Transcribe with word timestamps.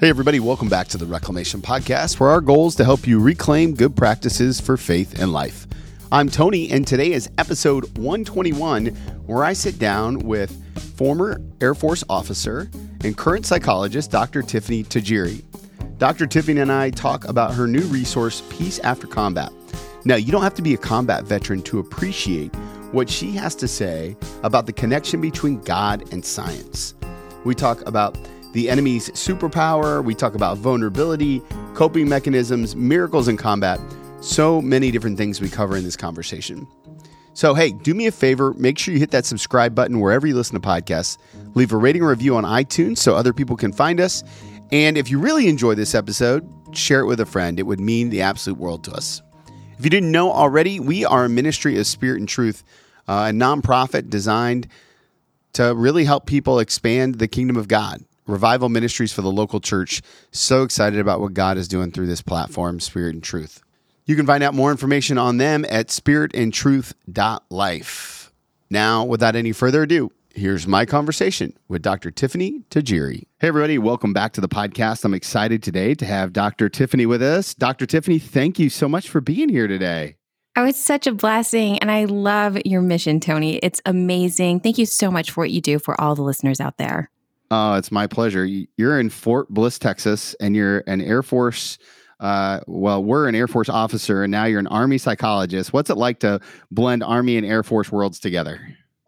Hey, 0.00 0.10
everybody, 0.10 0.38
welcome 0.38 0.68
back 0.68 0.86
to 0.88 0.96
the 0.96 1.06
Reclamation 1.06 1.60
Podcast, 1.60 2.20
where 2.20 2.30
our 2.30 2.40
goal 2.40 2.68
is 2.68 2.76
to 2.76 2.84
help 2.84 3.04
you 3.04 3.18
reclaim 3.18 3.74
good 3.74 3.96
practices 3.96 4.60
for 4.60 4.76
faith 4.76 5.20
and 5.20 5.32
life. 5.32 5.66
I'm 6.12 6.28
Tony, 6.28 6.70
and 6.70 6.86
today 6.86 7.10
is 7.10 7.28
episode 7.36 7.82
121, 7.98 8.86
where 9.26 9.42
I 9.42 9.54
sit 9.54 9.80
down 9.80 10.20
with 10.20 10.52
former 10.96 11.40
Air 11.60 11.74
Force 11.74 12.04
officer 12.08 12.70
and 13.02 13.16
current 13.16 13.44
psychologist, 13.44 14.12
Dr. 14.12 14.40
Tiffany 14.40 14.84
Tajiri. 14.84 15.42
Dr. 15.98 16.28
Tiffany 16.28 16.60
and 16.60 16.70
I 16.70 16.90
talk 16.90 17.24
about 17.24 17.54
her 17.54 17.66
new 17.66 17.82
resource, 17.86 18.44
Peace 18.50 18.78
After 18.78 19.08
Combat. 19.08 19.50
Now, 20.04 20.14
you 20.14 20.30
don't 20.30 20.44
have 20.44 20.54
to 20.54 20.62
be 20.62 20.74
a 20.74 20.78
combat 20.78 21.24
veteran 21.24 21.60
to 21.62 21.80
appreciate 21.80 22.54
what 22.92 23.10
she 23.10 23.32
has 23.32 23.56
to 23.56 23.66
say 23.66 24.16
about 24.44 24.66
the 24.66 24.72
connection 24.72 25.20
between 25.20 25.60
God 25.62 26.12
and 26.12 26.24
science. 26.24 26.94
We 27.44 27.56
talk 27.56 27.84
about 27.84 28.16
the 28.52 28.70
enemy's 28.70 29.10
superpower, 29.10 30.02
we 30.02 30.14
talk 30.14 30.34
about 30.34 30.58
vulnerability, 30.58 31.42
coping 31.74 32.08
mechanisms, 32.08 32.74
miracles 32.74 33.28
in 33.28 33.36
combat, 33.36 33.80
so 34.20 34.60
many 34.62 34.90
different 34.90 35.16
things 35.16 35.40
we 35.40 35.48
cover 35.48 35.76
in 35.76 35.84
this 35.84 35.96
conversation. 35.96 36.66
So, 37.34 37.54
hey, 37.54 37.70
do 37.70 37.94
me 37.94 38.06
a 38.06 38.10
favor, 38.10 38.52
make 38.54 38.78
sure 38.78 38.92
you 38.92 38.98
hit 38.98 39.12
that 39.12 39.24
subscribe 39.24 39.74
button 39.74 40.00
wherever 40.00 40.26
you 40.26 40.34
listen 40.34 40.60
to 40.60 40.66
podcasts. 40.66 41.18
Leave 41.54 41.72
a 41.72 41.76
rating 41.76 42.02
or 42.02 42.08
review 42.08 42.36
on 42.36 42.44
iTunes 42.44 42.98
so 42.98 43.14
other 43.14 43.32
people 43.32 43.56
can 43.56 43.72
find 43.72 44.00
us. 44.00 44.24
And 44.72 44.98
if 44.98 45.08
you 45.08 45.20
really 45.20 45.46
enjoy 45.46 45.74
this 45.76 45.94
episode, 45.94 46.48
share 46.72 47.00
it 47.00 47.06
with 47.06 47.20
a 47.20 47.26
friend. 47.26 47.60
It 47.60 47.62
would 47.62 47.80
mean 47.80 48.10
the 48.10 48.22
absolute 48.22 48.58
world 48.58 48.82
to 48.84 48.92
us. 48.92 49.22
If 49.78 49.84
you 49.84 49.90
didn't 49.90 50.10
know 50.10 50.32
already, 50.32 50.80
we 50.80 51.04
are 51.04 51.26
a 51.26 51.28
ministry 51.28 51.78
of 51.78 51.86
spirit 51.86 52.18
and 52.18 52.28
truth, 52.28 52.64
uh, 53.06 53.28
a 53.30 53.32
nonprofit 53.32 54.10
designed 54.10 54.66
to 55.52 55.74
really 55.74 56.04
help 56.04 56.26
people 56.26 56.58
expand 56.58 57.16
the 57.16 57.28
kingdom 57.28 57.56
of 57.56 57.68
God. 57.68 58.04
Revival 58.28 58.68
Ministries 58.68 59.12
for 59.12 59.22
the 59.22 59.32
local 59.32 59.60
church. 59.60 60.02
So 60.30 60.62
excited 60.62 61.00
about 61.00 61.20
what 61.20 61.34
God 61.34 61.56
is 61.56 61.66
doing 61.66 61.90
through 61.90 62.06
this 62.06 62.22
platform, 62.22 62.78
Spirit 62.78 63.14
and 63.14 63.22
Truth. 63.22 63.62
You 64.04 64.14
can 64.16 64.26
find 64.26 64.44
out 64.44 64.54
more 64.54 64.70
information 64.70 65.18
on 65.18 65.38
them 65.38 65.64
at 65.68 65.88
spiritandtruth.life. 65.88 68.32
Now, 68.70 69.04
without 69.04 69.36
any 69.36 69.52
further 69.52 69.82
ado, 69.82 70.10
here's 70.34 70.66
my 70.66 70.84
conversation 70.84 71.56
with 71.68 71.82
Dr. 71.82 72.10
Tiffany 72.10 72.62
Tajiri. 72.70 73.24
Hey, 73.38 73.48
everybody, 73.48 73.78
welcome 73.78 74.12
back 74.12 74.32
to 74.34 74.40
the 74.40 74.48
podcast. 74.48 75.04
I'm 75.04 75.14
excited 75.14 75.62
today 75.62 75.94
to 75.94 76.06
have 76.06 76.32
Dr. 76.32 76.68
Tiffany 76.68 77.06
with 77.06 77.22
us. 77.22 77.54
Dr. 77.54 77.86
Tiffany, 77.86 78.18
thank 78.18 78.58
you 78.58 78.70
so 78.70 78.88
much 78.88 79.08
for 79.08 79.20
being 79.20 79.48
here 79.48 79.66
today. 79.66 80.16
Oh, 80.56 80.64
it's 80.64 80.82
such 80.82 81.06
a 81.06 81.12
blessing. 81.12 81.78
And 81.78 81.90
I 81.90 82.06
love 82.06 82.58
your 82.64 82.80
mission, 82.80 83.20
Tony. 83.20 83.56
It's 83.58 83.80
amazing. 83.86 84.60
Thank 84.60 84.76
you 84.76 84.86
so 84.86 85.10
much 85.10 85.30
for 85.30 85.42
what 85.42 85.50
you 85.50 85.60
do 85.60 85.78
for 85.78 85.98
all 86.00 86.14
the 86.14 86.22
listeners 86.22 86.60
out 86.60 86.78
there. 86.78 87.10
Oh, 87.50 87.74
it's 87.74 87.90
my 87.90 88.06
pleasure. 88.06 88.46
You're 88.76 89.00
in 89.00 89.08
Fort 89.10 89.48
Bliss, 89.48 89.78
Texas, 89.78 90.34
and 90.40 90.54
you're 90.54 90.84
an 90.86 91.00
Air 91.00 91.22
Force. 91.22 91.78
Uh, 92.20 92.60
well, 92.66 93.02
we're 93.02 93.28
an 93.28 93.34
Air 93.34 93.48
Force 93.48 93.68
officer, 93.68 94.22
and 94.22 94.30
now 94.30 94.44
you're 94.44 94.60
an 94.60 94.66
Army 94.66 94.98
psychologist. 94.98 95.72
What's 95.72 95.88
it 95.88 95.96
like 95.96 96.20
to 96.20 96.40
blend 96.70 97.02
Army 97.02 97.36
and 97.36 97.46
Air 97.46 97.62
Force 97.62 97.90
worlds 97.90 98.18
together? 98.18 98.60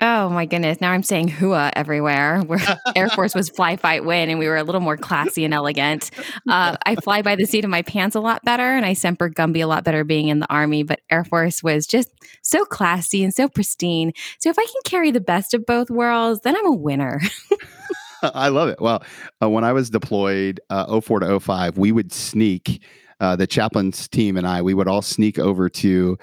Oh 0.03 0.31
my 0.31 0.47
goodness! 0.47 0.81
Now 0.81 0.93
I'm 0.93 1.03
saying 1.03 1.29
"hua" 1.29 1.71
everywhere. 1.77 2.41
Where 2.47 2.61
Air 2.97 3.11
Force 3.11 3.35
was 3.35 3.51
fly, 3.51 3.77
fight, 3.77 4.07
win, 4.07 4.31
and 4.31 4.39
we 4.39 4.49
were 4.49 4.57
a 4.57 4.63
little 4.63 4.81
more 4.81 4.97
classy 4.97 5.45
and 5.45 5.53
elegant. 5.53 6.11
Uh, 6.49 6.79
I 6.87 6.95
fly 6.95 7.21
by 7.21 7.37
the 7.37 7.45
seat 7.45 7.65
of 7.65 7.71
my 7.71 7.83
pants 7.83 8.17
a 8.17 8.21
lot 8.21 8.43
better, 8.43 8.63
and 8.63 8.87
I 8.87 8.95
semper 8.95 9.29
Gumby 9.29 9.63
a 9.63 9.67
lot 9.67 9.85
better 9.85 10.03
being 10.03 10.29
in 10.29 10.41
the 10.41 10.51
Army. 10.51 10.85
But 10.85 11.01
Air 11.11 11.25
Force 11.25 11.63
was 11.63 11.87
just 11.87 12.09
so 12.41 12.65
classy 12.65 13.23
and 13.23 13.35
so 13.35 13.47
pristine. 13.49 14.15
So 14.39 14.49
if 14.49 14.59
I 14.59 14.65
can 14.65 14.81
carry 14.87 15.11
the 15.11 15.21
best 15.21 15.53
of 15.53 15.67
both 15.67 15.91
worlds, 15.91 16.41
then 16.45 16.57
I'm 16.57 16.67
a 16.67 16.75
winner. 16.75 17.21
I 18.35 18.49
love 18.49 18.69
it. 18.69 18.81
Well, 18.81 19.03
uh, 19.43 19.49
when 19.49 19.65
I 19.65 19.73
was 19.73 19.91
deployed 19.91 20.61
uh, 20.71 21.01
04 21.01 21.21
to 21.21 21.41
05, 21.41 21.79
we 21.79 21.93
would 21.93 22.13
sneak, 22.13 22.83
uh, 23.21 23.37
the 23.37 23.47
chaplain's 23.47 24.09
team 24.09 24.37
and 24.37 24.47
I, 24.47 24.63
we 24.63 24.75
would 24.75 24.89
all 24.89 25.03
sneak 25.03 25.39
over 25.39 25.69
to 25.69 26.19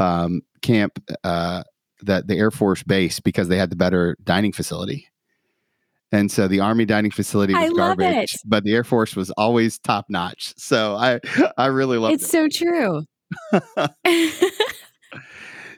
um, 0.00 0.42
camp, 0.62 1.02
uh, 1.24 1.62
the, 2.00 2.24
the 2.26 2.36
Air 2.36 2.50
Force 2.50 2.82
base 2.82 3.20
because 3.20 3.48
they 3.48 3.56
had 3.56 3.70
the 3.70 3.76
better 3.76 4.16
dining 4.24 4.52
facility. 4.52 5.08
And 6.10 6.30
so 6.30 6.46
the 6.46 6.60
Army 6.60 6.84
dining 6.84 7.10
facility 7.10 7.54
was 7.54 7.72
garbage, 7.72 8.34
it. 8.34 8.40
but 8.44 8.64
the 8.64 8.74
Air 8.74 8.84
Force 8.84 9.16
was 9.16 9.30
always 9.30 9.78
top 9.78 10.06
notch. 10.10 10.52
So 10.58 10.94
I, 10.94 11.20
I 11.56 11.66
really 11.66 11.96
love 11.96 12.10
it. 12.10 12.14
It's 12.14 12.30
so 12.30 12.48
true. 12.48 13.04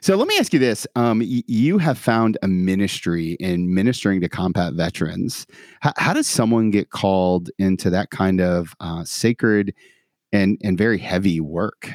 So 0.05 0.15
let 0.15 0.27
me 0.27 0.37
ask 0.37 0.53
you 0.53 0.59
this: 0.59 0.85
um, 0.95 1.17
y- 1.17 1.41
you 1.47 1.79
have 1.79 1.97
found 1.97 2.37
a 2.43 2.47
ministry 2.47 3.37
in 3.39 3.73
ministering 3.73 4.21
to 4.21 4.29
combat 4.29 4.73
veterans. 4.73 5.47
H- 5.83 5.93
how 5.97 6.13
does 6.13 6.27
someone 6.27 6.69
get 6.69 6.91
called 6.91 7.49
into 7.57 7.89
that 7.89 8.11
kind 8.11 8.39
of 8.39 8.75
uh, 8.79 9.03
sacred 9.03 9.73
and 10.31 10.61
and 10.63 10.77
very 10.77 10.99
heavy 10.99 11.39
work? 11.39 11.89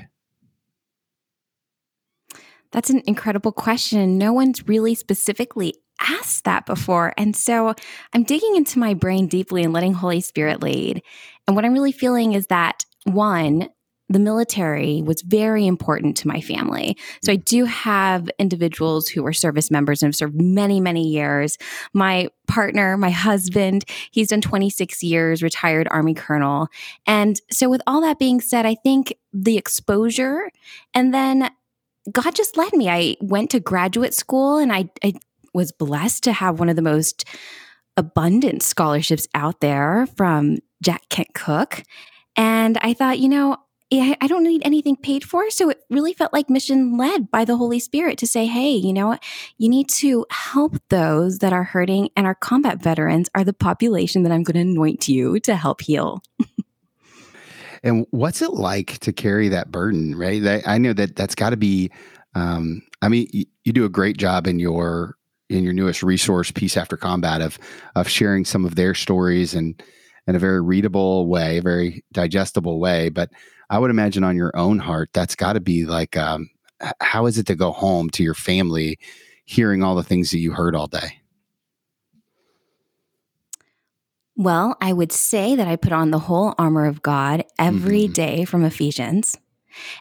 That's 2.73 2.91
an 2.91 3.03
incredible 3.07 3.53
question. 3.53 4.19
No 4.19 4.33
one's 4.33 4.67
really 4.67 4.97
specifically 4.97 5.77
asked 6.01 6.43
that 6.47 6.67
before. 6.67 7.15
And 7.17 7.37
so 7.37 7.77
I'm 8.13 8.25
digging 8.25 8.57
into 8.57 8.81
my 8.81 8.93
brain 8.93 9.29
deeply 9.29 9.63
and 9.63 9.73
letting 9.73 9.95
Holy 9.95 10.21
Spirit 10.21 10.65
lead. 10.65 11.01
And 11.47 11.55
what 11.55 11.65
I'm 11.65 11.75
really 11.75 11.93
feeling 11.93 12.33
is 12.33 12.49
that 12.49 12.85
one, 13.05 13.69
the 14.11 14.19
military 14.19 15.03
was 15.03 15.23
very 15.23 15.67
important 15.67 16.17
to 16.19 16.29
my 16.29 16.41
family. 16.41 16.97
So 17.23 17.33
I 17.33 17.37
mm. 17.37 17.45
do 17.45 17.65
have 17.65 18.29
individuals 18.39 19.09
who 19.09 19.25
are 19.25 19.33
service 19.33 19.71
members 19.71 20.03
and 20.03 20.09
have 20.09 20.17
served 20.17 20.35
many, 20.35 20.81
many 20.81 21.09
years. 21.09 21.57
My 21.95 22.29
partner, 22.49 22.97
my 22.97 23.11
husband, 23.11 23.85
he's 24.11 24.29
done 24.29 24.41
26 24.41 25.03
years, 25.05 25.45
retired 25.45 25.87
Army 25.91 26.15
colonel. 26.15 26.67
And 27.07 27.41
so, 27.51 27.71
with 27.71 27.83
all 27.87 28.01
that 28.01 28.19
being 28.19 28.41
said, 28.41 28.67
I 28.67 28.75
think 28.75 29.15
the 29.33 29.57
exposure 29.57 30.51
and 30.93 31.15
then 31.15 31.51
God 32.11 32.35
just 32.35 32.57
led 32.57 32.73
me. 32.73 32.89
I 32.89 33.17
went 33.21 33.51
to 33.51 33.61
graduate 33.61 34.15
school 34.15 34.59
and 34.59 34.73
I, 34.73 34.91
I 35.05 35.15
was 35.55 35.71
blessed 35.71 36.25
to 36.25 36.33
have 36.33 36.59
one 36.59 36.69
of 36.69 36.75
the 36.75 36.83
most 36.83 37.25
abundant 37.97 38.63
scholarships 38.63 39.29
out 39.35 39.61
there 39.61 40.09
from 40.17 40.59
Jack 40.83 41.03
Kent 41.11 41.35
Cooke. 41.35 41.85
And 42.37 42.79
I 42.81 42.95
thought, 42.95 43.19
you 43.19 43.29
know, 43.29 43.59
I 43.93 44.27
don't 44.29 44.45
need 44.45 44.63
anything 44.65 44.95
paid 44.95 45.25
for. 45.25 45.51
So 45.51 45.69
it 45.69 45.83
really 45.91 46.13
felt 46.13 46.33
like 46.33 46.49
mission 46.49 46.97
led 46.97 47.31
by 47.31 47.45
the 47.45 47.57
Holy 47.57 47.81
Spirit 47.81 48.19
to 48.19 48.27
say, 48.27 48.47
hey, 48.47 48.71
you 48.71 48.93
know 48.93 49.09
what? 49.09 49.23
You 49.59 49.69
need 49.69 49.89
to 49.91 50.27
help 50.31 50.77
those 50.91 51.39
that 51.39 51.53
are 51.53 51.65
hurting, 51.65 52.11
and 52.17 52.27
our 52.27 52.37
combat 52.37 52.81
veterans 52.81 53.29
are 53.35 53.43
the 53.43 53.53
population 53.53 54.23
that 54.23 54.33
I'm 54.33 54.45
going 54.45 54.55
to 54.55 54.71
anoint 54.71 55.09
you 55.09 55.41
to 55.41 55.57
help 55.57 55.81
heal. 55.81 56.23
and 57.83 58.07
what's 58.11 58.43
it 58.43 58.53
like 58.53 58.99
to 58.99 59.13
carry 59.13 59.49
that 59.49 59.73
burden, 59.73 60.15
right? 60.15 60.63
I 60.65 60.79
know 60.79 60.93
that 60.93 61.17
that's 61.17 61.35
got 61.35 61.51
to 61.51 61.57
be, 61.57 61.91
um, 62.35 62.83
I 63.03 63.09
mean, 63.09 63.29
you, 63.33 63.73
do 63.73 63.85
a 63.85 63.89
great 63.89 64.17
job 64.19 64.47
in 64.47 64.59
your 64.59 65.17
in 65.49 65.65
your 65.65 65.73
newest 65.73 66.05
resource, 66.05 66.53
Peace 66.53 66.77
After 66.77 66.97
Combat, 66.97 67.41
of 67.41 67.59
of 67.97 68.09
sharing 68.09 68.45
some 68.45 68.65
of 68.65 68.77
their 68.77 68.95
stories 68.95 69.55
and 69.55 69.83
in 70.27 70.37
a 70.37 70.39
very 70.39 70.61
readable 70.61 71.27
way, 71.27 71.59
very 71.61 72.05
digestible 72.13 72.79
way. 72.79 73.09
But 73.09 73.31
I 73.71 73.79
would 73.79 73.91
imagine 73.91 74.25
on 74.25 74.37
your 74.37 74.51
own 74.55 74.81
heart, 74.81 75.11
that's 75.13 75.37
got 75.37 75.55
to 75.55 75.61
be 75.61 75.87
like, 75.87 76.17
um, 76.17 76.51
how 77.01 77.27
is 77.27 77.39
it 77.39 77.47
to 77.47 77.55
go 77.55 77.71
home 77.71 78.11
to 78.11 78.23
your 78.25 78.35
family 78.35 78.99
hearing 79.45 79.83
all 79.83 79.95
the 79.95 80.03
things 80.03 80.33
that 80.33 80.39
you 80.39 80.53
heard 80.53 80.75
all 80.75 80.89
day? 80.89 81.21
Well, 84.37 84.77
I 84.81 84.93
would 84.93 85.13
say 85.13 85.55
that 85.55 85.69
I 85.69 85.77
put 85.77 85.93
on 85.93 86.11
the 86.11 86.19
whole 86.19 86.55
armor 86.59 86.87
of 86.87 87.03
God 87.03 87.45
every 87.59 88.05
mm-hmm. 88.05 88.13
day 88.13 88.45
from 88.45 88.65
Ephesians. 88.65 89.37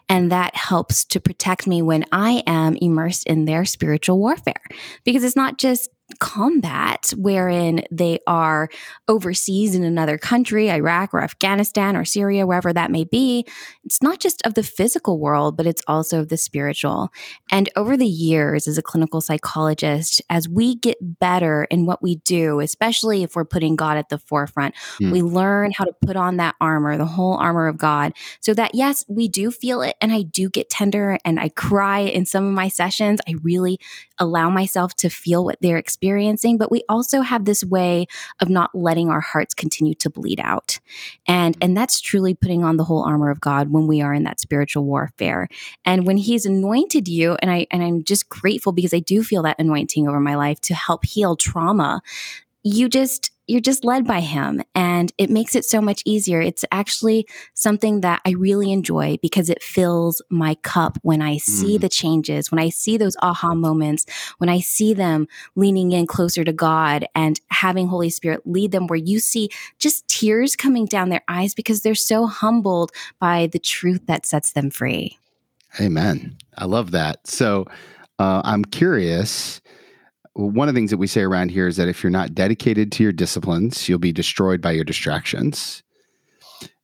And 0.08 0.32
that 0.32 0.56
helps 0.56 1.04
to 1.06 1.20
protect 1.20 1.66
me 1.66 1.80
when 1.80 2.04
I 2.10 2.42
am 2.46 2.76
immersed 2.76 3.26
in 3.26 3.44
their 3.44 3.64
spiritual 3.64 4.18
warfare. 4.18 4.62
Because 5.04 5.22
it's 5.22 5.36
not 5.36 5.58
just 5.58 5.90
combat 6.18 7.12
wherein 7.16 7.84
they 7.90 8.18
are 8.26 8.68
overseas 9.08 9.74
in 9.74 9.84
another 9.84 10.18
country, 10.18 10.70
Iraq 10.70 11.14
or 11.14 11.22
Afghanistan 11.22 11.96
or 11.96 12.04
Syria, 12.04 12.46
wherever 12.46 12.72
that 12.72 12.90
may 12.90 13.04
be, 13.04 13.46
it's 13.84 14.02
not 14.02 14.20
just 14.20 14.44
of 14.46 14.54
the 14.54 14.62
physical 14.62 15.18
world, 15.18 15.56
but 15.56 15.66
it's 15.66 15.82
also 15.86 16.20
of 16.20 16.28
the 16.28 16.36
spiritual. 16.36 17.10
And 17.50 17.68
over 17.76 17.96
the 17.96 18.06
years, 18.06 18.66
as 18.66 18.78
a 18.78 18.82
clinical 18.82 19.20
psychologist, 19.20 20.22
as 20.28 20.48
we 20.48 20.76
get 20.76 20.96
better 21.00 21.64
in 21.70 21.86
what 21.86 22.02
we 22.02 22.16
do, 22.16 22.60
especially 22.60 23.22
if 23.22 23.36
we're 23.36 23.44
putting 23.44 23.76
God 23.76 23.96
at 23.96 24.08
the 24.08 24.18
forefront, 24.18 24.74
mm. 25.00 25.12
we 25.12 25.22
learn 25.22 25.72
how 25.72 25.84
to 25.84 25.92
put 26.04 26.16
on 26.16 26.36
that 26.36 26.54
armor, 26.60 26.96
the 26.96 27.06
whole 27.06 27.36
armor 27.36 27.68
of 27.68 27.78
God, 27.78 28.12
so 28.40 28.54
that 28.54 28.74
yes, 28.74 29.04
we 29.08 29.28
do 29.28 29.50
feel 29.50 29.82
it 29.82 29.96
and 30.00 30.12
I 30.12 30.22
do 30.22 30.48
get 30.48 30.70
tender 30.70 31.18
and 31.24 31.38
I 31.38 31.50
cry 31.50 32.00
in 32.00 32.26
some 32.26 32.46
of 32.46 32.52
my 32.52 32.68
sessions. 32.68 33.20
I 33.28 33.34
really 33.42 33.78
allow 34.18 34.50
myself 34.50 34.94
to 34.96 35.08
feel 35.08 35.44
what 35.44 35.58
they're 35.60 35.78
experiencing 35.78 35.99
experiencing, 36.00 36.56
but 36.56 36.70
we 36.70 36.82
also 36.88 37.20
have 37.20 37.44
this 37.44 37.62
way 37.62 38.06
of 38.40 38.48
not 38.48 38.70
letting 38.74 39.10
our 39.10 39.20
hearts 39.20 39.52
continue 39.52 39.94
to 39.94 40.08
bleed 40.08 40.40
out. 40.40 40.80
And 41.26 41.58
and 41.60 41.76
that's 41.76 42.00
truly 42.00 42.34
putting 42.34 42.64
on 42.64 42.78
the 42.78 42.84
whole 42.84 43.02
armor 43.02 43.30
of 43.30 43.40
God 43.40 43.70
when 43.70 43.86
we 43.86 44.00
are 44.00 44.14
in 44.14 44.24
that 44.24 44.40
spiritual 44.40 44.84
warfare. 44.84 45.48
And 45.84 46.06
when 46.06 46.16
he's 46.16 46.46
anointed 46.46 47.06
you, 47.06 47.36
and 47.42 47.50
I 47.50 47.66
and 47.70 47.82
I'm 47.82 48.02
just 48.02 48.30
grateful 48.30 48.72
because 48.72 48.94
I 48.94 49.00
do 49.00 49.22
feel 49.22 49.42
that 49.42 49.58
anointing 49.58 50.08
over 50.08 50.20
my 50.20 50.36
life 50.36 50.60
to 50.62 50.74
help 50.74 51.04
heal 51.04 51.36
trauma 51.36 52.00
you 52.62 52.88
just 52.88 53.30
you're 53.50 53.60
just 53.60 53.84
led 53.84 54.06
by 54.06 54.20
him 54.20 54.62
and 54.76 55.12
it 55.18 55.28
makes 55.28 55.56
it 55.56 55.64
so 55.64 55.80
much 55.80 56.02
easier. 56.04 56.40
It's 56.40 56.64
actually 56.70 57.26
something 57.54 58.00
that 58.02 58.20
I 58.24 58.30
really 58.30 58.70
enjoy 58.70 59.18
because 59.22 59.50
it 59.50 59.60
fills 59.60 60.22
my 60.30 60.54
cup 60.62 60.98
when 61.02 61.20
I 61.20 61.38
see 61.38 61.76
mm. 61.76 61.80
the 61.80 61.88
changes, 61.88 62.52
when 62.52 62.60
I 62.60 62.68
see 62.68 62.96
those 62.96 63.16
aha 63.22 63.54
moments, 63.54 64.06
when 64.38 64.48
I 64.48 64.60
see 64.60 64.94
them 64.94 65.26
leaning 65.56 65.90
in 65.90 66.06
closer 66.06 66.44
to 66.44 66.52
God 66.52 67.06
and 67.16 67.40
having 67.48 67.88
Holy 67.88 68.08
Spirit 68.08 68.42
lead 68.44 68.70
them 68.70 68.86
where 68.86 68.96
you 68.96 69.18
see 69.18 69.50
just 69.80 70.06
tears 70.06 70.54
coming 70.54 70.86
down 70.86 71.08
their 71.08 71.24
eyes 71.26 71.52
because 71.52 71.82
they're 71.82 71.96
so 71.96 72.26
humbled 72.26 72.92
by 73.18 73.48
the 73.48 73.58
truth 73.58 74.06
that 74.06 74.26
sets 74.26 74.52
them 74.52 74.70
free. 74.70 75.18
Amen. 75.80 76.36
I 76.56 76.66
love 76.66 76.92
that. 76.92 77.26
So 77.26 77.66
uh, 78.20 78.42
I'm 78.44 78.64
curious 78.64 79.60
one 80.34 80.68
of 80.68 80.74
the 80.74 80.78
things 80.78 80.90
that 80.90 80.98
we 80.98 81.06
say 81.06 81.22
around 81.22 81.50
here 81.50 81.66
is 81.66 81.76
that 81.76 81.88
if 81.88 82.02
you're 82.02 82.10
not 82.10 82.34
dedicated 82.34 82.92
to 82.92 83.02
your 83.02 83.12
disciplines, 83.12 83.88
you'll 83.88 83.98
be 83.98 84.12
destroyed 84.12 84.60
by 84.60 84.72
your 84.72 84.84
distractions. 84.84 85.82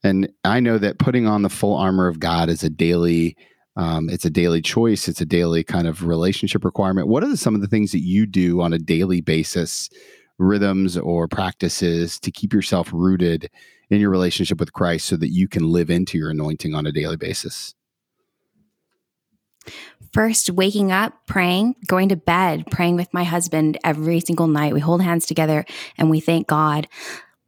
And 0.03 0.29
I 0.45 0.61
know 0.61 0.79
that 0.79 0.99
putting 0.99 1.27
on 1.27 1.43
the 1.43 1.49
full 1.49 1.77
armor 1.77 2.09
of 2.09 2.21
God 2.21 2.49
is 2.49 2.63
a 2.63 2.71
daily, 2.71 3.37
um, 3.77 4.09
it's 4.09 4.25
a 4.25 4.31
daily 4.31 4.63
choice. 4.63 5.09
It's 5.09 5.21
a 5.21 5.27
daily 5.27 5.65
kind 5.65 5.87
of 5.87 6.07
relationship 6.07 6.65
requirement. 6.65 7.09
What 7.09 7.25
are 7.25 7.37
some 7.37 7.55
of 7.55 7.61
the 7.61 7.67
things 7.67 7.93
that 7.93 8.03
you 8.03 8.27
do 8.27 8.61
on 8.61 8.73
a 8.73 8.79
daily 8.79 9.21
basis, 9.21 9.91
rhythms 10.39 10.97
or 10.97 11.29
practices 11.29 12.19
to 12.21 12.31
keep 12.31 12.53
yourself 12.53 12.91
rooted 12.93 13.51
in 13.91 14.01
your 14.01 14.11
relationship 14.11 14.61
with 14.61 14.73
Christ 14.73 15.07
so 15.07 15.17
that 15.17 15.31
you 15.31 15.49
can 15.49 15.71
live 15.71 15.91
into 15.91 16.19
your 16.19 16.31
anointing 16.31 16.75
on 16.75 16.87
a 16.87 16.93
daily 16.93 17.17
basis? 17.17 17.75
First, 20.17 20.49
waking 20.49 20.93
up, 20.93 21.13
praying, 21.27 21.75
going 21.87 22.09
to 22.09 22.17
bed, 22.17 22.65
praying 22.71 22.97
with 22.97 23.13
my 23.13 23.23
husband 23.23 23.77
every 23.85 24.21
single 24.21 24.47
night. 24.47 24.73
We 24.73 24.81
hold 24.81 25.03
hands 25.03 25.27
together 25.27 25.67
and 25.99 26.09
we 26.09 26.21
thank 26.21 26.47
God. 26.47 26.89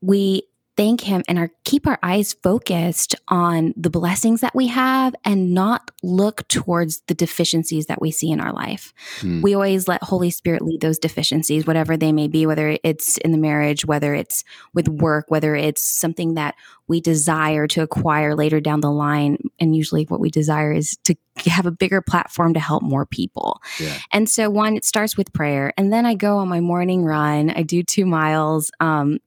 We 0.02 0.42
thank 0.78 1.00
him 1.00 1.24
and 1.26 1.40
our 1.40 1.50
keep 1.64 1.88
our 1.88 1.98
eyes 2.04 2.34
focused 2.34 3.16
on 3.26 3.74
the 3.76 3.90
blessings 3.90 4.40
that 4.42 4.54
we 4.54 4.68
have 4.68 5.12
and 5.24 5.52
not 5.52 5.90
look 6.04 6.46
towards 6.46 7.00
the 7.08 7.14
deficiencies 7.14 7.86
that 7.86 8.00
we 8.00 8.12
see 8.12 8.30
in 8.30 8.38
our 8.38 8.52
life. 8.52 8.94
Hmm. 9.18 9.42
We 9.42 9.54
always 9.54 9.88
let 9.88 10.04
Holy 10.04 10.30
Spirit 10.30 10.62
lead 10.62 10.80
those 10.80 11.00
deficiencies, 11.00 11.66
whatever 11.66 11.96
they 11.96 12.12
may 12.12 12.28
be, 12.28 12.46
whether 12.46 12.78
it's 12.84 13.18
in 13.18 13.32
the 13.32 13.38
marriage, 13.38 13.86
whether 13.86 14.14
it's 14.14 14.44
with 14.72 14.88
work, 14.88 15.24
whether 15.32 15.56
it's 15.56 15.82
something 15.82 16.34
that 16.34 16.54
we 16.86 17.00
desire 17.00 17.66
to 17.66 17.82
acquire 17.82 18.36
later 18.36 18.60
down 18.60 18.80
the 18.80 18.90
line. 18.90 19.36
And 19.58 19.74
usually 19.74 20.04
what 20.04 20.20
we 20.20 20.30
desire 20.30 20.72
is 20.72 20.96
to 21.04 21.16
have 21.46 21.66
a 21.66 21.72
bigger 21.72 22.00
platform 22.00 22.54
to 22.54 22.60
help 22.60 22.84
more 22.84 23.04
people. 23.04 23.60
Yeah. 23.80 23.98
And 24.12 24.28
so 24.28 24.48
one, 24.48 24.76
it 24.76 24.84
starts 24.84 25.16
with 25.16 25.32
prayer. 25.32 25.72
And 25.76 25.92
then 25.92 26.06
I 26.06 26.14
go 26.14 26.38
on 26.38 26.48
my 26.48 26.60
morning 26.60 27.04
run. 27.04 27.50
I 27.50 27.62
do 27.62 27.82
two 27.82 28.06
miles. 28.06 28.70
Um, 28.78 29.18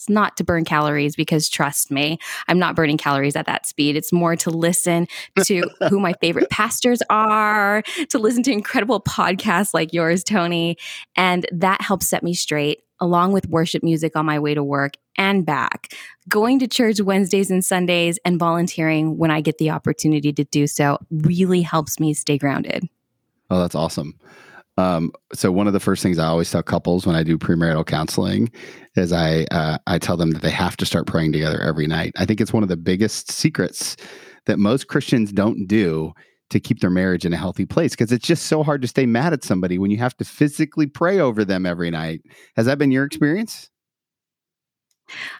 it's 0.00 0.08
not 0.08 0.38
to 0.38 0.44
burn 0.44 0.64
calories 0.64 1.14
because 1.14 1.50
trust 1.50 1.90
me, 1.90 2.18
I'm 2.48 2.58
not 2.58 2.74
burning 2.74 2.96
calories 2.96 3.36
at 3.36 3.44
that 3.44 3.66
speed. 3.66 3.96
It's 3.96 4.14
more 4.14 4.34
to 4.36 4.48
listen 4.48 5.06
to 5.44 5.68
who 5.90 6.00
my 6.00 6.14
favorite 6.22 6.48
pastors 6.50 7.02
are, 7.10 7.82
to 8.08 8.18
listen 8.18 8.42
to 8.44 8.50
incredible 8.50 9.02
podcasts 9.02 9.74
like 9.74 9.92
yours, 9.92 10.24
Tony. 10.24 10.78
And 11.16 11.44
that 11.52 11.82
helps 11.82 12.08
set 12.08 12.22
me 12.22 12.32
straight, 12.32 12.82
along 12.98 13.32
with 13.32 13.46
worship 13.48 13.82
music 13.82 14.16
on 14.16 14.24
my 14.24 14.38
way 14.38 14.54
to 14.54 14.64
work 14.64 14.94
and 15.18 15.44
back. 15.44 15.92
Going 16.30 16.60
to 16.60 16.66
church 16.66 16.98
Wednesdays 17.02 17.50
and 17.50 17.62
Sundays 17.62 18.18
and 18.24 18.38
volunteering 18.38 19.18
when 19.18 19.30
I 19.30 19.42
get 19.42 19.58
the 19.58 19.68
opportunity 19.68 20.32
to 20.32 20.44
do 20.44 20.66
so 20.66 20.96
really 21.10 21.60
helps 21.60 22.00
me 22.00 22.14
stay 22.14 22.38
grounded. 22.38 22.88
Oh, 23.50 23.60
that's 23.60 23.74
awesome. 23.74 24.18
Um, 24.76 25.12
so 25.34 25.52
one 25.52 25.66
of 25.66 25.72
the 25.72 25.80
first 25.80 26.02
things 26.02 26.18
I 26.18 26.26
always 26.26 26.50
tell 26.50 26.62
couples 26.62 27.06
when 27.06 27.16
I 27.16 27.22
do 27.22 27.36
premarital 27.36 27.86
counseling 27.86 28.50
is 28.96 29.12
I 29.12 29.44
uh, 29.50 29.78
I 29.86 29.98
tell 29.98 30.16
them 30.16 30.30
that 30.30 30.42
they 30.42 30.50
have 30.50 30.76
to 30.78 30.86
start 30.86 31.06
praying 31.06 31.32
together 31.32 31.60
every 31.60 31.86
night. 31.86 32.12
I 32.16 32.24
think 32.24 32.40
it's 32.40 32.52
one 32.52 32.62
of 32.62 32.68
the 32.68 32.76
biggest 32.76 33.30
secrets 33.30 33.96
that 34.46 34.58
most 34.58 34.88
Christians 34.88 35.32
don't 35.32 35.66
do 35.66 36.12
to 36.50 36.60
keep 36.60 36.80
their 36.80 36.90
marriage 36.90 37.24
in 37.24 37.32
a 37.32 37.36
healthy 37.36 37.64
place 37.64 37.92
because 37.92 38.10
it's 38.10 38.26
just 38.26 38.46
so 38.46 38.62
hard 38.62 38.82
to 38.82 38.88
stay 38.88 39.06
mad 39.06 39.32
at 39.32 39.44
somebody 39.44 39.78
when 39.78 39.90
you 39.90 39.98
have 39.98 40.16
to 40.16 40.24
physically 40.24 40.86
pray 40.86 41.18
over 41.18 41.44
them 41.44 41.64
every 41.64 41.90
night. 41.90 42.22
Has 42.56 42.66
that 42.66 42.78
been 42.78 42.90
your 42.90 43.04
experience? 43.04 43.69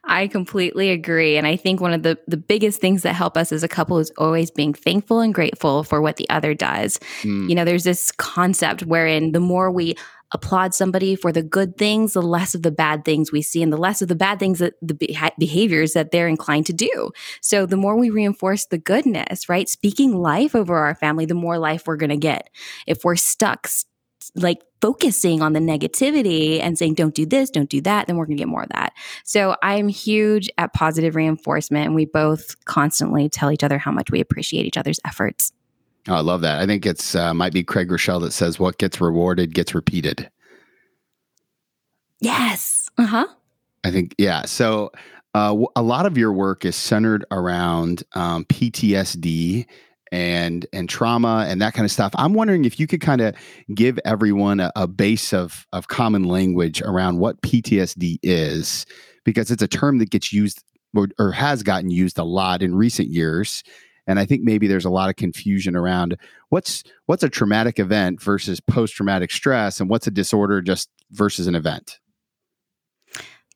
I 0.05 0.27
completely 0.27 0.91
agree. 0.91 1.37
And 1.37 1.47
I 1.47 1.57
think 1.57 1.81
one 1.81 1.93
of 1.93 2.03
the, 2.03 2.19
the 2.27 2.37
biggest 2.37 2.81
things 2.81 3.03
that 3.03 3.15
help 3.15 3.37
us 3.37 3.53
as 3.53 3.63
a 3.63 3.69
couple 3.69 3.99
is 3.99 4.13
always 4.19 4.51
being 4.51 4.75
thankful 4.75 5.21
and 5.21 5.35
grateful 5.35 5.85
for 5.85 6.01
what 6.01 6.17
the 6.17 6.29
other 6.31 6.55
does. 6.55 6.99
Mm. 7.23 7.49
You 7.49 7.55
know, 7.55 7.65
there's 7.65 7.85
this 7.85 8.13
concept 8.13 8.83
wherein 8.83 9.33
the 9.33 9.41
more 9.41 9.71
we 9.71 9.95
applaud 10.33 10.75
somebody 10.75 11.17
for 11.17 11.33
the 11.33 11.43
good 11.43 11.77
things, 11.77 12.13
the 12.13 12.23
less 12.23 12.55
of 12.55 12.63
the 12.63 12.71
bad 12.71 13.05
things 13.05 13.33
we 13.33 13.43
see, 13.43 13.63
and 13.63 13.73
the 13.73 13.77
less 13.77 14.01
of 14.01 14.09
the 14.09 14.15
bad 14.15 14.39
things 14.39 14.61
that 14.61 14.75
the 14.81 14.95
behaviors 15.39 15.93
that 15.93 16.11
they're 16.13 16.29
inclined 16.29 16.67
to 16.67 16.73
do. 16.73 17.11
So 17.41 17.67
the 17.67 17.77
more 17.77 17.97
we 17.97 18.11
reinforce 18.11 18.67
the 18.67 18.79
goodness, 18.79 19.49
right? 19.49 19.69
Speaking 19.69 20.17
life 20.17 20.55
over 20.55 20.77
our 20.77 20.95
family, 20.95 21.27
the 21.27 21.35
more 21.35 21.59
life 21.59 21.87
we're 21.87 21.97
going 21.97 22.11
to 22.11 22.17
get. 22.17 22.49
If 22.87 23.05
we're 23.05 23.17
stuck, 23.17 23.69
like 24.35 24.61
focusing 24.81 25.43
on 25.43 25.53
the 25.53 25.61
negativity 25.61 26.61
and 26.61 26.79
saying, 26.79 26.95
don't 26.95 27.15
do 27.15 27.27
this, 27.27 27.51
don't 27.51 27.69
do 27.69 27.81
that, 27.83 28.07
then 28.07 28.17
we're 28.17 28.27
going 28.27 28.37
to 28.37 28.41
get 28.41 28.49
more 28.49 28.63
of 28.63 28.69
that. 28.71 28.93
So 29.25 29.57
I'm 29.63 29.89
huge 29.89 30.49
at 30.59 30.73
positive 30.73 31.15
reinforcement. 31.15 31.87
And 31.87 31.95
we 31.95 32.07
both 32.07 32.65
constantly 32.65 33.29
tell 33.29 33.53
each 33.53 33.65
other 33.65 33.79
how 33.79 33.91
much 33.91 34.11
we 34.11 34.21
appreciate 34.21 34.67
each 34.67 34.79
other's 34.79 35.01
efforts. 35.05 35.53
Oh, 36.09 36.15
I 36.15 36.21
love 36.21 36.41
that. 36.41 36.61
I 36.61 36.67
think 36.67 36.87
it's 36.87 37.15
uh, 37.15 37.35
might 37.35 37.53
be 37.53 37.63
Craig 37.63 37.89
Groeschel 37.89 38.23
that 38.23 38.33
says, 38.33 38.59
what 38.59 38.79
gets 38.79 39.01
rewarded 39.01 39.55
gets 39.55 39.75
repeated. 39.75 40.31
Yes. 42.21 42.89
Uh 42.97 43.07
huh. 43.07 43.27
I 43.85 43.91
think, 43.91 44.15
yeah. 44.19 44.45
So 44.47 44.93
uh, 45.35 45.57
a 45.77 45.83
lot 45.83 46.07
of 46.07 46.19
your 46.19 46.33
work 46.33 46.65
is 46.65 46.77
centered 46.77 47.25
around 47.31 48.03
um, 48.15 48.45
PTSD 48.47 49.67
and 50.13 50.67
and 50.73 50.89
trauma 50.89 51.47
and 51.49 51.61
that 51.63 51.75
kind 51.75 51.85
of 51.85 51.91
stuff. 51.91 52.13
I'm 52.17 52.35
wondering 52.35 52.65
if 52.65 52.81
you 52.81 52.87
could 52.87 53.01
kind 53.01 53.21
of 53.21 53.35
give 53.75 53.99
everyone 54.05 54.61
a, 54.61 54.73
a, 54.77 54.87
base 54.87 55.33
of 55.33 55.67
of 55.73 55.89
common 55.89 56.25
language 56.25 56.83
around 56.83 57.19
what 57.19 57.41
PTSD 57.43 58.19
is, 58.23 58.87
because 59.25 59.51
it's 59.51 59.63
a 59.63 59.69
term 59.69 59.99
that 59.99 60.11
gets 60.11 60.33
used 60.33 60.65
or, 60.95 61.09
or 61.19 61.33
has 61.33 61.63
gotten 61.63 61.91
used 61.91 62.19
a 62.19 62.25
lot 62.25 62.63
in 62.63 62.75
recent 62.75 63.09
years. 63.09 63.63
And 64.07 64.19
I 64.19 64.27
think 64.27 64.43
maybe 64.43 64.67
there's 64.67 64.85
a 64.85 64.91
lot 64.91 65.09
of 65.09 65.17
confusion 65.17 65.77
around 65.77 66.17
what's 66.49 66.83
what's 67.07 67.23
a 67.23 67.29
traumatic 67.29 67.79
event 67.79 68.21
versus 68.21 68.61
post 68.61 68.95
traumatic 68.95 69.31
stress, 69.31 69.81
and 69.81 69.89
what's 69.89 70.07
a 70.07 70.11
disorder 70.11 70.61
just 70.61 70.89
versus 71.13 71.47
an 71.47 71.55
event. 71.55 72.01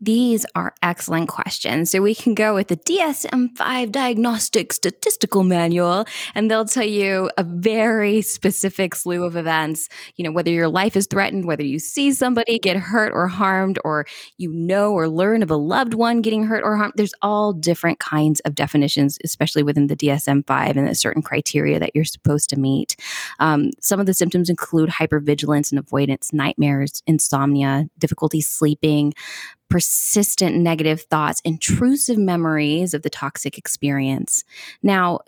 These 0.01 0.45
are 0.57 0.75
excellent 0.83 1.29
questions. 1.29 1.91
So 1.91 2.03
we 2.03 2.17
can 2.17 2.35
go 2.35 2.55
with 2.55 2.67
the 2.67 2.77
DSM 2.77 3.57
5 3.57 3.93
Diagnostic 3.93 4.73
Statistical 4.73 5.45
Manual, 5.45 6.05
and 6.35 6.51
they'll 6.51 6.65
tell 6.65 6.85
you 6.85 7.31
a 7.39 7.45
very 7.45 8.21
specific 8.21 8.97
slew 8.97 9.23
of 9.23 9.37
events. 9.37 9.89
You 10.17 10.25
know, 10.25 10.33
whether 10.33 10.51
your 10.51 10.67
life 10.67 10.97
is 10.97 11.07
threatened, 11.07 11.45
whether 11.45 11.63
you 11.63 11.79
see 11.79 12.13
somebody 12.13 12.59
get 12.59 12.77
hurt 12.77 13.13
or 13.15 13.29
harmed, 13.29 13.79
or 13.85 14.05
you 14.37 14.53
know 14.53 14.93
or 14.93 15.09
learn 15.09 15.45
of 15.45 15.51
a 15.51 15.57
loved 15.57 15.95
one 15.95 16.23
getting 16.23 16.45
hurt 16.45 16.65
or 16.65 16.77
harmed, 16.77 16.95
there's 16.97 17.15
all 17.23 17.53
different 17.53 18.01
kinds 18.01 18.41
of 18.41 18.57
definitions, 18.57 19.19
especially 19.23 19.63
within 19.63 19.87
the 19.87 19.97
DSM 19.97 20.45
5 20.45 20.77
and 20.77 20.89
a 20.89 20.95
certain 20.97 21.23
criteria 21.23 21.79
that 21.79 21.93
you're 21.95 22.05
supposed 22.05 22.51
to 22.51 22.59
meet. 22.59 22.97
Um, 23.39 23.71
some 23.81 24.01
of 24.01 24.07
the 24.07 24.15
symptoms 24.15 24.51
include 24.51 24.91
hypervigilance 24.91 25.71
and 25.71 25.79
avoidance, 25.79 26.33
nightmares, 26.33 27.01
insomnia, 27.07 27.89
difficulty 27.99 28.41
sleeping 28.41 29.15
persistent 29.69 30.57
negative 30.57 31.03
thoughts, 31.03 31.41
intrusive 31.45 32.19
memories 32.19 32.95
of 32.95 33.03
the 33.03 33.11
toxic 33.11 33.59
experience. 33.59 34.45
Now, 34.83 35.21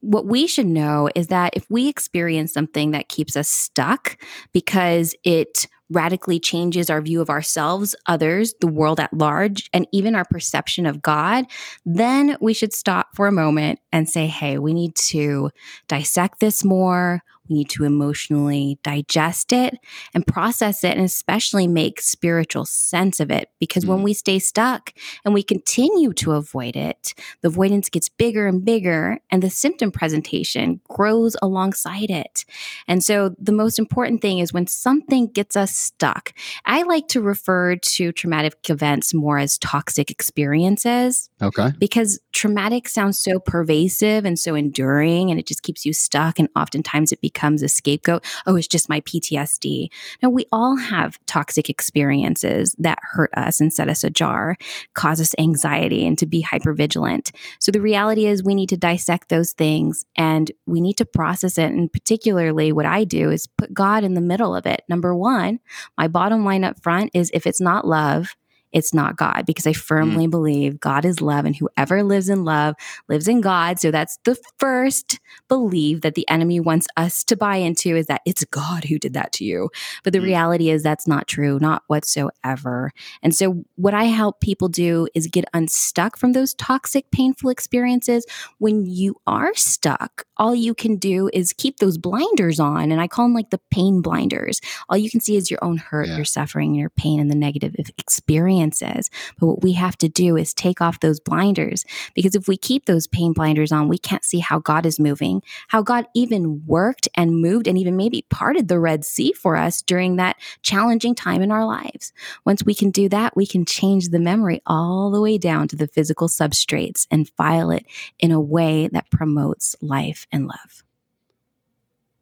what 0.00 0.26
we 0.26 0.46
should 0.46 0.66
know 0.66 1.08
is 1.14 1.28
that 1.28 1.54
if 1.56 1.64
we 1.70 1.88
experience 1.88 2.52
something 2.52 2.90
that 2.90 3.08
keeps 3.08 3.36
us 3.36 3.48
stuck 3.48 4.18
because 4.52 5.14
it 5.24 5.66
radically 5.90 6.38
changes 6.40 6.90
our 6.90 7.00
view 7.00 7.20
of 7.20 7.30
ourselves, 7.30 7.94
others, 8.06 8.54
the 8.60 8.66
world 8.66 9.00
at 9.00 9.12
large, 9.12 9.68
and 9.72 9.86
even 9.92 10.14
our 10.14 10.24
perception 10.24 10.86
of 10.86 11.02
God, 11.02 11.46
then 11.86 12.36
we 12.40 12.52
should 12.52 12.72
stop 12.72 13.08
for 13.14 13.26
a 13.26 13.32
moment 13.32 13.80
and 13.92 14.08
say, 14.08 14.26
hey, 14.26 14.58
we 14.58 14.74
need 14.74 14.94
to 14.96 15.50
dissect 15.88 16.40
this 16.40 16.64
more. 16.64 17.22
We 17.48 17.56
need 17.56 17.68
to 17.70 17.84
emotionally 17.84 18.78
digest 18.82 19.52
it 19.52 19.78
and 20.14 20.26
process 20.26 20.82
it, 20.82 20.96
and 20.96 21.04
especially 21.04 21.66
make 21.66 22.00
spiritual 22.00 22.64
sense 22.64 23.20
of 23.20 23.30
it. 23.30 23.50
Because 23.60 23.84
mm. 23.84 23.88
when 23.88 24.02
we 24.02 24.14
stay 24.14 24.38
stuck 24.38 24.92
and 25.24 25.34
we 25.34 25.42
continue 25.42 26.12
to 26.14 26.32
avoid 26.32 26.74
it, 26.76 27.14
the 27.42 27.48
avoidance 27.48 27.88
gets 27.90 28.08
bigger 28.08 28.46
and 28.46 28.64
bigger, 28.64 29.18
and 29.30 29.42
the 29.42 29.50
symptom 29.50 29.90
presentation 29.90 30.80
grows 30.88 31.36
alongside 31.42 32.10
it. 32.10 32.44
And 32.88 33.04
so, 33.04 33.34
the 33.38 33.52
most 33.52 33.78
important 33.78 34.22
thing 34.22 34.38
is 34.38 34.52
when 34.52 34.66
something 34.66 35.26
gets 35.28 35.56
us 35.56 35.76
stuck, 35.76 36.32
I 36.64 36.82
like 36.82 37.08
to 37.08 37.20
refer 37.20 37.76
to 37.76 38.12
traumatic 38.12 38.70
events 38.70 39.12
more 39.12 39.38
as 39.38 39.58
toxic 39.58 40.10
experiences. 40.10 41.28
Okay. 41.42 41.72
Because 41.78 42.20
traumatic 42.32 42.88
sounds 42.88 43.18
so 43.18 43.38
pervasive 43.38 44.24
and 44.24 44.38
so 44.38 44.54
enduring, 44.54 45.30
and 45.30 45.38
it 45.38 45.46
just 45.46 45.62
keeps 45.62 45.84
you 45.84 45.92
stuck, 45.92 46.38
and 46.38 46.48
oftentimes 46.56 47.12
it 47.12 47.20
becomes 47.20 47.33
becomes 47.34 47.62
a 47.62 47.68
scapegoat. 47.68 48.24
Oh, 48.46 48.56
it's 48.56 48.68
just 48.68 48.88
my 48.88 49.00
PTSD. 49.02 49.90
Now, 50.22 50.30
we 50.30 50.46
all 50.52 50.76
have 50.76 51.18
toxic 51.26 51.68
experiences 51.68 52.74
that 52.78 52.98
hurt 53.02 53.30
us 53.36 53.60
and 53.60 53.72
set 53.72 53.88
us 53.88 54.04
ajar, 54.04 54.56
cause 54.94 55.20
us 55.20 55.34
anxiety 55.38 56.06
and 56.06 56.16
to 56.18 56.26
be 56.26 56.42
hypervigilant. 56.42 57.34
So 57.58 57.72
the 57.72 57.80
reality 57.80 58.26
is 58.26 58.42
we 58.42 58.54
need 58.54 58.68
to 58.70 58.76
dissect 58.76 59.28
those 59.28 59.52
things 59.52 60.06
and 60.16 60.50
we 60.66 60.80
need 60.80 60.96
to 60.98 61.04
process 61.04 61.58
it. 61.58 61.72
And 61.72 61.92
particularly 61.92 62.72
what 62.72 62.86
I 62.86 63.04
do 63.04 63.30
is 63.30 63.48
put 63.48 63.74
God 63.74 64.04
in 64.04 64.14
the 64.14 64.20
middle 64.20 64.54
of 64.54 64.66
it. 64.66 64.82
Number 64.88 65.14
one, 65.14 65.58
my 65.98 66.08
bottom 66.08 66.44
line 66.44 66.64
up 66.64 66.80
front 66.82 67.10
is 67.14 67.30
if 67.34 67.46
it's 67.46 67.60
not 67.60 67.86
love, 67.86 68.36
it's 68.74 68.92
not 68.92 69.16
God 69.16 69.44
because 69.46 69.66
I 69.66 69.72
firmly 69.72 70.26
mm. 70.26 70.30
believe 70.30 70.80
God 70.80 71.04
is 71.04 71.20
love 71.20 71.44
and 71.44 71.54
whoever 71.54 72.02
lives 72.02 72.28
in 72.28 72.44
love 72.44 72.74
lives 73.08 73.28
in 73.28 73.40
God. 73.40 73.78
So 73.78 73.90
that's 73.90 74.18
the 74.24 74.36
first 74.58 75.20
belief 75.48 76.00
that 76.02 76.16
the 76.16 76.28
enemy 76.28 76.58
wants 76.60 76.86
us 76.96 77.22
to 77.24 77.36
buy 77.36 77.56
into 77.56 77.96
is 77.96 78.06
that 78.06 78.20
it's 78.26 78.44
God 78.44 78.84
who 78.84 78.98
did 78.98 79.14
that 79.14 79.32
to 79.34 79.44
you. 79.44 79.70
But 80.02 80.12
the 80.12 80.18
mm. 80.18 80.24
reality 80.24 80.70
is 80.70 80.82
that's 80.82 81.06
not 81.06 81.28
true, 81.28 81.58
not 81.60 81.84
whatsoever. 81.86 82.90
And 83.22 83.34
so 83.34 83.64
what 83.76 83.94
I 83.94 84.04
help 84.04 84.40
people 84.40 84.68
do 84.68 85.06
is 85.14 85.28
get 85.28 85.44
unstuck 85.54 86.16
from 86.16 86.32
those 86.32 86.52
toxic, 86.54 87.10
painful 87.12 87.50
experiences. 87.50 88.26
When 88.58 88.84
you 88.84 89.16
are 89.26 89.54
stuck, 89.54 90.24
all 90.36 90.54
you 90.54 90.74
can 90.74 90.96
do 90.96 91.30
is 91.32 91.52
keep 91.52 91.78
those 91.78 91.98
blinders 91.98 92.58
on. 92.60 92.90
And 92.90 93.00
I 93.00 93.08
call 93.08 93.26
them 93.26 93.34
like 93.34 93.50
the 93.50 93.60
pain 93.70 94.02
blinders. 94.02 94.60
All 94.88 94.96
you 94.96 95.10
can 95.10 95.20
see 95.20 95.36
is 95.36 95.50
your 95.50 95.62
own 95.62 95.76
hurt, 95.76 96.08
yeah. 96.08 96.16
your 96.16 96.24
suffering, 96.24 96.74
your 96.74 96.90
pain, 96.90 97.20
and 97.20 97.30
the 97.30 97.36
negative 97.36 97.74
experiences. 97.98 99.10
But 99.38 99.46
what 99.46 99.62
we 99.62 99.72
have 99.72 99.96
to 99.98 100.08
do 100.08 100.36
is 100.36 100.52
take 100.52 100.80
off 100.80 101.00
those 101.00 101.20
blinders 101.20 101.84
because 102.14 102.34
if 102.34 102.48
we 102.48 102.56
keep 102.56 102.86
those 102.86 103.06
pain 103.06 103.32
blinders 103.32 103.72
on, 103.72 103.88
we 103.88 103.98
can't 103.98 104.24
see 104.24 104.40
how 104.40 104.58
God 104.58 104.86
is 104.86 104.98
moving, 104.98 105.42
how 105.68 105.82
God 105.82 106.06
even 106.14 106.62
worked 106.66 107.08
and 107.14 107.40
moved 107.40 107.68
and 107.68 107.78
even 107.78 107.96
maybe 107.96 108.26
parted 108.30 108.68
the 108.68 108.80
Red 108.80 109.04
Sea 109.04 109.32
for 109.32 109.56
us 109.56 109.82
during 109.82 110.16
that 110.16 110.36
challenging 110.62 111.14
time 111.14 111.42
in 111.42 111.50
our 111.50 111.64
lives. 111.64 112.12
Once 112.44 112.64
we 112.64 112.74
can 112.74 112.90
do 112.90 113.08
that, 113.08 113.36
we 113.36 113.46
can 113.46 113.64
change 113.64 114.08
the 114.08 114.18
memory 114.18 114.60
all 114.66 115.10
the 115.10 115.20
way 115.20 115.38
down 115.38 115.68
to 115.68 115.76
the 115.76 115.86
physical 115.86 116.28
substrates 116.28 117.06
and 117.10 117.28
file 117.30 117.70
it 117.70 117.86
in 118.18 118.30
a 118.30 118.40
way 118.40 118.88
that 118.88 119.10
promotes 119.10 119.76
life 119.80 120.23
and 120.32 120.46
love. 120.46 120.84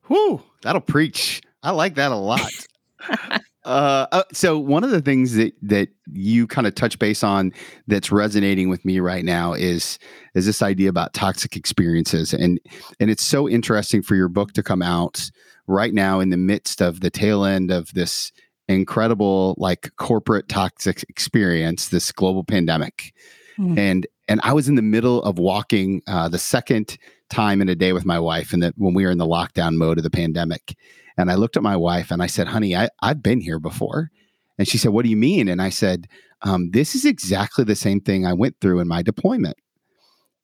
Whew, 0.06 0.42
that'll 0.62 0.80
preach. 0.80 1.42
I 1.62 1.70
like 1.70 1.94
that 1.94 2.12
a 2.12 2.16
lot. 2.16 2.50
Uh, 3.64 4.06
uh, 4.10 4.24
so 4.32 4.58
one 4.58 4.82
of 4.82 4.90
the 4.90 5.00
things 5.00 5.34
that 5.34 5.52
that 5.62 5.88
you 6.12 6.48
kind 6.48 6.66
of 6.66 6.74
touch 6.74 6.98
base 6.98 7.22
on 7.22 7.52
that's 7.86 8.10
resonating 8.10 8.68
with 8.68 8.84
me 8.84 8.98
right 8.98 9.24
now 9.24 9.52
is 9.52 10.00
is 10.34 10.46
this 10.46 10.62
idea 10.62 10.88
about 10.88 11.14
toxic 11.14 11.54
experiences 11.54 12.34
and 12.34 12.58
and 12.98 13.08
it's 13.08 13.22
so 13.22 13.48
interesting 13.48 14.02
for 14.02 14.16
your 14.16 14.28
book 14.28 14.52
to 14.52 14.64
come 14.64 14.82
out 14.82 15.30
right 15.68 15.94
now 15.94 16.18
in 16.18 16.30
the 16.30 16.36
midst 16.36 16.82
of 16.82 17.02
the 17.02 17.10
tail 17.10 17.44
end 17.44 17.70
of 17.70 17.94
this 17.94 18.32
incredible 18.66 19.54
like 19.58 19.92
corporate 19.94 20.48
toxic 20.48 21.04
experience 21.08 21.90
this 21.90 22.10
global 22.10 22.42
pandemic 22.42 23.14
mm. 23.58 23.78
and 23.78 24.08
and 24.26 24.40
I 24.42 24.52
was 24.54 24.68
in 24.68 24.74
the 24.74 24.82
middle 24.82 25.22
of 25.22 25.38
walking 25.38 26.02
uh, 26.08 26.28
the 26.28 26.38
second 26.38 26.96
time 27.32 27.62
in 27.62 27.68
a 27.68 27.74
day 27.74 27.92
with 27.92 28.04
my 28.04 28.18
wife 28.18 28.52
and 28.52 28.62
that 28.62 28.74
when 28.76 28.94
we 28.94 29.04
were 29.04 29.10
in 29.10 29.18
the 29.18 29.26
lockdown 29.26 29.76
mode 29.76 29.98
of 29.98 30.04
the 30.04 30.10
pandemic 30.10 30.76
and 31.16 31.30
I 31.30 31.34
looked 31.34 31.56
at 31.56 31.62
my 31.62 31.76
wife 31.76 32.10
and 32.10 32.22
I 32.22 32.26
said, 32.26 32.46
honey, 32.46 32.76
I, 32.76 32.88
I've 33.00 33.22
been 33.22 33.40
here 33.40 33.58
before. 33.58 34.10
And 34.58 34.68
she 34.68 34.78
said, 34.78 34.92
what 34.92 35.04
do 35.04 35.10
you 35.10 35.16
mean? 35.16 35.48
And 35.48 35.60
I 35.60 35.70
said, 35.70 36.06
um, 36.42 36.70
this 36.72 36.94
is 36.94 37.04
exactly 37.04 37.64
the 37.64 37.74
same 37.74 38.00
thing 38.00 38.26
I 38.26 38.32
went 38.34 38.56
through 38.60 38.80
in 38.80 38.88
my 38.88 39.02
deployment. 39.02 39.56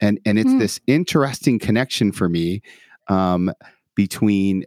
And, 0.00 0.18
and 0.24 0.38
it's 0.38 0.50
mm. 0.50 0.58
this 0.58 0.80
interesting 0.86 1.58
connection 1.58 2.12
for 2.12 2.28
me 2.28 2.62
um, 3.08 3.52
between 3.94 4.64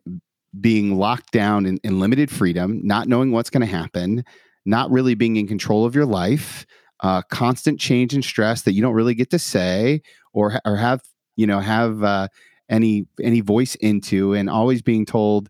being 0.60 0.98
locked 0.98 1.32
down 1.32 1.66
in, 1.66 1.80
in 1.84 2.00
limited 2.00 2.30
freedom, 2.30 2.82
not 2.84 3.08
knowing 3.08 3.32
what's 3.32 3.50
going 3.50 3.62
to 3.62 3.68
happen, 3.68 4.24
not 4.66 4.92
really 4.92 5.16
being 5.16 5.38
in 5.38 5.48
control 5.48 5.86
of 5.86 5.96
your 5.96 6.06
life, 6.06 6.66
uh, 7.00 7.22
constant 7.24 7.80
change 7.80 8.14
and 8.14 8.24
stress 8.24 8.64
that 8.64 8.74
you 8.74 8.82
don't 8.82 8.94
really 8.94 9.16
get 9.16 9.30
to 9.32 9.40
say 9.40 10.02
or, 10.34 10.60
or 10.66 10.76
have, 10.76 11.02
you 11.42 11.48
know, 11.48 11.60
have 11.60 12.04
uh, 12.04 12.28
any 12.70 13.08
any 13.20 13.42
voice 13.42 13.74
into, 13.76 14.34
and 14.34 14.48
always 14.48 14.84
being 14.84 15.08
told 15.08 15.50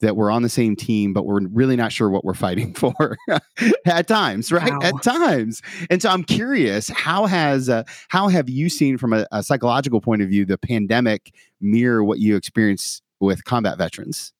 that 0.00 0.16
we're 0.16 0.30
on 0.30 0.42
the 0.42 0.50
same 0.50 0.76
team, 0.76 1.14
but 1.14 1.24
we're 1.24 1.40
really 1.48 1.76
not 1.76 1.92
sure 1.92 2.10
what 2.10 2.24
we're 2.24 2.34
fighting 2.34 2.74
for 2.82 3.16
at 3.86 4.06
times, 4.06 4.52
right? 4.52 4.70
Wow. 4.70 4.80
At 4.82 5.02
times. 5.02 5.62
And 5.88 6.02
so 6.02 6.10
I'm 6.10 6.24
curious, 6.24 6.88
how 6.88 7.24
has 7.24 7.70
uh, 7.70 7.84
how 8.08 8.28
have 8.28 8.50
you 8.50 8.68
seen 8.68 8.98
from 8.98 9.14
a, 9.14 9.26
a 9.32 9.42
psychological 9.42 10.02
point 10.02 10.20
of 10.20 10.28
view 10.28 10.44
the 10.44 10.58
pandemic 10.58 11.34
mirror 11.58 12.04
what 12.04 12.18
you 12.18 12.36
experience 12.36 13.00
with 13.18 13.44
combat 13.44 13.78
veterans? 13.78 14.34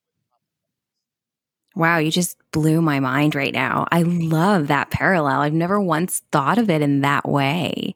Wow, 1.76 1.96
you 1.96 2.10
just 2.10 2.36
blew 2.52 2.82
my 2.82 3.00
mind 3.00 3.34
right 3.34 3.54
now. 3.54 3.86
I 3.90 4.02
love 4.02 4.66
that 4.66 4.90
parallel. 4.90 5.40
I've 5.40 5.54
never 5.54 5.80
once 5.80 6.22
thought 6.30 6.58
of 6.58 6.68
it 6.68 6.82
in 6.82 7.00
that 7.00 7.26
way. 7.26 7.94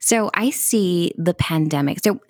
So 0.00 0.30
I 0.34 0.50
see 0.50 1.12
the 1.16 1.34
pandemic. 1.34 2.00
So 2.02 2.20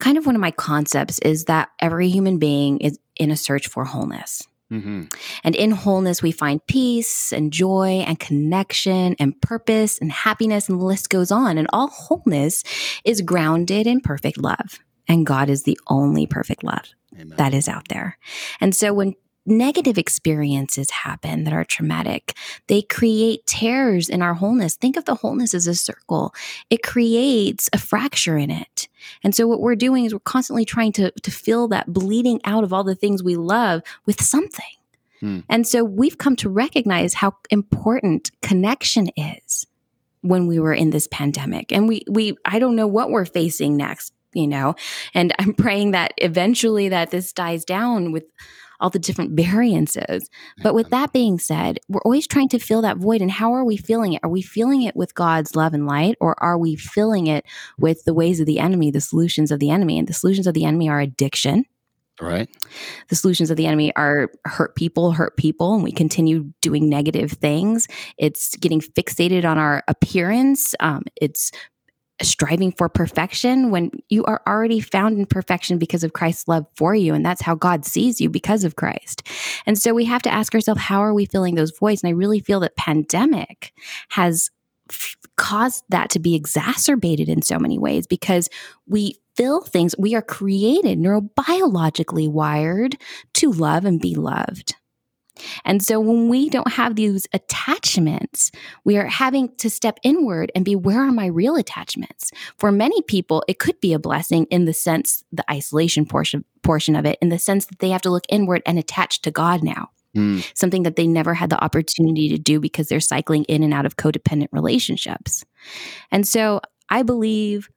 kind 0.00 0.18
of 0.18 0.26
one 0.26 0.34
of 0.34 0.40
my 0.40 0.50
concepts 0.50 1.18
is 1.20 1.44
that 1.44 1.70
every 1.80 2.08
human 2.08 2.38
being 2.38 2.78
is 2.78 2.98
in 3.16 3.30
a 3.30 3.36
search 3.36 3.68
for 3.68 3.84
wholeness. 3.84 4.42
Mm-hmm. 4.72 5.04
And 5.44 5.54
in 5.54 5.70
wholeness, 5.70 6.22
we 6.22 6.32
find 6.32 6.64
peace 6.66 7.32
and 7.32 7.52
joy 7.52 8.04
and 8.06 8.18
connection 8.18 9.14
and 9.18 9.38
purpose 9.42 9.98
and 9.98 10.10
happiness, 10.10 10.68
and 10.68 10.80
the 10.80 10.84
list 10.84 11.10
goes 11.10 11.30
on. 11.30 11.58
And 11.58 11.68
all 11.72 11.88
wholeness 11.88 12.64
is 13.04 13.20
grounded 13.20 13.86
in 13.86 14.00
perfect 14.00 14.38
love. 14.38 14.80
And 15.08 15.26
God 15.26 15.50
is 15.50 15.64
the 15.64 15.78
only 15.88 16.26
perfect 16.26 16.64
love 16.64 16.94
Amen. 17.14 17.36
that 17.36 17.52
is 17.52 17.68
out 17.68 17.88
there. 17.88 18.16
And 18.60 18.74
so 18.74 18.94
when 18.94 19.14
negative 19.44 19.98
experiences 19.98 20.90
happen 20.90 21.44
that 21.44 21.52
are 21.52 21.64
traumatic. 21.64 22.36
They 22.68 22.82
create 22.82 23.46
tears 23.46 24.08
in 24.08 24.22
our 24.22 24.34
wholeness. 24.34 24.76
Think 24.76 24.96
of 24.96 25.04
the 25.04 25.14
wholeness 25.14 25.54
as 25.54 25.66
a 25.66 25.74
circle. 25.74 26.34
It 26.70 26.82
creates 26.82 27.68
a 27.72 27.78
fracture 27.78 28.36
in 28.38 28.50
it. 28.50 28.88
And 29.24 29.34
so 29.34 29.46
what 29.46 29.60
we're 29.60 29.76
doing 29.76 30.04
is 30.04 30.12
we're 30.12 30.20
constantly 30.20 30.64
trying 30.64 30.92
to, 30.92 31.10
to 31.10 31.30
fill 31.30 31.68
that 31.68 31.92
bleeding 31.92 32.40
out 32.44 32.64
of 32.64 32.72
all 32.72 32.84
the 32.84 32.94
things 32.94 33.22
we 33.22 33.36
love 33.36 33.82
with 34.06 34.22
something. 34.22 34.64
Hmm. 35.20 35.40
And 35.48 35.66
so 35.66 35.84
we've 35.84 36.18
come 36.18 36.36
to 36.36 36.48
recognize 36.48 37.14
how 37.14 37.36
important 37.50 38.30
connection 38.42 39.08
is 39.16 39.66
when 40.20 40.46
we 40.46 40.58
were 40.58 40.74
in 40.74 40.90
this 40.90 41.08
pandemic. 41.08 41.72
And 41.72 41.88
we, 41.88 42.04
we, 42.08 42.36
I 42.44 42.58
don't 42.58 42.76
know 42.76 42.86
what 42.86 43.10
we're 43.10 43.24
facing 43.24 43.76
next, 43.76 44.12
you 44.32 44.46
know, 44.46 44.76
and 45.14 45.34
I'm 45.38 45.54
praying 45.54 45.92
that 45.92 46.12
eventually 46.16 46.88
that 46.90 47.10
this 47.10 47.32
dies 47.32 47.64
down 47.64 48.12
with 48.12 48.24
all 48.82 48.90
the 48.90 48.98
different 48.98 49.32
variances. 49.32 50.28
But 50.62 50.74
with 50.74 50.90
that 50.90 51.12
being 51.12 51.38
said, 51.38 51.78
we're 51.88 52.02
always 52.02 52.26
trying 52.26 52.48
to 52.50 52.58
fill 52.58 52.82
that 52.82 52.98
void. 52.98 53.22
And 53.22 53.30
how 53.30 53.52
are 53.54 53.64
we 53.64 53.76
feeling 53.76 54.12
it? 54.12 54.20
Are 54.22 54.30
we 54.30 54.42
feeling 54.42 54.82
it 54.82 54.96
with 54.96 55.14
God's 55.14 55.56
love 55.56 55.72
and 55.72 55.86
light, 55.86 56.16
or 56.20 56.34
are 56.42 56.58
we 56.58 56.76
filling 56.76 57.28
it 57.28 57.46
with 57.78 58.04
the 58.04 58.12
ways 58.12 58.40
of 58.40 58.46
the 58.46 58.58
enemy, 58.58 58.90
the 58.90 59.00
solutions 59.00 59.50
of 59.50 59.60
the 59.60 59.70
enemy? 59.70 59.98
And 59.98 60.08
the 60.08 60.12
solutions 60.12 60.46
of 60.46 60.54
the 60.54 60.64
enemy 60.64 60.88
are 60.88 61.00
addiction. 61.00 61.64
Right. 62.20 62.48
The 63.08 63.16
solutions 63.16 63.50
of 63.50 63.56
the 63.56 63.66
enemy 63.66 63.94
are 63.96 64.30
hurt 64.44 64.76
people, 64.76 65.12
hurt 65.12 65.36
people, 65.36 65.74
and 65.74 65.82
we 65.82 65.92
continue 65.92 66.52
doing 66.60 66.88
negative 66.88 67.32
things. 67.32 67.88
It's 68.18 68.54
getting 68.56 68.80
fixated 68.80 69.44
on 69.44 69.58
our 69.58 69.82
appearance. 69.88 70.74
Um, 70.78 71.04
it's 71.16 71.50
striving 72.22 72.72
for 72.72 72.88
perfection 72.88 73.70
when 73.70 73.90
you 74.08 74.24
are 74.24 74.42
already 74.46 74.80
found 74.80 75.18
in 75.18 75.26
perfection 75.26 75.78
because 75.78 76.04
of 76.04 76.12
Christ's 76.12 76.48
love 76.48 76.66
for 76.76 76.94
you. 76.94 77.14
And 77.14 77.24
that's 77.24 77.42
how 77.42 77.54
God 77.54 77.84
sees 77.84 78.20
you 78.20 78.28
because 78.28 78.64
of 78.64 78.76
Christ. 78.76 79.26
And 79.66 79.78
so 79.78 79.94
we 79.94 80.04
have 80.06 80.22
to 80.22 80.32
ask 80.32 80.54
ourselves, 80.54 80.80
how 80.80 81.00
are 81.00 81.14
we 81.14 81.26
filling 81.26 81.54
those 81.54 81.76
voids? 81.76 82.02
And 82.02 82.08
I 82.08 82.12
really 82.12 82.40
feel 82.40 82.60
that 82.60 82.76
pandemic 82.76 83.72
has 84.10 84.50
f- 84.90 85.16
caused 85.36 85.84
that 85.88 86.10
to 86.10 86.18
be 86.18 86.34
exacerbated 86.34 87.28
in 87.28 87.42
so 87.42 87.58
many 87.58 87.78
ways 87.78 88.06
because 88.06 88.48
we 88.86 89.16
fill 89.36 89.62
things. 89.62 89.94
We 89.98 90.14
are 90.14 90.22
created 90.22 90.98
neurobiologically 90.98 92.28
wired 92.28 92.96
to 93.34 93.50
love 93.50 93.84
and 93.84 94.00
be 94.00 94.14
loved. 94.14 94.74
And 95.64 95.82
so 95.82 96.00
when 96.00 96.28
we 96.28 96.48
don't 96.48 96.72
have 96.72 96.96
these 96.96 97.26
attachments, 97.32 98.50
we 98.84 98.96
are 98.96 99.06
having 99.06 99.54
to 99.56 99.70
step 99.70 99.98
inward 100.02 100.52
and 100.54 100.64
be 100.64 100.76
where 100.76 101.00
are 101.00 101.12
my 101.12 101.26
real 101.26 101.56
attachments? 101.56 102.30
For 102.58 102.72
many 102.72 103.02
people, 103.02 103.44
it 103.48 103.58
could 103.58 103.80
be 103.80 103.92
a 103.92 103.98
blessing 103.98 104.46
in 104.50 104.64
the 104.64 104.72
sense, 104.72 105.24
the 105.32 105.44
isolation 105.50 106.06
portion, 106.06 106.44
portion 106.62 106.96
of 106.96 107.04
it, 107.04 107.18
in 107.20 107.28
the 107.28 107.38
sense 107.38 107.66
that 107.66 107.78
they 107.78 107.90
have 107.90 108.02
to 108.02 108.10
look 108.10 108.24
inward 108.28 108.62
and 108.66 108.78
attach 108.78 109.22
to 109.22 109.30
God 109.30 109.62
now. 109.62 109.90
Mm. 110.16 110.44
Something 110.54 110.82
that 110.82 110.96
they 110.96 111.06
never 111.06 111.32
had 111.34 111.50
the 111.50 111.62
opportunity 111.62 112.28
to 112.28 112.38
do 112.38 112.60
because 112.60 112.88
they're 112.88 113.00
cycling 113.00 113.44
in 113.44 113.62
and 113.62 113.72
out 113.72 113.86
of 113.86 113.96
codependent 113.96 114.48
relationships. 114.52 115.44
And 116.10 116.28
so 116.28 116.60
I 116.90 117.02
believe 117.02 117.70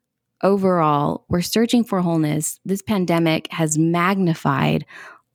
overall, 0.43 1.25
we're 1.29 1.41
searching 1.41 1.83
for 1.83 2.01
wholeness. 2.01 2.59
This 2.65 2.81
pandemic 2.81 3.51
has 3.51 3.77
magnified 3.77 4.85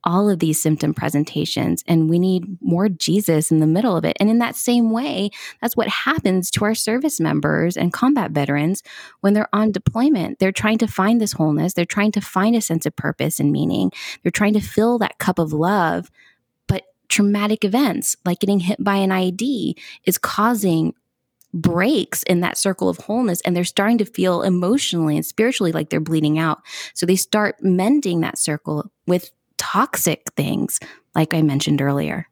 all 0.04 0.30
of 0.30 0.38
these 0.38 0.60
symptom 0.60 0.94
presentations 0.94 1.84
and 1.86 2.08
we 2.08 2.18
need 2.18 2.44
more 2.60 2.88
Jesus 2.88 3.50
in 3.50 3.58
the 3.58 3.66
middle 3.66 3.96
of 3.96 4.04
it. 4.04 4.16
And 4.18 4.30
in 4.30 4.38
that 4.38 4.56
same 4.56 4.90
way, 4.90 5.30
that's 5.60 5.76
what 5.76 5.88
happens 5.88 6.50
to 6.52 6.64
our 6.64 6.74
service 6.74 7.20
members 7.20 7.76
and 7.76 7.92
combat 7.92 8.30
veterans 8.30 8.82
when 9.20 9.34
they're 9.34 9.54
on 9.54 9.72
deployment. 9.72 10.38
They're 10.38 10.52
trying 10.52 10.78
to 10.78 10.86
find 10.86 11.20
this 11.20 11.32
wholeness, 11.32 11.74
they're 11.74 11.84
trying 11.84 12.12
to 12.12 12.20
find 12.20 12.56
a 12.56 12.60
sense 12.60 12.86
of 12.86 12.96
purpose 12.96 13.40
and 13.40 13.52
meaning, 13.52 13.92
they're 14.22 14.30
trying 14.30 14.54
to 14.54 14.60
fill 14.60 14.98
that 14.98 15.18
cup 15.18 15.38
of 15.38 15.52
love. 15.52 16.10
But 16.66 16.84
traumatic 17.08 17.64
events 17.64 18.16
like 18.24 18.40
getting 18.40 18.60
hit 18.60 18.82
by 18.82 18.96
an 18.96 19.10
IED 19.10 19.74
is 20.04 20.18
causing 20.18 20.94
breaks 21.52 22.22
in 22.24 22.40
that 22.40 22.56
circle 22.56 22.88
of 22.88 22.98
wholeness 22.98 23.40
and 23.40 23.56
they're 23.56 23.64
starting 23.64 23.98
to 23.98 24.04
feel 24.04 24.42
emotionally 24.42 25.16
and 25.16 25.26
spiritually 25.26 25.72
like 25.72 25.90
they're 25.90 26.00
bleeding 26.00 26.38
out. 26.38 26.60
So 26.94 27.06
they 27.06 27.16
start 27.16 27.56
mending 27.60 28.20
that 28.20 28.38
circle 28.38 28.90
with 29.06 29.30
toxic 29.60 30.24
things, 30.36 30.80
like 31.14 31.34
I 31.34 31.42
mentioned 31.42 31.82
earlier. 31.82 32.26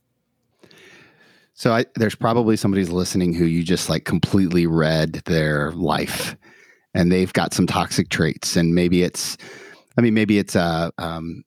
So 1.53 1.73
I, 1.73 1.85
there's 1.97 2.15
probably 2.15 2.57
somebody's 2.57 2.89
listening 2.89 3.35
who 3.35 3.45
you 3.45 3.63
just 3.63 3.89
like 3.89 4.05
completely 4.05 4.67
read 4.67 5.15
their 5.27 5.73
life, 5.73 6.37
and 6.95 7.13
they've 7.13 7.33
got 7.33 7.53
some 7.53 7.67
toxic 7.67 8.09
traits, 8.09 8.57
and 8.57 8.75
maybe 8.75 9.03
it's, 9.03 9.37
I 9.97 10.01
mean, 10.01 10.15
maybe 10.15 10.39
it's 10.39 10.55
a, 10.57 10.91
um, 10.99 11.45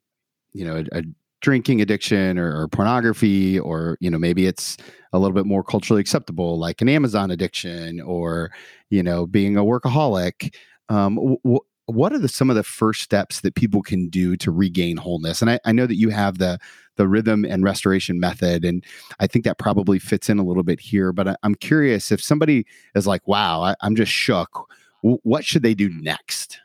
you 0.53 0.65
know, 0.65 0.83
a, 0.93 0.99
a 0.99 1.03
drinking 1.39 1.81
addiction 1.81 2.37
or, 2.37 2.61
or, 2.61 2.67
pornography, 2.67 3.57
or 3.59 3.97
you 3.99 4.11
know, 4.11 4.19
maybe 4.19 4.45
it's 4.45 4.77
a 5.13 5.17
little 5.17 5.33
bit 5.33 5.47
more 5.47 5.63
culturally 5.63 6.01
acceptable, 6.01 6.59
like 6.59 6.81
an 6.81 6.89
Amazon 6.89 7.31
addiction, 7.31 7.99
or 8.01 8.51
you 8.89 9.01
know, 9.01 9.25
being 9.25 9.57
a 9.57 9.63
workaholic. 9.63 10.53
Um, 10.89 11.15
w- 11.15 11.61
what 11.85 12.13
are 12.13 12.19
the 12.19 12.27
some 12.27 12.49
of 12.49 12.55
the 12.55 12.63
first 12.63 13.01
steps 13.01 13.41
that 13.41 13.55
people 13.55 13.81
can 13.81 14.09
do 14.09 14.35
to 14.37 14.51
regain 14.51 14.97
wholeness? 14.97 15.41
And 15.41 15.51
I, 15.51 15.59
I 15.65 15.71
know 15.71 15.85
that 15.85 15.97
you 15.97 16.09
have 16.09 16.37
the 16.37 16.59
the 16.97 17.07
rhythm 17.07 17.45
and 17.45 17.63
restoration 17.63 18.19
method, 18.19 18.65
and 18.65 18.83
I 19.19 19.27
think 19.27 19.45
that 19.45 19.57
probably 19.57 19.99
fits 19.99 20.29
in 20.29 20.39
a 20.39 20.43
little 20.43 20.63
bit 20.63 20.79
here. 20.79 21.11
But 21.11 21.27
I, 21.29 21.35
am 21.43 21.55
curious 21.55 22.11
if 22.11 22.21
somebody 22.21 22.65
is 22.95 23.07
like, 23.07 23.27
"Wow, 23.27 23.61
I, 23.61 23.75
I'm 23.81 23.95
just 23.95 24.11
shook." 24.11 24.67
W- 25.03 25.19
what 25.23 25.45
should 25.45 25.63
they 25.63 25.73
do 25.73 25.89
next? 25.89 26.59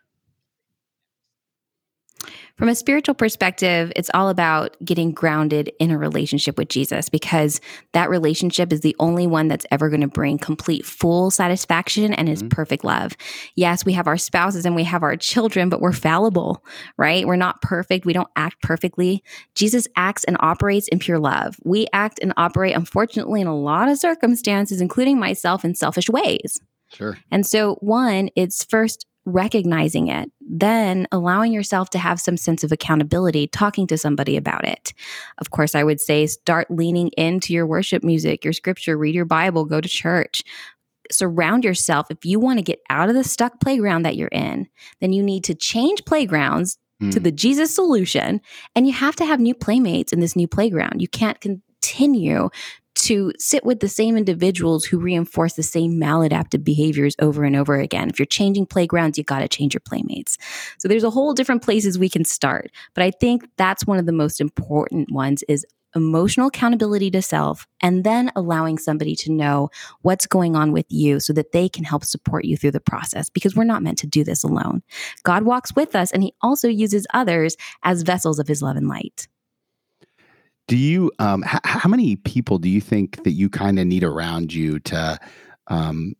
From 2.56 2.68
a 2.68 2.74
spiritual 2.74 3.14
perspective, 3.14 3.92
it's 3.96 4.10
all 4.14 4.30
about 4.30 4.76
getting 4.84 5.12
grounded 5.12 5.72
in 5.78 5.90
a 5.90 5.98
relationship 5.98 6.56
with 6.56 6.68
Jesus 6.68 7.08
because 7.08 7.60
that 7.92 8.08
relationship 8.08 8.72
is 8.72 8.80
the 8.80 8.96
only 8.98 9.26
one 9.26 9.48
that's 9.48 9.66
ever 9.70 9.90
going 9.90 10.00
to 10.00 10.08
bring 10.08 10.38
complete, 10.38 10.86
full 10.86 11.30
satisfaction 11.30 12.14
and 12.14 12.28
his 12.28 12.40
mm-hmm. 12.40 12.48
perfect 12.48 12.82
love. 12.82 13.12
Yes, 13.56 13.84
we 13.84 13.92
have 13.92 14.06
our 14.06 14.16
spouses 14.16 14.64
and 14.64 14.74
we 14.74 14.84
have 14.84 15.02
our 15.02 15.16
children, 15.16 15.68
but 15.68 15.80
we're 15.80 15.92
fallible, 15.92 16.64
right? 16.96 17.26
We're 17.26 17.36
not 17.36 17.60
perfect. 17.60 18.06
We 18.06 18.14
don't 18.14 18.30
act 18.36 18.62
perfectly. 18.62 19.22
Jesus 19.54 19.86
acts 19.94 20.24
and 20.24 20.36
operates 20.40 20.88
in 20.88 20.98
pure 20.98 21.18
love. 21.18 21.56
We 21.64 21.86
act 21.92 22.18
and 22.22 22.32
operate, 22.38 22.74
unfortunately, 22.74 23.42
in 23.42 23.46
a 23.46 23.56
lot 23.56 23.90
of 23.90 23.98
circumstances, 23.98 24.80
including 24.80 25.18
myself, 25.18 25.64
in 25.64 25.74
selfish 25.74 26.08
ways. 26.08 26.58
Sure. 26.92 27.18
And 27.30 27.46
so, 27.46 27.74
one, 27.80 28.30
it's 28.36 28.64
first 28.64 29.06
recognizing 29.26 30.06
it, 30.08 30.30
then 30.40 31.06
allowing 31.10 31.52
yourself 31.52 31.90
to 31.90 31.98
have 31.98 32.20
some 32.20 32.36
sense 32.36 32.62
of 32.64 32.72
accountability, 32.72 33.48
talking 33.48 33.86
to 33.88 33.98
somebody 33.98 34.36
about 34.36 34.64
it. 34.64 34.94
Of 35.38 35.50
course, 35.50 35.74
I 35.74 35.82
would 35.82 36.00
say 36.00 36.26
start 36.26 36.70
leaning 36.70 37.08
into 37.18 37.52
your 37.52 37.66
worship 37.66 38.04
music, 38.04 38.44
your 38.44 38.52
scripture, 38.52 38.96
read 38.96 39.14
your 39.14 39.24
Bible, 39.24 39.64
go 39.64 39.80
to 39.80 39.88
church. 39.88 40.42
Surround 41.10 41.64
yourself. 41.64 42.06
If 42.10 42.24
you 42.24 42.40
want 42.40 42.58
to 42.58 42.64
get 42.64 42.80
out 42.88 43.08
of 43.08 43.14
the 43.14 43.24
stuck 43.24 43.60
playground 43.60 44.04
that 44.04 44.16
you're 44.16 44.28
in, 44.28 44.68
then 45.00 45.12
you 45.12 45.22
need 45.22 45.44
to 45.44 45.54
change 45.54 46.04
playgrounds 46.04 46.78
mm. 47.02 47.12
to 47.12 47.20
the 47.20 47.32
Jesus 47.32 47.74
solution. 47.74 48.40
And 48.74 48.86
you 48.86 48.92
have 48.92 49.16
to 49.16 49.24
have 49.24 49.40
new 49.40 49.54
playmates 49.54 50.12
in 50.12 50.20
this 50.20 50.36
new 50.36 50.48
playground. 50.48 51.00
You 51.00 51.08
can't 51.08 51.40
continue 51.40 52.50
to 52.96 53.32
sit 53.38 53.64
with 53.64 53.80
the 53.80 53.88
same 53.88 54.16
individuals 54.16 54.84
who 54.84 54.98
reinforce 54.98 55.54
the 55.54 55.62
same 55.62 55.92
maladaptive 56.00 56.64
behaviors 56.64 57.14
over 57.20 57.44
and 57.44 57.54
over 57.56 57.78
again. 57.78 58.08
If 58.08 58.18
you're 58.18 58.26
changing 58.26 58.66
playgrounds, 58.66 59.18
you 59.18 59.24
got 59.24 59.40
to 59.40 59.48
change 59.48 59.74
your 59.74 59.82
playmates. 59.84 60.38
So 60.78 60.88
there's 60.88 61.04
a 61.04 61.10
whole 61.10 61.34
different 61.34 61.62
places 61.62 61.98
we 61.98 62.08
can 62.08 62.24
start. 62.24 62.70
But 62.94 63.04
I 63.04 63.10
think 63.10 63.48
that's 63.56 63.86
one 63.86 63.98
of 63.98 64.06
the 64.06 64.12
most 64.12 64.40
important 64.40 65.12
ones 65.12 65.44
is 65.48 65.64
emotional 65.94 66.48
accountability 66.48 67.10
to 67.10 67.22
self 67.22 67.66
and 67.80 68.04
then 68.04 68.30
allowing 68.36 68.76
somebody 68.76 69.16
to 69.16 69.32
know 69.32 69.70
what's 70.02 70.26
going 70.26 70.54
on 70.54 70.70
with 70.70 70.86
you 70.90 71.18
so 71.18 71.32
that 71.32 71.52
they 71.52 71.68
can 71.68 71.84
help 71.84 72.04
support 72.04 72.44
you 72.44 72.56
through 72.56 72.70
the 72.70 72.80
process 72.80 73.30
because 73.30 73.56
we're 73.56 73.64
not 73.64 73.82
meant 73.82 73.98
to 73.98 74.06
do 74.06 74.22
this 74.22 74.44
alone. 74.44 74.82
God 75.22 75.44
walks 75.44 75.74
with 75.74 75.96
us 75.96 76.10
and 76.12 76.22
he 76.22 76.34
also 76.42 76.68
uses 76.68 77.06
others 77.14 77.56
as 77.82 78.02
vessels 78.02 78.38
of 78.38 78.46
his 78.46 78.62
love 78.62 78.76
and 78.76 78.88
light. 78.88 79.26
Do 80.68 80.76
you 80.76 81.12
um 81.18 81.44
h- 81.44 81.60
how 81.64 81.88
many 81.88 82.16
people 82.16 82.58
do 82.58 82.68
you 82.68 82.80
think 82.80 83.22
that 83.24 83.32
you 83.32 83.48
kind 83.48 83.78
of 83.78 83.86
need 83.86 84.02
around 84.04 84.52
you 84.52 84.80
to 84.80 85.18
um 85.68 86.14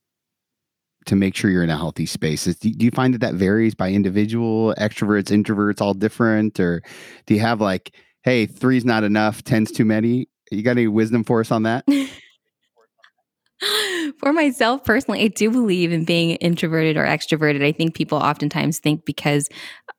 to 1.07 1.17
make 1.17 1.35
sure 1.37 1.51
you're 1.51 1.63
in 1.63 1.71
a 1.71 1.77
healthy 1.77 2.07
space? 2.07 2.45
Do, 2.45 2.71
do 2.71 2.85
you 2.85 2.91
find 2.91 3.15
that 3.15 3.21
that 3.21 3.35
varies 3.35 3.75
by 3.75 3.91
individual, 3.93 4.75
extroverts, 4.79 5.31
introverts, 5.31 5.81
all 5.81 5.95
different, 5.95 6.59
or 6.59 6.83
do 7.27 7.35
you 7.35 7.41
have 7.41 7.61
like, 7.61 7.95
hey, 8.23 8.47
three's 8.47 8.85
not 8.85 9.05
enough, 9.05 9.43
ten's 9.45 9.71
too 9.71 9.85
many? 9.85 10.29
You 10.51 10.63
got 10.63 10.73
any 10.73 10.89
wisdom 10.89 11.25
for 11.25 11.41
us 11.41 11.51
on 11.51 11.65
that? 11.65 11.85
for 14.19 14.33
myself 14.33 14.85
personally, 14.85 15.23
I 15.23 15.29
do 15.29 15.51
believe 15.51 15.93
in 15.93 16.05
being 16.05 16.33
introverted 16.37 16.97
or 16.97 17.05
extroverted. 17.05 17.65
I 17.65 17.73
think 17.73 17.95
people 17.95 18.19
oftentimes 18.19 18.79
think 18.79 19.05
because 19.05 19.49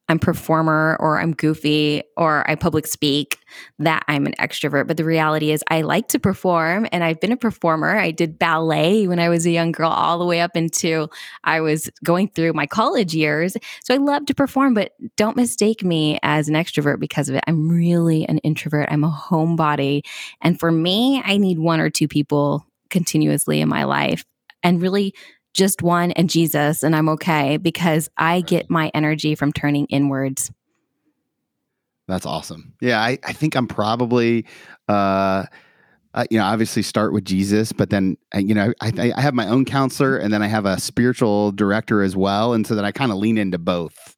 I'm 0.09 0.19
performer 0.19 0.95
or 1.01 1.19
I'm 1.19 1.33
goofy 1.33 2.01
or 2.15 2.49
I 2.49 2.55
public 2.55 2.87
speak 2.87 3.39
that 3.79 4.05
I'm 4.07 4.25
an 4.25 4.35
extrovert. 4.39 4.87
But 4.87 4.95
the 4.95 5.03
reality 5.03 5.51
is 5.51 5.63
I 5.69 5.81
like 5.81 6.07
to 6.09 6.19
perform 6.19 6.87
and 6.91 7.03
I've 7.03 7.19
been 7.19 7.33
a 7.33 7.37
performer. 7.37 7.97
I 7.97 8.11
did 8.11 8.39
ballet 8.39 9.07
when 9.07 9.19
I 9.19 9.27
was 9.27 9.45
a 9.45 9.51
young 9.51 9.71
girl 9.73 9.89
all 9.89 10.17
the 10.17 10.25
way 10.25 10.39
up 10.39 10.55
into 10.55 11.09
I 11.43 11.59
was 11.59 11.89
going 12.03 12.29
through 12.29 12.53
my 12.53 12.67
college 12.67 13.13
years. 13.13 13.57
So 13.83 13.93
I 13.93 13.97
love 13.97 14.25
to 14.27 14.35
perform, 14.35 14.75
but 14.75 14.93
don't 15.17 15.35
mistake 15.35 15.83
me 15.83 16.19
as 16.23 16.47
an 16.47 16.55
extrovert 16.55 16.99
because 16.99 17.27
of 17.27 17.35
it. 17.35 17.43
I'm 17.47 17.67
really 17.67 18.25
an 18.29 18.37
introvert. 18.39 18.87
I'm 18.89 19.03
a 19.03 19.11
homebody. 19.11 20.05
And 20.41 20.57
for 20.57 20.71
me, 20.71 21.21
I 21.25 21.37
need 21.37 21.59
one 21.59 21.81
or 21.81 21.89
two 21.89 22.07
people 22.07 22.65
continuously 22.89 23.61
in 23.61 23.69
my 23.69 23.83
life 23.83 24.25
and 24.63 24.81
really 24.81 25.13
just 25.53 25.81
one 25.81 26.11
and 26.11 26.29
Jesus, 26.29 26.83
and 26.83 26.95
I'm 26.95 27.09
okay 27.09 27.57
because 27.57 28.09
I 28.17 28.41
get 28.41 28.69
my 28.69 28.91
energy 28.93 29.35
from 29.35 29.51
turning 29.51 29.87
inwards. 29.87 30.51
That's 32.07 32.25
awesome. 32.25 32.73
Yeah, 32.81 32.99
I, 32.99 33.17
I 33.23 33.33
think 33.33 33.55
I'm 33.55 33.67
probably, 33.67 34.45
uh, 34.87 35.45
uh, 36.13 36.25
you 36.31 36.37
know, 36.37 36.45
obviously 36.45 36.81
start 36.81 37.11
with 37.13 37.25
Jesus, 37.25 37.71
but 37.71 37.89
then, 37.89 38.17
uh, 38.33 38.39
you 38.39 38.53
know, 38.53 38.73
I, 38.81 39.13
I 39.15 39.21
have 39.21 39.33
my 39.33 39.47
own 39.47 39.65
counselor 39.65 40.17
and 40.17 40.33
then 40.33 40.41
I 40.41 40.47
have 40.47 40.65
a 40.65 40.79
spiritual 40.79 41.51
director 41.51 42.01
as 42.01 42.15
well. 42.15 42.53
And 42.53 42.65
so 42.65 42.75
that 42.75 42.85
I 42.85 42.91
kind 42.91 43.11
of 43.11 43.17
lean 43.17 43.37
into 43.37 43.57
both 43.57 44.16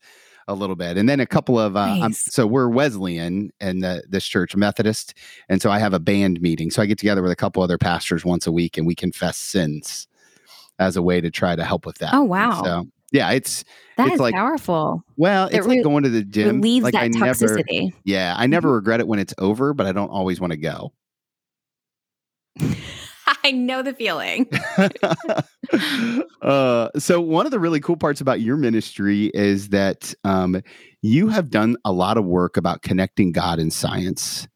a 0.49 0.53
little 0.53 0.75
bit. 0.75 0.97
And 0.97 1.07
then 1.07 1.19
a 1.19 1.25
couple 1.25 1.59
of, 1.59 1.75
uh, 1.75 1.95
nice. 1.95 2.33
so 2.33 2.45
we're 2.45 2.67
Wesleyan 2.67 3.51
and 3.59 3.83
this 3.83 4.25
church, 4.25 4.55
Methodist. 4.55 5.13
And 5.47 5.61
so 5.61 5.71
I 5.71 5.79
have 5.79 5.93
a 5.93 5.99
band 5.99 6.41
meeting. 6.41 6.71
So 6.71 6.81
I 6.81 6.85
get 6.85 6.97
together 6.97 7.21
with 7.21 7.31
a 7.31 7.35
couple 7.35 7.63
other 7.63 7.77
pastors 7.77 8.25
once 8.25 8.47
a 8.47 8.51
week 8.51 8.77
and 8.77 8.85
we 8.85 8.95
confess 8.95 9.37
sins 9.37 10.07
as 10.79 10.95
a 10.95 11.01
way 11.01 11.21
to 11.21 11.29
try 11.29 11.55
to 11.55 11.63
help 11.63 11.85
with 11.85 11.97
that. 11.99 12.13
Oh 12.13 12.23
wow! 12.23 12.63
So 12.63 12.87
yeah, 13.11 13.31
it's 13.31 13.63
that 13.97 14.07
it's 14.07 14.15
is 14.15 14.19
like, 14.21 14.33
powerful. 14.33 15.03
Well, 15.17 15.47
it's 15.47 15.57
it 15.57 15.65
re- 15.65 15.77
like 15.77 15.83
going 15.83 16.03
to 16.03 16.09
the 16.09 16.23
gym. 16.23 16.61
Leaves 16.61 16.83
like 16.83 16.93
that 16.93 17.03
I 17.03 17.09
toxicity. 17.09 17.83
Never, 17.83 17.95
yeah, 18.05 18.33
I 18.37 18.47
never 18.47 18.69
mm-hmm. 18.69 18.75
regret 18.75 18.99
it 19.01 19.07
when 19.07 19.19
it's 19.19 19.33
over, 19.37 19.73
but 19.73 19.85
I 19.85 19.91
don't 19.91 20.09
always 20.09 20.39
want 20.39 20.51
to 20.51 20.57
go. 20.57 20.93
I 23.43 23.51
know 23.51 23.81
the 23.81 23.93
feeling. 23.93 24.49
uh, 26.41 26.89
so 26.97 27.21
one 27.21 27.45
of 27.45 27.51
the 27.51 27.59
really 27.59 27.79
cool 27.79 27.97
parts 27.97 28.21
about 28.21 28.41
your 28.41 28.57
ministry 28.57 29.31
is 29.33 29.69
that 29.69 30.13
um, 30.23 30.61
you 31.01 31.29
have 31.29 31.49
done 31.49 31.77
a 31.85 31.91
lot 31.91 32.17
of 32.17 32.25
work 32.25 32.57
about 32.57 32.81
connecting 32.81 33.31
God 33.31 33.59
and 33.59 33.71
science. 33.71 34.47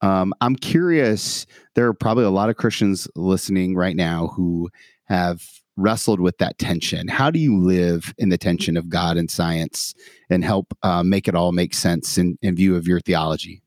Um, 0.00 0.32
I'm 0.40 0.56
curious. 0.56 1.46
There 1.74 1.86
are 1.86 1.94
probably 1.94 2.24
a 2.24 2.30
lot 2.30 2.50
of 2.50 2.56
Christians 2.56 3.08
listening 3.16 3.74
right 3.74 3.96
now 3.96 4.28
who 4.28 4.70
have 5.06 5.42
wrestled 5.76 6.20
with 6.20 6.38
that 6.38 6.58
tension. 6.58 7.08
How 7.08 7.30
do 7.30 7.38
you 7.38 7.58
live 7.58 8.14
in 8.18 8.28
the 8.28 8.38
tension 8.38 8.76
of 8.76 8.88
God 8.88 9.16
and 9.16 9.30
science 9.30 9.94
and 10.30 10.44
help 10.44 10.76
uh, 10.82 11.02
make 11.02 11.28
it 11.28 11.34
all 11.34 11.52
make 11.52 11.74
sense 11.74 12.18
in, 12.18 12.38
in 12.42 12.56
view 12.56 12.76
of 12.76 12.86
your 12.86 13.00
theology? 13.00 13.62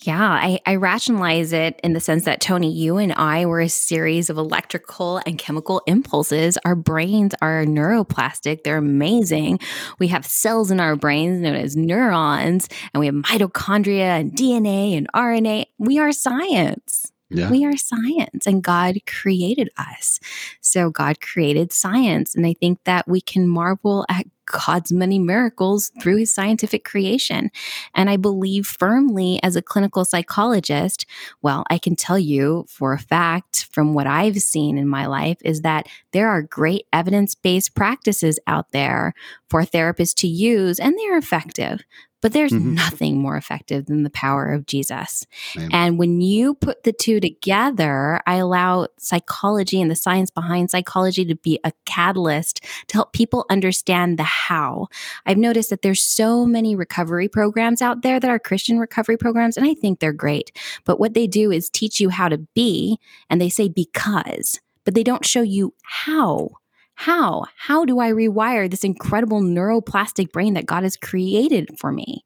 Yeah, 0.00 0.30
I, 0.30 0.60
I, 0.66 0.76
rationalize 0.76 1.54
it 1.54 1.80
in 1.82 1.94
the 1.94 2.00
sense 2.00 2.26
that 2.26 2.40
Tony, 2.40 2.70
you 2.70 2.98
and 2.98 3.14
I 3.14 3.46
were 3.46 3.60
a 3.60 3.68
series 3.68 4.28
of 4.28 4.36
electrical 4.36 5.22
and 5.24 5.38
chemical 5.38 5.80
impulses. 5.86 6.58
Our 6.66 6.74
brains 6.74 7.34
are 7.40 7.64
neuroplastic, 7.64 8.62
they're 8.62 8.76
amazing. 8.76 9.58
We 9.98 10.08
have 10.08 10.26
cells 10.26 10.70
in 10.70 10.80
our 10.80 10.96
brains 10.96 11.40
known 11.40 11.56
as 11.56 11.76
neurons, 11.76 12.68
and 12.92 13.00
we 13.00 13.06
have 13.06 13.14
mitochondria 13.14 14.20
and 14.20 14.32
DNA 14.32 14.98
and 14.98 15.08
RNA. 15.14 15.64
We 15.78 15.98
are 15.98 16.12
science 16.12 17.10
Yeah. 17.28 17.50
We 17.50 17.64
are 17.64 17.76
science 17.76 18.46
and 18.46 18.62
God 18.62 18.98
created 19.06 19.70
us. 19.76 20.20
So 20.60 20.90
God 20.90 21.20
created 21.20 21.72
science. 21.72 22.34
And 22.34 22.46
I 22.46 22.54
think 22.54 22.78
that 22.84 23.08
we 23.08 23.20
can 23.20 23.48
marvel 23.48 24.06
at 24.08 24.26
God's 24.46 24.92
many 24.92 25.18
miracles 25.18 25.90
through 26.00 26.18
his 26.18 26.32
scientific 26.32 26.84
creation. 26.84 27.50
And 27.94 28.08
I 28.08 28.16
believe 28.16 28.66
firmly 28.66 29.40
as 29.42 29.56
a 29.56 29.62
clinical 29.62 30.04
psychologist, 30.04 31.04
well, 31.42 31.64
I 31.68 31.78
can 31.78 31.96
tell 31.96 32.18
you 32.18 32.64
for 32.68 32.92
a 32.92 32.98
fact 32.98 33.66
from 33.72 33.92
what 33.92 34.06
I've 34.06 34.38
seen 34.38 34.78
in 34.78 34.86
my 34.86 35.06
life 35.06 35.38
is 35.44 35.62
that 35.62 35.88
there 36.12 36.28
are 36.28 36.42
great 36.42 36.86
evidence 36.92 37.34
based 37.34 37.74
practices 37.74 38.38
out 38.46 38.70
there 38.70 39.14
for 39.50 39.62
therapists 39.62 40.14
to 40.18 40.28
use, 40.28 40.78
and 40.78 40.96
they're 40.96 41.18
effective. 41.18 41.82
But 42.26 42.32
there's 42.32 42.50
mm-hmm. 42.50 42.74
nothing 42.74 43.18
more 43.18 43.36
effective 43.36 43.86
than 43.86 44.02
the 44.02 44.10
power 44.10 44.52
of 44.52 44.66
Jesus. 44.66 45.24
And 45.70 45.96
when 45.96 46.20
you 46.20 46.54
put 46.54 46.82
the 46.82 46.92
two 46.92 47.20
together, 47.20 48.20
I 48.26 48.34
allow 48.34 48.88
psychology 48.98 49.80
and 49.80 49.88
the 49.88 49.94
science 49.94 50.32
behind 50.32 50.72
psychology 50.72 51.24
to 51.24 51.36
be 51.36 51.60
a 51.62 51.70
catalyst 51.84 52.64
to 52.88 52.94
help 52.94 53.12
people 53.12 53.46
understand 53.48 54.18
the 54.18 54.24
how. 54.24 54.88
I've 55.24 55.38
noticed 55.38 55.70
that 55.70 55.82
there's 55.82 56.02
so 56.02 56.44
many 56.44 56.74
recovery 56.74 57.28
programs 57.28 57.80
out 57.80 58.02
there 58.02 58.18
that 58.18 58.28
are 58.28 58.40
Christian 58.40 58.80
recovery 58.80 59.16
programs, 59.16 59.56
and 59.56 59.64
I 59.64 59.74
think 59.74 60.00
they're 60.00 60.12
great. 60.12 60.50
But 60.84 60.98
what 60.98 61.14
they 61.14 61.28
do 61.28 61.52
is 61.52 61.70
teach 61.70 62.00
you 62.00 62.08
how 62.08 62.28
to 62.28 62.38
be, 62.38 62.98
and 63.30 63.40
they 63.40 63.50
say 63.50 63.68
because, 63.68 64.58
but 64.84 64.94
they 64.94 65.04
don't 65.04 65.24
show 65.24 65.42
you 65.42 65.74
how. 65.84 66.50
How? 66.96 67.44
How 67.56 67.84
do 67.84 68.00
I 68.00 68.10
rewire 68.10 68.70
this 68.70 68.82
incredible 68.82 69.42
neuroplastic 69.42 70.32
brain 70.32 70.54
that 70.54 70.66
God 70.66 70.82
has 70.82 70.96
created 70.96 71.78
for 71.78 71.92
me? 71.92 72.24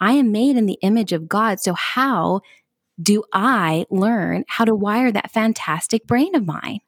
I 0.00 0.12
am 0.12 0.32
made 0.32 0.56
in 0.56 0.66
the 0.66 0.78
image 0.82 1.12
of 1.12 1.28
God. 1.28 1.60
So, 1.60 1.72
how 1.72 2.40
do 3.00 3.22
I 3.32 3.86
learn 3.90 4.44
how 4.48 4.64
to 4.64 4.74
wire 4.74 5.12
that 5.12 5.30
fantastic 5.30 6.06
brain 6.06 6.34
of 6.34 6.44
mine? 6.44 6.80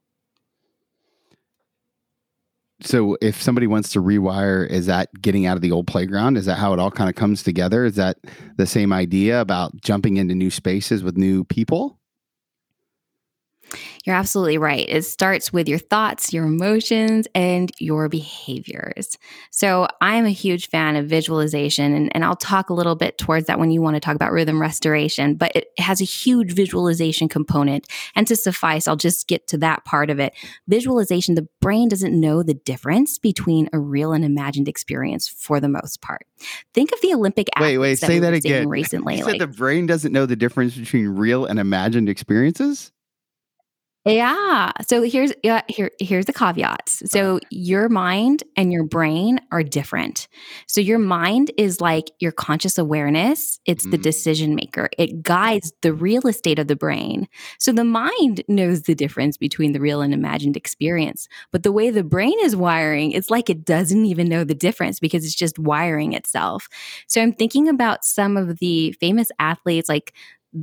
So, 2.82 3.16
if 3.20 3.40
somebody 3.40 3.68
wants 3.68 3.90
to 3.92 4.02
rewire, 4.02 4.68
is 4.68 4.86
that 4.86 5.08
getting 5.20 5.46
out 5.46 5.56
of 5.56 5.62
the 5.62 5.70
old 5.70 5.86
playground? 5.86 6.36
Is 6.36 6.46
that 6.46 6.58
how 6.58 6.72
it 6.72 6.80
all 6.80 6.90
kind 6.90 7.08
of 7.08 7.14
comes 7.14 7.44
together? 7.44 7.84
Is 7.84 7.94
that 7.94 8.16
the 8.56 8.66
same 8.66 8.92
idea 8.92 9.40
about 9.40 9.80
jumping 9.80 10.16
into 10.16 10.34
new 10.34 10.50
spaces 10.50 11.04
with 11.04 11.16
new 11.16 11.44
people? 11.44 11.99
You're 14.06 14.16
absolutely 14.16 14.56
right. 14.56 14.86
It 14.88 15.04
starts 15.04 15.52
with 15.52 15.68
your 15.68 15.78
thoughts, 15.78 16.32
your 16.32 16.44
emotions, 16.44 17.26
and 17.34 17.70
your 17.78 18.08
behaviors. 18.08 19.18
So, 19.50 19.88
I'm 20.00 20.24
a 20.24 20.30
huge 20.30 20.68
fan 20.68 20.96
of 20.96 21.06
visualization, 21.06 21.92
and, 21.94 22.10
and, 22.14 22.24
I'll 22.24 22.36
talk 22.36 22.70
a 22.70 22.74
little 22.74 22.96
bit 22.96 23.18
towards 23.18 23.46
that 23.46 23.58
when 23.58 23.70
you 23.70 23.82
want 23.82 23.96
to 23.96 24.00
talk 24.00 24.14
about 24.14 24.32
rhythm 24.32 24.60
restoration, 24.60 25.34
but 25.34 25.52
it 25.54 25.68
has 25.78 26.00
a 26.00 26.04
huge 26.04 26.52
visualization 26.52 27.28
component. 27.28 27.86
And 28.14 28.26
to 28.26 28.36
suffice, 28.36 28.88
I'll 28.88 28.96
just 28.96 29.26
get 29.26 29.48
to 29.48 29.58
that 29.58 29.84
part 29.84 30.10
of 30.10 30.18
it. 30.18 30.34
Visualization, 30.68 31.34
the 31.34 31.48
brain 31.60 31.88
doesn't 31.88 32.18
know 32.18 32.42
the 32.42 32.54
difference 32.54 33.18
between 33.18 33.68
a 33.72 33.78
real 33.78 34.12
and 34.12 34.24
imagined 34.24 34.68
experience 34.68 35.28
for 35.28 35.60
the 35.60 35.68
most 35.68 36.00
part. 36.00 36.26
Think 36.72 36.92
of 36.92 37.00
the 37.00 37.12
Olympic 37.14 37.48
athletes. 37.54 37.70
Wait, 37.70 37.78
wait, 37.78 37.98
say 37.98 38.18
that 38.20 38.34
again. 38.34 38.68
Recently, 38.70 39.18
you 39.18 39.24
like, 39.24 39.32
said 39.32 39.40
the 39.40 39.46
brain 39.46 39.86
doesn't 39.86 40.12
know 40.12 40.26
the 40.26 40.36
difference 40.36 40.76
between 40.76 41.08
real 41.08 41.46
and 41.46 41.58
imagined 41.58 42.08
experiences? 42.08 42.92
Yeah. 44.06 44.72
So 44.88 45.02
here's 45.02 45.30
yeah, 45.44 45.60
here 45.68 45.90
here's 46.00 46.24
the 46.24 46.32
caveats. 46.32 47.02
So 47.12 47.38
your 47.50 47.90
mind 47.90 48.42
and 48.56 48.72
your 48.72 48.84
brain 48.84 49.40
are 49.52 49.62
different. 49.62 50.26
So 50.66 50.80
your 50.80 50.98
mind 50.98 51.50
is 51.58 51.82
like 51.82 52.10
your 52.18 52.32
conscious 52.32 52.78
awareness, 52.78 53.60
it's 53.66 53.86
mm. 53.86 53.90
the 53.90 53.98
decision 53.98 54.54
maker. 54.54 54.88
It 54.96 55.22
guides 55.22 55.74
the 55.82 55.92
real 55.92 56.26
estate 56.26 56.58
of 56.58 56.66
the 56.66 56.76
brain. 56.76 57.28
So 57.58 57.72
the 57.72 57.84
mind 57.84 58.42
knows 58.48 58.82
the 58.82 58.94
difference 58.94 59.36
between 59.36 59.72
the 59.72 59.80
real 59.80 60.00
and 60.00 60.14
imagined 60.14 60.56
experience. 60.56 61.28
But 61.52 61.62
the 61.62 61.72
way 61.72 61.90
the 61.90 62.02
brain 62.02 62.38
is 62.40 62.56
wiring, 62.56 63.12
it's 63.12 63.28
like 63.28 63.50
it 63.50 63.66
doesn't 63.66 64.06
even 64.06 64.30
know 64.30 64.44
the 64.44 64.54
difference 64.54 64.98
because 64.98 65.26
it's 65.26 65.34
just 65.34 65.58
wiring 65.58 66.14
itself. 66.14 66.68
So 67.06 67.20
I'm 67.20 67.34
thinking 67.34 67.68
about 67.68 68.06
some 68.06 68.38
of 68.38 68.60
the 68.60 68.92
famous 68.92 69.30
athletes 69.38 69.90
like 69.90 70.14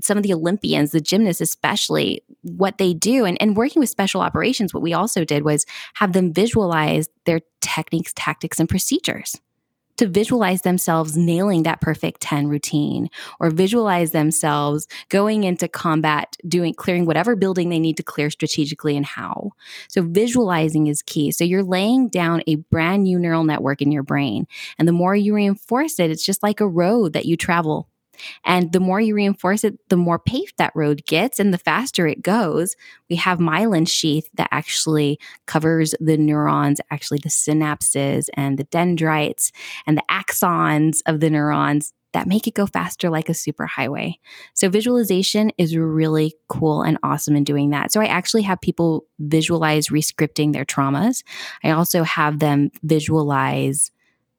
some 0.02 0.18
of 0.18 0.24
the 0.24 0.34
Olympians, 0.34 0.92
the 0.92 1.02
gymnasts 1.02 1.42
especially, 1.42 2.24
what 2.42 2.78
they 2.78 2.94
do. 2.94 3.26
And, 3.26 3.42
and 3.42 3.56
working 3.56 3.80
with 3.80 3.90
special 3.90 4.22
operations, 4.22 4.74
what 4.74 4.84
we 4.84 4.94
also 4.94 5.24
did 5.24 5.44
was 5.44 5.66
have 5.96 6.14
them 6.14 6.34
visualize 6.34 7.08
their 7.26 7.42
techniques, 7.62 8.14
tactics, 8.16 8.60
and 8.60 8.70
procedures 8.70 9.38
to 9.98 10.08
visualize 10.08 10.62
themselves 10.62 11.18
nailing 11.18 11.64
that 11.64 11.82
perfect 11.82 12.22
10 12.22 12.48
routine 12.48 13.10
or 13.40 13.50
visualize 13.50 14.12
themselves 14.12 14.88
going 15.10 15.44
into 15.44 15.68
combat 15.68 16.38
doing 16.48 16.74
clearing 16.74 17.06
whatever 17.06 17.36
building 17.36 17.70
they 17.70 17.80
need 17.80 17.98
to 17.98 18.04
clear 18.04 18.30
strategically 18.30 18.96
and 18.96 19.06
how 19.06 19.52
so 19.90 20.02
visualizing 20.02 20.88
is 20.88 21.02
key 21.02 21.32
so 21.32 21.44
you're 21.44 21.64
laying 21.64 22.08
down 22.10 22.42
a 22.48 22.56
brand 22.56 23.04
new 23.04 23.20
neural 23.20 23.44
network 23.44 23.82
in 23.82 23.92
your 23.92 24.04
brain 24.04 24.48
and 24.78 24.88
the 24.88 24.94
more 24.94 25.16
you 25.16 25.34
reinforce 25.34 26.00
it 26.00 26.12
it's 26.12 26.26
just 26.26 26.44
like 26.44 26.62
a 26.62 26.68
road 26.68 27.14
that 27.14 27.26
you 27.26 27.36
travel 27.36 27.90
and 28.46 28.72
the 28.72 28.80
more 28.80 29.00
you 29.00 29.16
reinforce 29.16 29.64
it, 29.64 29.78
the 29.90 29.98
more 29.98 30.20
paved 30.20 30.58
that 30.58 30.76
road 30.76 31.06
gets 31.06 31.40
and 31.40 31.54
the 31.54 31.58
faster 31.58 32.08
it 32.08 32.22
goes. 32.22 32.76
We 33.10 33.16
have 33.18 33.40
myelin 33.40 33.88
sheath 33.88 34.30
that 34.36 34.50
actually 34.52 35.20
covers 35.46 35.94
the 36.00 36.18
neurons, 36.18 36.82
actually 36.92 37.20
the 37.20 37.30
synapses 37.30 38.28
and 38.34 38.58
the 38.58 38.66
dendrites 38.66 39.52
and 39.86 39.98
the 39.98 40.04
axons 40.10 41.00
of 41.06 41.20
the 41.20 41.30
neurons 41.30 41.94
that 42.14 42.28
make 42.28 42.48
it 42.48 42.54
go 42.54 42.66
faster 42.66 43.10
like 43.10 43.30
a 43.30 43.34
superhighway. 43.34 44.14
So 44.54 44.70
visualization 44.70 45.52
is 45.58 45.78
really 45.78 46.34
cool 46.48 46.82
and 46.82 46.98
awesome 47.04 47.36
in 47.36 47.44
doing 47.44 47.72
that. 47.72 47.92
So 47.92 48.02
I 48.02 48.06
actually 48.06 48.44
have 48.44 48.62
people 48.62 49.06
visualize 49.20 49.90
rescripting 49.90 50.54
their 50.54 50.66
traumas. 50.66 51.24
I 51.64 51.72
also 51.72 52.04
have 52.04 52.40
them 52.40 52.72
visualize 52.82 53.92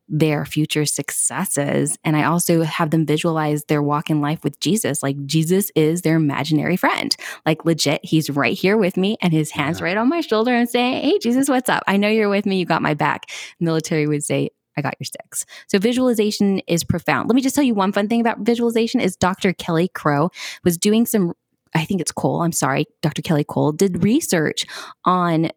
their 0.08 0.44
future 0.44 0.86
successes. 0.86 1.98
And 2.04 2.16
I 2.16 2.24
also 2.24 2.62
have 2.62 2.90
them 2.90 3.04
visualize 3.04 3.64
their 3.64 3.82
walk 3.82 4.10
in 4.10 4.20
life 4.20 4.42
with 4.42 4.58
Jesus. 4.60 5.02
Like 5.02 5.26
Jesus 5.26 5.70
is 5.74 6.02
their 6.02 6.16
imaginary 6.16 6.76
friend. 6.76 7.14
Like 7.44 7.64
legit, 7.64 8.00
he's 8.02 8.30
right 8.30 8.56
here 8.56 8.76
with 8.76 8.96
me 8.96 9.16
and 9.20 9.32
his 9.32 9.50
hands 9.50 9.80
yeah. 9.80 9.86
right 9.86 9.96
on 9.96 10.08
my 10.08 10.20
shoulder 10.20 10.54
and 10.54 10.68
saying, 10.68 11.02
Hey, 11.02 11.18
Jesus, 11.18 11.48
what's 11.48 11.68
up? 11.68 11.82
I 11.86 11.96
know 11.96 12.08
you're 12.08 12.28
with 12.28 12.46
me. 12.46 12.58
You 12.58 12.64
got 12.64 12.82
my 12.82 12.94
back. 12.94 13.30
Military 13.60 14.06
would 14.06 14.24
say, 14.24 14.50
I 14.76 14.80
got 14.80 14.94
your 15.00 15.06
six. 15.06 15.44
So 15.66 15.78
visualization 15.78 16.60
is 16.60 16.84
profound. 16.84 17.28
Let 17.28 17.34
me 17.34 17.42
just 17.42 17.54
tell 17.54 17.64
you 17.64 17.74
one 17.74 17.92
fun 17.92 18.08
thing 18.08 18.20
about 18.20 18.40
visualization 18.40 19.00
is 19.00 19.16
Dr. 19.16 19.52
Kelly 19.52 19.88
Crow 19.88 20.30
was 20.64 20.78
doing 20.78 21.04
some 21.04 21.34
I 21.74 21.84
think 21.84 22.00
it's 22.00 22.12
Cole, 22.12 22.40
I'm 22.40 22.52
sorry, 22.52 22.86
Dr. 23.02 23.20
Kelly 23.20 23.44
Cole 23.44 23.72
did 23.72 24.02
research 24.02 24.64
on 25.04 25.50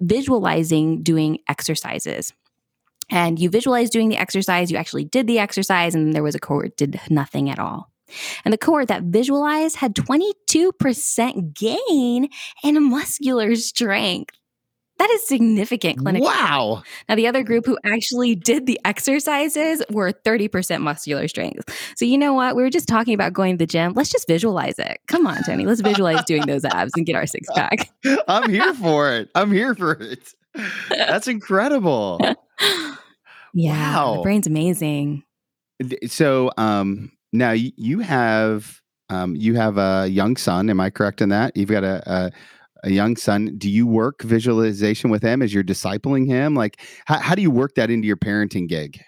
visualizing 0.00 1.02
doing 1.02 1.38
exercises 1.48 2.34
and 3.10 3.38
you 3.38 3.50
visualize 3.50 3.90
doing 3.90 4.08
the 4.08 4.16
exercise, 4.16 4.70
you 4.70 4.76
actually 4.76 5.04
did 5.04 5.26
the 5.26 5.38
exercise, 5.38 5.94
and 5.94 6.12
there 6.12 6.22
was 6.22 6.34
a 6.34 6.40
cohort 6.40 6.76
did 6.76 7.00
nothing 7.10 7.50
at 7.50 7.58
all. 7.58 7.90
And 8.44 8.52
the 8.52 8.58
cohort 8.58 8.88
that 8.88 9.04
visualized 9.04 9.76
had 9.76 9.94
22% 9.94 11.54
gain 11.54 12.28
in 12.64 12.90
muscular 12.90 13.54
strength. 13.56 14.34
That 14.98 15.10
is 15.10 15.28
significant 15.28 15.98
clinical. 15.98 16.26
Wow. 16.26 16.82
Now, 17.08 17.14
the 17.14 17.28
other 17.28 17.44
group 17.44 17.66
who 17.66 17.78
actually 17.84 18.34
did 18.34 18.66
the 18.66 18.80
exercises 18.84 19.80
were 19.90 20.12
30% 20.12 20.80
muscular 20.80 21.28
strength. 21.28 21.72
So, 21.96 22.04
you 22.04 22.18
know 22.18 22.34
what? 22.34 22.56
We 22.56 22.62
were 22.62 22.70
just 22.70 22.88
talking 22.88 23.14
about 23.14 23.32
going 23.32 23.54
to 23.54 23.58
the 23.58 23.66
gym. 23.66 23.92
Let's 23.94 24.10
just 24.10 24.26
visualize 24.26 24.76
it. 24.78 24.98
Come 25.06 25.24
on, 25.28 25.44
Tony. 25.44 25.66
Let's 25.66 25.82
visualize 25.82 26.24
doing 26.24 26.46
those 26.46 26.64
abs 26.64 26.92
and 26.96 27.06
get 27.06 27.14
our 27.14 27.26
six 27.26 27.46
pack. 27.54 27.90
I'm 28.28 28.50
here 28.50 28.74
for 28.74 29.12
it. 29.12 29.30
I'm 29.36 29.52
here 29.52 29.76
for 29.76 29.92
it. 29.92 30.34
That's 30.88 31.28
incredible. 31.28 32.20
Yeah, 33.54 33.94
wow. 33.94 34.16
the 34.16 34.22
brain's 34.22 34.46
amazing. 34.46 35.24
So, 36.06 36.50
um, 36.58 37.10
now 37.32 37.52
you 37.52 38.00
have 38.00 38.80
um, 39.10 39.34
you 39.36 39.54
have 39.54 39.78
a 39.78 40.06
young 40.06 40.36
son. 40.36 40.68
Am 40.70 40.80
I 40.80 40.90
correct 40.90 41.20
in 41.20 41.30
that? 41.30 41.56
You've 41.56 41.70
got 41.70 41.84
a, 41.84 42.02
a, 42.10 42.32
a 42.84 42.90
young 42.90 43.16
son. 43.16 43.54
Do 43.56 43.70
you 43.70 43.86
work 43.86 44.22
visualization 44.22 45.10
with 45.10 45.22
him 45.22 45.40
as 45.42 45.52
you're 45.52 45.64
discipling 45.64 46.26
him? 46.26 46.54
Like, 46.54 46.80
how, 47.06 47.18
how 47.18 47.34
do 47.34 47.42
you 47.42 47.50
work 47.50 47.74
that 47.76 47.90
into 47.90 48.06
your 48.06 48.16
parenting 48.16 48.68
gig? 48.68 49.00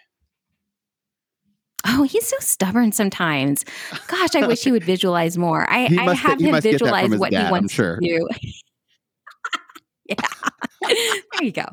Oh, 1.87 2.03
he's 2.03 2.27
so 2.27 2.37
stubborn 2.41 2.93
sometimes. 2.93 3.65
Gosh, 4.07 4.35
I 4.35 4.47
wish 4.47 4.63
he 4.65 4.73
would 4.73 4.85
visualize 4.95 5.39
more. 5.39 5.71
I, 5.71 5.89
I 5.99 6.15
have 6.15 6.41
him 6.41 6.61
visualize 6.61 7.11
what 7.11 7.31
dad, 7.31 7.47
he 7.47 7.51
wants 7.51 7.77
to 7.77 7.99
do. 8.01 8.29
yeah. 10.07 10.17
There 10.89 11.43
you 11.43 11.53
go. 11.53 11.67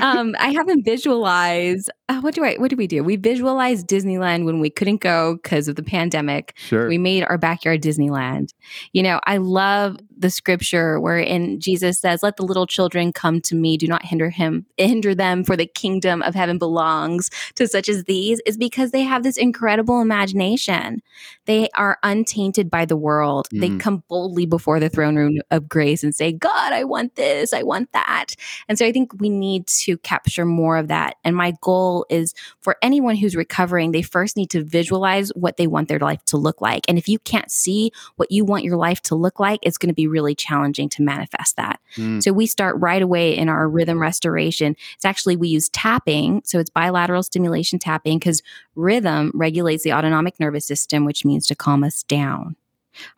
Um, 0.00 0.34
I 0.38 0.52
have 0.52 0.66
not 0.66 0.78
visualized. 0.84 1.90
Uh, 2.08 2.20
what 2.20 2.34
do 2.34 2.44
I? 2.44 2.56
What 2.56 2.70
do 2.70 2.76
we 2.76 2.86
do? 2.86 3.02
We 3.02 3.16
visualize 3.16 3.84
Disneyland 3.84 4.44
when 4.44 4.60
we 4.60 4.70
couldn't 4.70 5.00
go 5.00 5.36
because 5.36 5.68
of 5.68 5.76
the 5.76 5.82
pandemic. 5.82 6.54
Sure. 6.56 6.88
We 6.88 6.98
made 6.98 7.24
our 7.24 7.38
backyard 7.38 7.82
Disneyland. 7.82 8.50
You 8.92 9.02
know, 9.02 9.20
I 9.24 9.38
love 9.38 9.96
the 10.22 10.30
scripture 10.30 10.98
wherein 10.98 11.60
Jesus 11.60 11.98
says, 11.98 12.22
Let 12.22 12.36
the 12.36 12.44
little 12.44 12.66
children 12.66 13.12
come 13.12 13.40
to 13.42 13.54
me, 13.54 13.76
do 13.76 13.86
not 13.86 14.04
hinder 14.04 14.30
him, 14.30 14.64
hinder 14.78 15.14
them, 15.14 15.44
for 15.44 15.56
the 15.56 15.66
kingdom 15.66 16.22
of 16.22 16.34
heaven 16.34 16.58
belongs 16.58 17.30
to 17.56 17.68
such 17.68 17.88
as 17.88 18.04
these, 18.04 18.40
is 18.46 18.56
because 18.56 18.90
they 18.90 19.02
have 19.02 19.22
this 19.22 19.36
incredible 19.36 20.00
imagination. 20.00 21.02
They 21.44 21.68
are 21.74 21.98
untainted 22.02 22.70
by 22.70 22.84
the 22.86 22.96
world. 22.96 23.48
Mm. 23.52 23.60
They 23.60 23.76
come 23.78 24.02
boldly 24.08 24.46
before 24.46 24.80
the 24.80 24.88
throne 24.88 25.16
room 25.16 25.38
of 25.50 25.68
grace 25.68 26.02
and 26.02 26.14
say, 26.14 26.32
God, 26.32 26.72
I 26.72 26.84
want 26.84 27.16
this, 27.16 27.52
I 27.52 27.62
want 27.62 27.92
that. 27.92 28.34
And 28.68 28.78
so 28.78 28.86
I 28.86 28.92
think 28.92 29.20
we 29.20 29.28
need 29.28 29.66
to 29.66 29.98
capture 29.98 30.44
more 30.44 30.76
of 30.76 30.88
that. 30.88 31.16
And 31.24 31.36
my 31.36 31.54
goal 31.60 32.06
is 32.08 32.34
for 32.60 32.76
anyone 32.80 33.16
who's 33.16 33.36
recovering, 33.36 33.92
they 33.92 34.02
first 34.02 34.36
need 34.36 34.50
to 34.50 34.64
visualize 34.64 35.30
what 35.34 35.56
they 35.56 35.66
want 35.66 35.88
their 35.88 35.98
life 35.98 36.24
to 36.26 36.36
look 36.36 36.60
like. 36.60 36.84
And 36.88 36.96
if 36.96 37.08
you 37.08 37.18
can't 37.18 37.50
see 37.50 37.92
what 38.16 38.30
you 38.30 38.44
want 38.44 38.64
your 38.64 38.76
life 38.76 39.02
to 39.02 39.14
look 39.14 39.40
like, 39.40 39.60
it's 39.62 39.78
going 39.78 39.88
to 39.88 39.94
be 39.94 40.06
really 40.12 40.34
challenging 40.34 40.88
to 40.90 41.02
manifest 41.02 41.56
that. 41.56 41.80
Mm. 41.96 42.22
So 42.22 42.32
we 42.32 42.46
start 42.46 42.76
right 42.78 43.02
away 43.02 43.36
in 43.36 43.48
our 43.48 43.68
rhythm 43.68 44.00
restoration. 44.00 44.76
It's 44.94 45.04
actually, 45.04 45.36
we 45.36 45.48
use 45.48 45.68
tapping. 45.70 46.42
So 46.44 46.60
it's 46.60 46.70
bilateral 46.70 47.22
stimulation 47.22 47.78
tapping 47.78 48.18
because 48.18 48.42
rhythm 48.76 49.32
regulates 49.34 49.82
the 49.82 49.92
autonomic 49.92 50.38
nervous 50.38 50.66
system, 50.66 51.04
which 51.04 51.24
means 51.24 51.46
to 51.48 51.56
calm 51.56 51.82
us 51.82 52.02
down. 52.04 52.54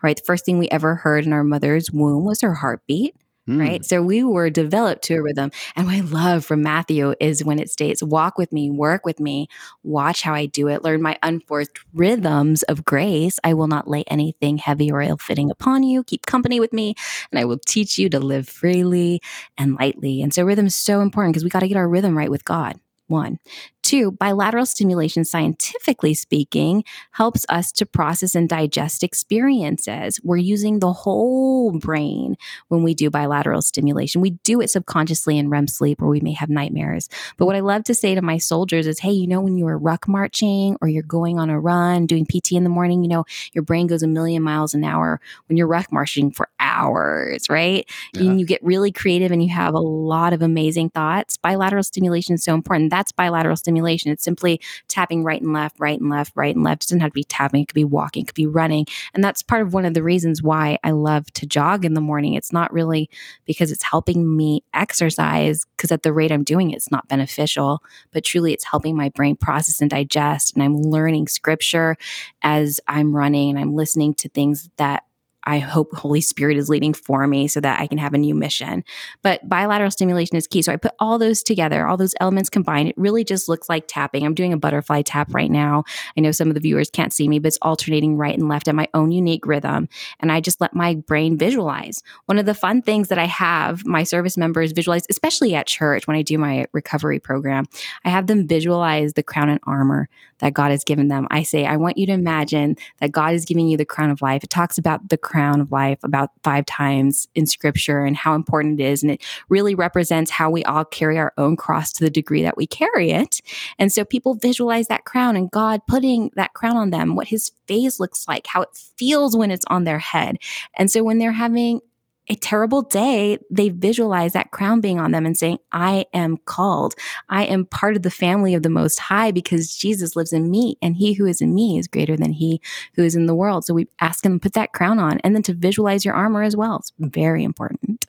Right. 0.03 0.17
The 0.17 0.23
first 0.25 0.45
thing 0.45 0.59
we 0.59 0.69
ever 0.69 0.95
heard 0.95 1.27
in 1.27 1.33
our 1.33 1.43
mother's 1.43 1.91
womb 1.91 2.25
was 2.25 2.41
her 2.43 2.55
heartbeat. 2.55 3.17
Mm. 3.49 3.61
Right. 3.61 3.85
So 3.85 4.01
we 4.01 4.25
were 4.25 4.49
developed 4.49 5.03
to 5.05 5.17
a 5.17 5.23
rhythm. 5.23 5.51
And 5.77 5.87
what 5.87 5.95
I 5.97 6.01
love 6.01 6.45
from 6.47 6.63
Matthew 6.63 7.15
is 7.21 7.45
when 7.45 7.59
it 7.59 7.71
states, 7.71 8.03
walk 8.03 8.39
with 8.39 8.53
me, 8.53 8.71
work 8.71 9.05
with 9.05 9.21
me, 9.21 9.49
watch 9.83 10.23
how 10.23 10.33
I 10.33 10.47
do 10.47 10.69
it, 10.69 10.83
learn 10.83 11.03
my 11.03 11.19
unforced 11.23 11.79
rhythms 11.93 12.63
of 12.65 12.85
grace. 12.85 13.39
I 13.45 13.53
will 13.53 13.67
not 13.67 13.87
lay 13.87 14.05
anything 14.09 14.57
heavy 14.57 14.91
or 14.91 15.03
ill 15.03 15.19
fitting 15.19 15.51
upon 15.51 15.83
you. 15.83 16.05
Keep 16.05 16.25
company 16.25 16.59
with 16.59 16.73
me, 16.73 16.95
and 17.31 17.39
I 17.39 17.45
will 17.45 17.59
teach 17.59 17.99
you 17.99 18.09
to 18.11 18.19
live 18.21 18.49
freely 18.49 19.21
and 19.59 19.75
lightly. 19.75 20.23
And 20.23 20.33
so 20.33 20.43
rhythm 20.43 20.67
is 20.67 20.75
so 20.77 21.01
important 21.03 21.35
because 21.35 21.45
we 21.45 21.51
got 21.51 21.61
to 21.61 21.69
get 21.69 21.77
our 21.77 21.89
rhythm 21.89 22.17
right 22.17 22.31
with 22.31 22.45
God. 22.45 22.81
One. 23.09 23.39
Two, 23.85 24.13
bilateral 24.13 24.65
stimulation, 24.65 25.27
scientifically 25.27 26.15
speaking, 26.15 26.85
helps 27.11 27.45
us 27.51 27.71
to 27.73 27.85
process 27.85 28.35
and 28.35 28.49
digest 28.49 29.05
experiences. 29.05 30.19
We're 30.25 30.39
using 30.39 30.79
the 30.79 30.95
whole 30.95 31.71
brain 31.71 32.39
when 32.69 32.83
we 32.83 32.95
do 32.95 33.11
bilateral 33.11 33.61
stimulation. 33.61 34.23
We 34.23 34.31
do 34.43 34.63
it 34.63 34.71
subconsciously 34.71 35.37
in 35.37 35.51
REM 35.51 35.69
sleep 35.69 36.01
or 36.01 36.09
we 36.09 36.21
may 36.21 36.33
have 36.33 36.49
nightmares. 36.49 37.11
But 37.37 37.45
what 37.45 37.57
I 37.57 37.61
love 37.61 37.85
to 37.85 37.95
say 37.95 38.15
to 38.15 38.23
my 38.23 38.39
soldiers 38.39 38.87
is, 38.87 39.01
hey, 39.01 39.11
you 39.11 39.27
know, 39.27 39.43
when 39.43 39.59
you 39.59 39.67
are 39.67 39.77
ruck 39.77 40.09
marching 40.09 40.79
or 40.81 40.89
you're 40.89 41.03
going 41.03 41.39
on 41.39 41.51
a 41.51 41.61
run, 41.61 42.07
doing 42.07 42.25
PT 42.25 42.53
in 42.53 42.65
the 42.65 42.71
morning, 42.71 43.05
you 43.05 43.11
know, 43.11 43.27
your 43.53 43.65
brain 43.65 43.87
goes 43.87 44.03
a 44.03 44.09
million 44.09 44.43
miles 44.43 44.73
an 44.73 44.83
hour 44.83 45.21
when 45.47 45.59
you're 45.59 45.67
ruck 45.67 45.93
marching 45.93 46.31
for 46.31 46.49
hours, 46.59 47.51
right? 47.51 47.87
Yeah. 48.15 48.23
And 48.23 48.41
you 48.41 48.47
get 48.47 48.65
really 48.65 48.93
creative 48.93 49.31
and 49.31 49.43
you 49.43 49.51
have 49.51 49.75
a 49.75 49.79
lot 49.79 50.33
of 50.33 50.41
amazing 50.41 50.89
thoughts. 50.89 51.37
Bilateral 51.37 51.83
stimulation 51.83 52.37
is 52.37 52.43
so 52.43 52.55
important. 52.55 52.89
That's 52.89 53.13
bilateral 53.13 53.57
stimulation 53.57 53.74
stimulation. 53.75 54.13
It's 54.13 54.23
simply 54.23 54.61
tapping 54.89 55.25
right 55.25 55.41
and 55.41 55.53
left, 55.53 55.81
right 55.81 56.01
and 56.01 56.09
left, 56.09 56.33
right 56.37 56.55
and 56.55 56.65
left. 56.65 56.85
It 56.85 56.87
doesn't 56.89 57.01
have 57.01 57.11
to 57.11 57.15
be 57.15 57.25
tapping. 57.25 57.63
It 57.63 57.69
could 57.69 57.75
be 57.75 57.85
walking, 57.85 58.23
it 58.23 58.27
could 58.27 58.35
be 58.35 58.47
running. 58.47 58.87
And 59.15 59.25
that's 59.25 59.43
part 59.43 59.63
of 59.63 59.75
one 59.75 59.85
of 59.85 59.95
the 59.95 60.03
reasons 60.03 60.43
why 60.43 60.79
I 60.85 60.93
love 60.93 61.27
to 61.35 61.47
jog 61.47 61.85
in 61.85 61.95
the 61.95 62.01
morning. 62.01 62.35
It's 62.35 62.53
not 62.53 62.73
really 62.73 63.11
because 63.45 63.73
it's 63.73 63.83
helping 63.83 64.37
me 64.37 64.63
exercise, 64.73 65.65
because 65.77 65.91
at 65.91 66.03
the 66.03 66.13
rate 66.13 66.31
I'm 66.31 66.45
doing 66.45 66.71
it, 66.71 66.77
it's 66.77 66.91
not 66.91 67.09
beneficial, 67.09 67.83
but 68.13 68.25
truly 68.25 68.53
it's 68.53 68.65
helping 68.65 68.97
my 68.97 69.09
brain 69.09 69.37
process 69.37 69.81
and 69.81 69.91
digest. 69.91 70.55
And 70.55 70.63
I'm 70.63 70.77
learning 70.77 71.29
scripture 71.29 71.97
as 72.43 72.81
I'm 72.87 73.15
running 73.15 73.51
and 73.51 73.59
I'm 73.59 73.75
listening 73.75 74.15
to 74.15 74.29
things 74.29 74.71
that 74.77 75.05
I 75.45 75.59
hope 75.59 75.95
Holy 75.95 76.21
Spirit 76.21 76.57
is 76.57 76.69
leading 76.69 76.95
for 76.95 77.27
me 77.27 77.49
so 77.49 77.61
that 77.61 77.81
I 77.81 77.87
can 77.87 77.99
have 77.99 78.15
a 78.15 78.19
new 78.19 78.35
mission. 78.35 78.85
But 79.23 79.49
bilateral 79.49 79.91
stimulation 79.91 80.37
is 80.37 80.47
key. 80.47 80.63
So 80.63 80.73
I 80.73 80.77
put 80.77 80.93
all 80.99 81.19
those 81.19 81.43
together, 81.43 81.87
all 81.87 81.97
those 81.97 82.15
elements 82.21 82.51
combined. 82.51 82.89
It 82.89 82.95
really 82.97 83.25
just 83.25 83.49
looks 83.49 83.69
like 83.69 83.85
tapping. 83.87 84.25
I'm 84.25 84.35
doing 84.35 84.53
a 84.53 84.59
butterfly 84.59 85.03
tap 85.03 85.35
right 85.35 85.51
now. 85.51 85.85
I 86.17 86.21
know 86.21 86.33
some 86.33 86.49
of 86.49 86.55
the 86.55 86.61
viewers 86.61 86.91
can't 86.91 87.13
see 87.13 87.29
me, 87.29 87.39
but 87.39 87.49
it's 87.49 87.59
alternating 87.63 88.17
right 88.17 88.37
and 88.37 88.49
left 88.49 88.69
at 88.69 88.75
my 88.75 88.89
own 88.95 89.13
unique 89.13 89.47
rhythm. 89.47 89.89
And 90.21 90.33
I 90.33 90.41
just 90.41 90.61
let 90.61 90.75
my 90.75 90.95
brain 90.95 91.37
visualize. 91.37 92.03
One 92.27 92.39
of 92.39 92.47
the 92.47 92.55
fun 92.55 92.83
things 92.83 93.09
that 93.09 93.19
I 93.19 93.27
have 93.27 93.85
my 93.85 94.03
service 94.03 94.37
members 94.37 94.73
visualize, 94.73 95.05
especially 95.11 95.55
at 95.55 95.67
church 95.67 96.07
when 96.07 96.17
I 96.17 96.23
do 96.23 96.39
my 96.39 96.67
recovery 96.73 97.19
program, 97.19 97.67
I 98.05 98.11
have 98.11 98.27
them 98.27 98.47
visualize 98.47 99.13
the 99.13 99.23
crown 99.23 99.49
and 99.49 99.61
armor 99.67 100.09
that 100.39 100.55
God 100.55 100.71
has 100.71 100.85
given 100.85 101.09
them. 101.09 101.27
I 101.31 101.43
say, 101.43 101.65
I 101.65 101.77
want 101.77 101.97
you 101.97 102.07
to 102.07 102.13
imagine 102.13 102.77
that 103.01 103.13
God 103.13 103.35
is 103.35 103.45
giving 103.45 103.69
you 103.69 103.77
the 103.77 103.85
crown 103.85 104.11
of 104.11 104.23
life. 104.23 104.45
It 104.45 104.51
talks 104.51 104.79
about 104.79 105.09
the 105.09 105.17
crown 105.17 105.34
of 105.35 105.73
life 105.73 105.99
about 106.03 106.31
five 106.43 106.67
times 106.67 107.29
in 107.35 107.47
scripture 107.47 108.05
and 108.05 108.17
how 108.17 108.35
important 108.35 108.81
it 108.81 108.85
is. 108.85 109.03
And 109.03 109.13
it 109.13 109.23
really 109.49 109.75
represents 109.75 110.31
how 110.31 110.51
we 110.51 110.65
all 110.65 110.85
carry 110.85 111.19
our 111.19 111.33
own 111.39 111.57
cross 111.57 111.93
to 111.95 112.05
the 112.05 112.11
degree 112.11 112.43
that 112.43 112.57
we 112.57 112.67
carry 112.67 113.11
it. 113.11 113.41
And 113.79 113.93
so 113.93 114.05
people 114.05 114.35
visualize 114.35 114.89
that 114.89 115.05
crown 115.05 115.37
and 115.37 115.51
God 115.51 115.83
putting 115.87 116.31
that 116.37 116.55
crown 116.55 116.77
on 116.77 116.91
them, 116.91 117.15
what 117.17 117.29
his 117.29 117.53
face 117.67 118.01
looks 118.01 118.27
like, 118.29 118.47
how 118.47 118.63
it 118.63 118.77
feels 118.97 119.37
when 119.37 119.51
it's 119.51 119.65
on 119.69 119.85
their 119.85 119.99
head. 119.99 120.39
And 120.77 120.91
so 120.91 121.03
when 121.03 121.19
they're 121.19 121.33
having 121.33 121.81
a 122.29 122.35
terrible 122.37 122.83
day, 122.83 123.39
they 123.51 123.69
visualize 123.69 124.33
that 124.33 124.51
crown 124.51 124.81
being 124.81 124.99
on 124.99 125.11
them 125.11 125.27
and 125.27 125.37
saying, 125.37 125.59
I 125.73 126.07
am 126.15 126.39
called. 126.39 126.95
I 127.29 127.45
am 127.45 127.67
part 127.67 127.97
of 127.97 128.03
the 128.03 128.11
family 128.11 128.55
of 128.55 128.63
the 128.63 128.71
Most 128.71 128.99
High 128.99 129.31
because 129.31 129.77
Jesus 129.77 130.17
lives 130.17 130.33
in 130.33 130.51
me 130.51 130.79
and 130.81 130.97
he 130.97 131.13
who 131.13 131.27
is 131.27 131.43
in 131.43 131.55
me 131.55 131.79
is 131.79 131.87
greater 131.87 132.17
than 132.17 132.33
he 132.33 132.63
who 132.95 133.03
is 133.03 133.15
in 133.15 133.27
the 133.27 133.35
world. 133.35 133.67
So 133.67 133.75
we 133.75 133.89
ask 134.01 134.23
them 134.23 134.35
to 134.35 134.43
put 134.43 134.55
that 134.55 134.73
crown 134.73 134.99
on 134.99 135.21
and 135.21 135.35
then 135.35 135.43
to 135.43 135.53
visualize 135.53 136.05
your 136.05 136.15
armor 136.15 136.43
as 136.43 136.57
well. 136.57 136.77
It's 136.77 136.93
very 136.99 137.45
important. 137.45 138.07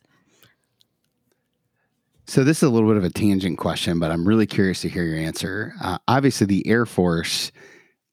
So 2.26 2.42
this 2.42 2.58
is 2.58 2.62
a 2.64 2.70
little 2.70 2.88
bit 2.88 2.96
of 2.96 3.04
a 3.04 3.10
tangent 3.10 3.58
question, 3.58 4.00
but 4.00 4.10
I'm 4.10 4.26
really 4.26 4.46
curious 4.46 4.80
to 4.80 4.88
hear 4.88 5.04
your 5.04 5.18
answer. 5.18 5.74
Uh, 5.80 5.98
obviously, 6.08 6.46
the 6.46 6.66
Air 6.66 6.84
Force 6.84 7.52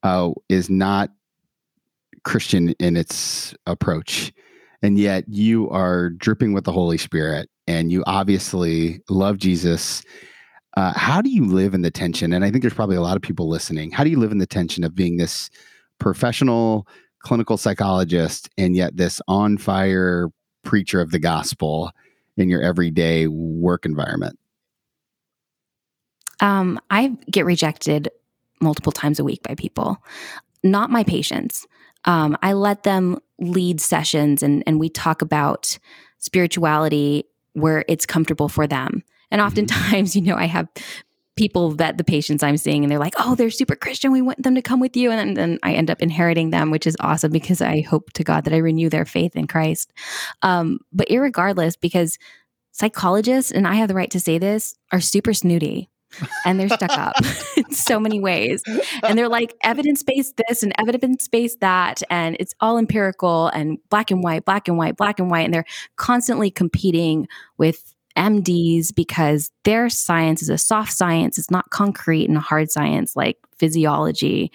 uh, 0.03 0.31
is 0.49 0.69
not 0.69 1.09
Christian 2.23 2.69
in 2.79 2.95
its 2.95 3.55
approach 3.65 4.31
and 4.83 4.99
yet 4.99 5.23
you 5.27 5.69
are 5.69 6.09
dripping 6.09 6.53
with 6.53 6.65
the 6.65 6.71
Holy 6.71 6.97
Spirit 6.97 7.49
and 7.65 7.91
you 7.91 8.03
obviously 8.05 8.99
love 9.09 9.37
Jesus. 9.37 10.03
Uh, 10.75 10.91
how 10.93 11.21
do 11.21 11.29
you 11.29 11.45
live 11.45 11.73
in 11.73 11.81
the 11.81 11.89
tension? 11.89 12.33
And 12.33 12.43
I 12.43 12.51
think 12.51 12.61
there's 12.61 12.73
probably 12.73 12.97
a 12.97 13.01
lot 13.01 13.15
of 13.15 13.21
people 13.21 13.47
listening. 13.47 13.91
How 13.91 14.03
do 14.03 14.09
you 14.09 14.19
live 14.19 14.33
in 14.33 14.39
the 14.39 14.45
tension 14.45 14.83
of 14.83 14.93
being 14.93 15.17
this 15.17 15.49
professional 15.99 16.85
clinical 17.19 17.55
psychologist 17.55 18.49
and 18.57 18.75
yet 18.75 18.97
this 18.97 19.21
on 19.29 19.57
fire 19.57 20.27
preacher 20.63 20.99
of 20.99 21.11
the 21.11 21.19
gospel 21.19 21.91
in 22.35 22.49
your 22.49 22.61
everyday 22.61 23.27
work 23.27 23.85
environment? 23.85 24.37
Um, 26.41 26.77
I 26.89 27.15
get 27.31 27.45
rejected 27.45 28.09
multiple 28.59 28.91
times 28.91 29.19
a 29.19 29.23
week 29.23 29.43
by 29.43 29.55
people, 29.55 30.03
not 30.61 30.89
my 30.89 31.05
patients 31.05 31.67
um, 32.05 32.37
I 32.41 32.53
let 32.53 32.83
them 32.83 33.19
lead 33.39 33.81
sessions 33.81 34.43
and, 34.43 34.63
and 34.65 34.79
we 34.79 34.89
talk 34.89 35.21
about 35.21 35.77
spirituality 36.17 37.25
where 37.53 37.85
it's 37.87 38.05
comfortable 38.05 38.49
for 38.49 38.67
them. 38.67 39.03
And 39.31 39.39
mm-hmm. 39.39 39.47
oftentimes, 39.47 40.15
you 40.15 40.21
know, 40.21 40.35
I 40.35 40.45
have 40.45 40.67
people 41.35 41.71
that 41.71 41.97
the 41.97 42.03
patients 42.03 42.43
I'm 42.43 42.57
seeing 42.57 42.83
and 42.83 42.91
they're 42.91 42.99
like, 42.99 43.15
oh, 43.17 43.33
they're 43.33 43.49
super 43.49 43.75
Christian. 43.75 44.11
We 44.11 44.21
want 44.21 44.43
them 44.43 44.55
to 44.55 44.61
come 44.61 44.79
with 44.79 44.95
you. 44.95 45.11
And 45.11 45.35
then, 45.35 45.59
I 45.63 45.73
end 45.73 45.89
up 45.89 46.01
inheriting 46.01 46.51
them, 46.51 46.69
which 46.69 46.85
is 46.85 46.95
awesome 46.99 47.31
because 47.31 47.61
I 47.61 47.81
hope 47.81 48.13
to 48.13 48.23
God 48.23 48.43
that 48.45 48.53
I 48.53 48.57
renew 48.57 48.89
their 48.89 49.05
faith 49.05 49.35
in 49.35 49.47
Christ. 49.47 49.91
Um, 50.43 50.79
but 50.91 51.07
regardless, 51.09 51.75
because 51.75 52.19
psychologists, 52.71 53.51
and 53.51 53.67
I 53.67 53.75
have 53.75 53.87
the 53.87 53.95
right 53.95 54.11
to 54.11 54.19
say 54.19 54.37
this, 54.37 54.75
are 54.91 55.01
super 55.01 55.33
snooty 55.33 55.89
and 56.45 56.59
they're 56.59 56.69
stuck 56.69 56.97
up 56.97 57.13
in 57.57 57.71
so 57.71 57.99
many 57.99 58.19
ways. 58.19 58.63
And 59.03 59.17
they're 59.17 59.29
like 59.29 59.55
evidence 59.61 60.03
based 60.03 60.41
this 60.47 60.63
and 60.63 60.73
evidence 60.77 61.27
based 61.27 61.59
that. 61.59 62.01
And 62.09 62.37
it's 62.39 62.53
all 62.59 62.77
empirical 62.77 63.47
and 63.47 63.77
black 63.89 64.11
and 64.11 64.23
white, 64.23 64.45
black 64.45 64.67
and 64.67 64.77
white, 64.77 64.97
black 64.97 65.19
and 65.19 65.29
white. 65.29 65.45
And 65.45 65.53
they're 65.53 65.65
constantly 65.95 66.51
competing 66.51 67.27
with 67.57 67.93
MDs 68.17 68.93
because 68.93 69.51
their 69.63 69.89
science 69.89 70.41
is 70.41 70.49
a 70.49 70.57
soft 70.57 70.93
science. 70.93 71.37
It's 71.37 71.51
not 71.51 71.69
concrete 71.71 72.29
and 72.29 72.37
hard 72.37 72.71
science 72.71 73.15
like 73.15 73.37
physiology 73.57 74.51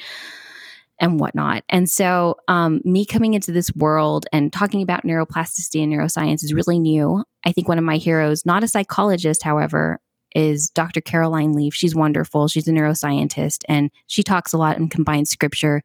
and 1.01 1.21
whatnot. 1.21 1.65
And 1.69 1.89
so, 1.89 2.37
um, 2.49 2.81
me 2.85 3.05
coming 3.05 3.35
into 3.35 3.53
this 3.53 3.73
world 3.75 4.27
and 4.33 4.53
talking 4.53 4.83
about 4.83 5.05
neuroplasticity 5.05 5.83
and 5.83 5.93
neuroscience 5.93 6.43
is 6.43 6.53
really 6.53 6.79
new. 6.79 7.25
I 7.45 7.53
think 7.53 7.69
one 7.69 7.79
of 7.79 7.85
my 7.85 7.97
heroes, 7.97 8.45
not 8.45 8.65
a 8.65 8.69
psychologist, 8.69 9.43
however, 9.43 10.01
is 10.35 10.71
Dr. 10.71 11.01
Caroline 11.01 11.53
Leaf. 11.53 11.75
She's 11.75 11.95
wonderful. 11.95 12.49
She's 12.49 12.69
a 12.69 12.73
neuroscientist 12.73 13.65
and 13.69 13.91
she 14.07 14.23
talks 14.23 14.53
a 14.53 14.59
lot 14.59 14.77
and 14.77 14.91
combines 14.91 15.31
scripture 15.31 15.83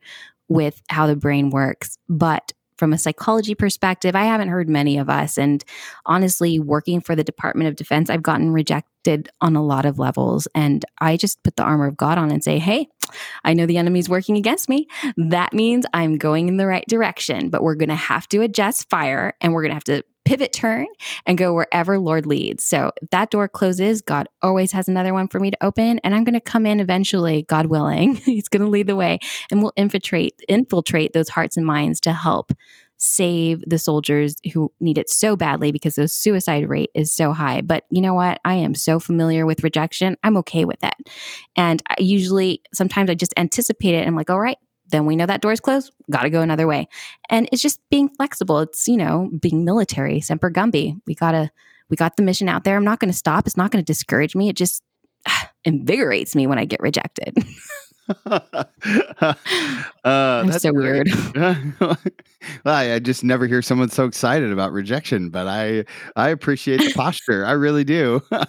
with 0.47 0.81
how 0.89 1.07
the 1.07 1.15
brain 1.15 1.49
works. 1.49 1.97
But 2.09 2.53
from 2.77 2.93
a 2.93 2.97
psychology 2.97 3.55
perspective, 3.55 4.15
I 4.15 4.25
haven't 4.25 4.49
heard 4.49 4.67
many 4.67 4.97
of 4.97 5.09
us. 5.09 5.37
And 5.37 5.63
honestly, 6.05 6.59
working 6.59 7.01
for 7.01 7.15
the 7.15 7.23
Department 7.23 7.69
of 7.69 7.75
Defense, 7.75 8.09
I've 8.09 8.23
gotten 8.23 8.51
rejected 8.51 9.29
on 9.41 9.55
a 9.55 9.63
lot 9.63 9.85
of 9.85 9.99
levels. 9.99 10.47
And 10.55 10.83
I 10.99 11.17
just 11.17 11.41
put 11.43 11.55
the 11.55 11.63
armor 11.63 11.87
of 11.87 11.97
God 11.97 12.17
on 12.17 12.31
and 12.31 12.43
say, 12.43 12.59
hey, 12.59 12.89
I 13.43 13.53
know 13.53 13.65
the 13.65 13.77
enemy's 13.77 14.09
working 14.09 14.37
against 14.37 14.69
me. 14.69 14.87
That 15.17 15.53
means 15.53 15.85
I'm 15.93 16.17
going 16.17 16.47
in 16.47 16.57
the 16.57 16.67
right 16.67 16.85
direction, 16.87 17.49
but 17.49 17.63
we're 17.63 17.75
going 17.75 17.89
to 17.89 17.95
have 17.95 18.27
to 18.29 18.41
adjust 18.41 18.89
fire 18.89 19.33
and 19.39 19.53
we're 19.53 19.61
going 19.61 19.71
to 19.71 19.75
have 19.75 19.83
to 19.85 20.03
pivot 20.25 20.53
turn 20.53 20.87
and 21.25 21.37
go 21.37 21.53
wherever 21.53 21.99
Lord 21.99 22.25
leads. 22.25 22.63
So 22.63 22.91
if 23.01 23.09
that 23.09 23.31
door 23.31 23.47
closes, 23.47 24.01
God 24.01 24.27
always 24.41 24.71
has 24.71 24.87
another 24.87 25.13
one 25.13 25.27
for 25.27 25.39
me 25.39 25.51
to 25.51 25.57
open. 25.61 25.99
And 25.99 26.15
I'm 26.15 26.23
going 26.23 26.33
to 26.33 26.41
come 26.41 26.65
in 26.65 26.79
eventually, 26.79 27.43
God 27.43 27.67
willing. 27.67 28.15
He's 28.25 28.47
going 28.47 28.63
to 28.63 28.69
lead 28.69 28.87
the 28.87 28.95
way 28.95 29.19
and 29.51 29.61
we'll 29.61 29.73
infiltrate, 29.75 30.41
infiltrate 30.47 31.13
those 31.13 31.29
hearts 31.29 31.57
and 31.57 31.65
minds 31.65 31.99
to 32.01 32.13
help 32.13 32.53
save 32.97 33.61
the 33.67 33.77
soldiers 33.77 34.37
who 34.53 34.71
need 34.79 34.97
it 34.97 35.09
so 35.09 35.35
badly 35.35 35.73
because 35.73 35.95
the 35.95 36.07
suicide 36.07 36.69
rate 36.69 36.89
is 36.93 37.11
so 37.11 37.33
high. 37.33 37.59
But 37.59 37.83
you 37.89 37.99
know 37.99 38.13
what? 38.13 38.39
I 38.45 38.53
am 38.55 38.75
so 38.75 38.97
familiar 38.97 39.45
with 39.45 39.63
rejection. 39.63 40.15
I'm 40.23 40.37
okay 40.37 40.63
with 40.63 40.81
it. 40.83 40.93
And 41.57 41.83
I 41.89 41.95
usually, 41.99 42.61
sometimes 42.73 43.09
I 43.09 43.15
just 43.15 43.33
anticipate 43.35 43.95
it. 43.95 44.07
I'm 44.07 44.15
like, 44.15 44.29
all 44.29 44.39
right, 44.39 44.57
then 44.93 45.05
we 45.05 45.15
know 45.15 45.25
that 45.25 45.41
door's 45.41 45.59
closed, 45.59 45.91
got 46.09 46.21
to 46.21 46.29
go 46.29 46.41
another 46.41 46.67
way. 46.67 46.87
And 47.29 47.49
it's 47.51 47.61
just 47.61 47.81
being 47.89 48.09
flexible. 48.09 48.59
It's, 48.59 48.87
you 48.87 48.95
know, 48.95 49.29
being 49.41 49.65
military, 49.65 50.21
semper 50.21 50.51
gumby. 50.51 51.01
We 51.07 51.15
got 51.15 51.31
to, 51.31 51.51
we 51.89 51.97
got 51.97 52.15
the 52.15 52.23
mission 52.23 52.47
out 52.47 52.63
there. 52.63 52.77
I'm 52.77 52.85
not 52.85 52.99
going 52.99 53.11
to 53.11 53.17
stop. 53.17 53.47
It's 53.47 53.57
not 53.57 53.71
going 53.71 53.83
to 53.83 53.85
discourage 53.85 54.35
me. 54.35 54.49
It 54.49 54.55
just 54.55 54.83
invigorates 55.65 56.35
me 56.35 56.47
when 56.47 56.59
I 56.59 56.65
get 56.65 56.79
rejected. 56.79 57.35
uh, 58.25 58.63
that's 60.03 60.61
so 60.61 60.73
weird. 60.73 61.09
well, 61.35 61.95
I, 62.65 62.95
I, 62.95 62.99
just 62.99 63.23
never 63.23 63.47
hear 63.47 63.61
someone 63.61 63.89
so 63.89 64.03
excited 64.03 64.51
about 64.51 64.73
rejection, 64.73 65.29
but 65.29 65.47
I 65.47 65.85
I 66.17 66.27
appreciate 66.29 66.81
the 66.81 66.91
posture. 66.93 67.45
I 67.45 67.53
really 67.53 67.85
do. 67.85 68.21
uh, 68.29 68.43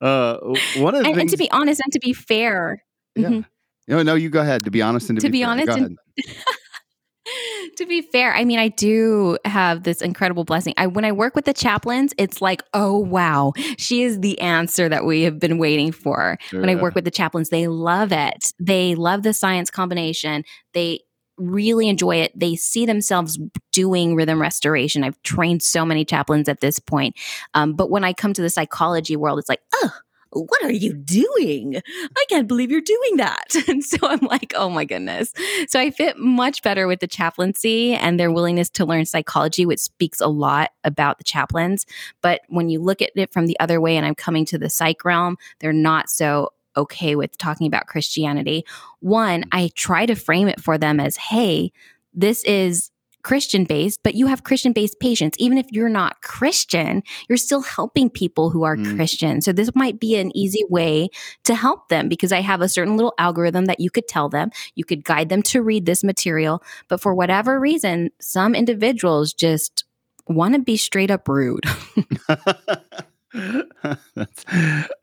one 0.00 0.94
of 0.94 1.02
the 1.02 1.04
and, 1.04 1.04
things, 1.04 1.18
and 1.18 1.30
to 1.30 1.36
be 1.36 1.50
honest 1.50 1.82
and 1.84 1.92
to 1.92 2.00
be 2.00 2.14
fair, 2.14 2.82
yeah. 3.14 3.28
Mm-hmm. 3.28 3.40
No, 3.88 4.02
no, 4.02 4.14
you 4.14 4.28
go 4.28 4.40
ahead. 4.40 4.64
To 4.64 4.70
be 4.70 4.82
honest 4.82 5.08
and 5.08 5.18
to, 5.18 5.26
to 5.26 5.32
be, 5.32 5.38
be 5.38 5.44
honest, 5.44 5.68
and, 5.68 5.98
to 7.76 7.86
be 7.86 8.02
fair, 8.02 8.34
I 8.34 8.44
mean, 8.44 8.58
I 8.58 8.68
do 8.68 9.38
have 9.44 9.82
this 9.82 10.02
incredible 10.02 10.44
blessing. 10.44 10.74
I 10.76 10.86
when 10.86 11.04
I 11.04 11.12
work 11.12 11.34
with 11.34 11.46
the 11.46 11.54
chaplains, 11.54 12.12
it's 12.18 12.42
like, 12.42 12.62
oh 12.74 12.98
wow, 12.98 13.52
she 13.78 14.02
is 14.02 14.20
the 14.20 14.38
answer 14.40 14.88
that 14.88 15.04
we 15.04 15.22
have 15.22 15.38
been 15.38 15.58
waiting 15.58 15.92
for. 15.92 16.38
Sure. 16.42 16.60
When 16.60 16.70
I 16.70 16.74
work 16.74 16.94
with 16.94 17.04
the 17.04 17.10
chaplains, 17.10 17.48
they 17.48 17.66
love 17.66 18.12
it. 18.12 18.52
They 18.60 18.94
love 18.94 19.22
the 19.22 19.32
science 19.32 19.70
combination. 19.70 20.44
They 20.74 21.00
really 21.38 21.88
enjoy 21.88 22.16
it. 22.16 22.38
They 22.38 22.56
see 22.56 22.84
themselves 22.84 23.38
doing 23.72 24.16
rhythm 24.16 24.40
restoration. 24.40 25.04
I've 25.04 25.20
trained 25.22 25.62
so 25.62 25.84
many 25.86 26.04
chaplains 26.04 26.48
at 26.48 26.60
this 26.60 26.78
point. 26.78 27.16
Um, 27.54 27.74
but 27.74 27.90
when 27.90 28.04
I 28.04 28.12
come 28.12 28.32
to 28.34 28.42
the 28.42 28.50
psychology 28.50 29.16
world, 29.16 29.38
it's 29.38 29.48
like, 29.48 29.62
oh, 29.74 29.90
what 30.30 30.62
are 30.62 30.72
you 30.72 30.92
doing? 30.92 31.80
I 32.16 32.24
can't 32.28 32.46
believe 32.48 32.70
you're 32.70 32.80
doing 32.80 33.16
that. 33.16 33.54
And 33.68 33.84
so 33.84 33.98
I'm 34.02 34.20
like, 34.20 34.54
oh 34.56 34.70
my 34.70 34.84
goodness. 34.84 35.32
So 35.68 35.78
I 35.78 35.90
fit 35.90 36.18
much 36.18 36.62
better 36.62 36.86
with 36.86 37.00
the 37.00 37.06
chaplaincy 37.06 37.92
and 37.92 38.18
their 38.18 38.30
willingness 38.30 38.70
to 38.70 38.86
learn 38.86 39.04
psychology, 39.04 39.66
which 39.66 39.80
speaks 39.80 40.20
a 40.20 40.26
lot 40.26 40.70
about 40.84 41.18
the 41.18 41.24
chaplains. 41.24 41.84
But 42.22 42.40
when 42.48 42.70
you 42.70 42.80
look 42.80 43.02
at 43.02 43.10
it 43.14 43.32
from 43.32 43.46
the 43.46 43.58
other 43.60 43.80
way, 43.80 43.96
and 43.96 44.06
I'm 44.06 44.14
coming 44.14 44.46
to 44.46 44.58
the 44.58 44.70
psych 44.70 45.04
realm, 45.04 45.36
they're 45.60 45.72
not 45.72 46.08
so 46.08 46.52
okay 46.76 47.14
with 47.14 47.36
talking 47.36 47.66
about 47.66 47.88
Christianity. 47.88 48.64
One, 49.00 49.44
I 49.52 49.70
try 49.74 50.06
to 50.06 50.14
frame 50.14 50.48
it 50.48 50.60
for 50.60 50.78
them 50.78 50.98
as, 50.98 51.16
hey, 51.16 51.72
this 52.14 52.42
is 52.44 52.90
Christian 53.22 53.64
based, 53.64 54.00
but 54.02 54.14
you 54.14 54.26
have 54.26 54.44
Christian 54.44 54.72
based 54.72 55.00
patients. 55.00 55.36
Even 55.38 55.58
if 55.58 55.66
you're 55.70 55.88
not 55.88 56.22
Christian, 56.22 57.02
you're 57.28 57.36
still 57.36 57.62
helping 57.62 58.10
people 58.10 58.50
who 58.50 58.62
are 58.62 58.76
mm. 58.76 58.96
Christian. 58.96 59.40
So 59.40 59.52
this 59.52 59.70
might 59.74 60.00
be 60.00 60.16
an 60.16 60.36
easy 60.36 60.64
way 60.68 61.08
to 61.44 61.54
help 61.54 61.88
them 61.88 62.08
because 62.08 62.32
I 62.32 62.40
have 62.40 62.60
a 62.60 62.68
certain 62.68 62.96
little 62.96 63.14
algorithm 63.18 63.66
that 63.66 63.80
you 63.80 63.90
could 63.90 64.08
tell 64.08 64.28
them. 64.28 64.50
You 64.74 64.84
could 64.84 65.04
guide 65.04 65.28
them 65.28 65.42
to 65.44 65.62
read 65.62 65.86
this 65.86 66.04
material. 66.04 66.62
But 66.88 67.00
for 67.00 67.14
whatever 67.14 67.58
reason, 67.58 68.10
some 68.20 68.54
individuals 68.54 69.32
just 69.32 69.84
want 70.26 70.54
to 70.54 70.60
be 70.60 70.76
straight 70.76 71.10
up 71.10 71.26
rude. 71.28 71.64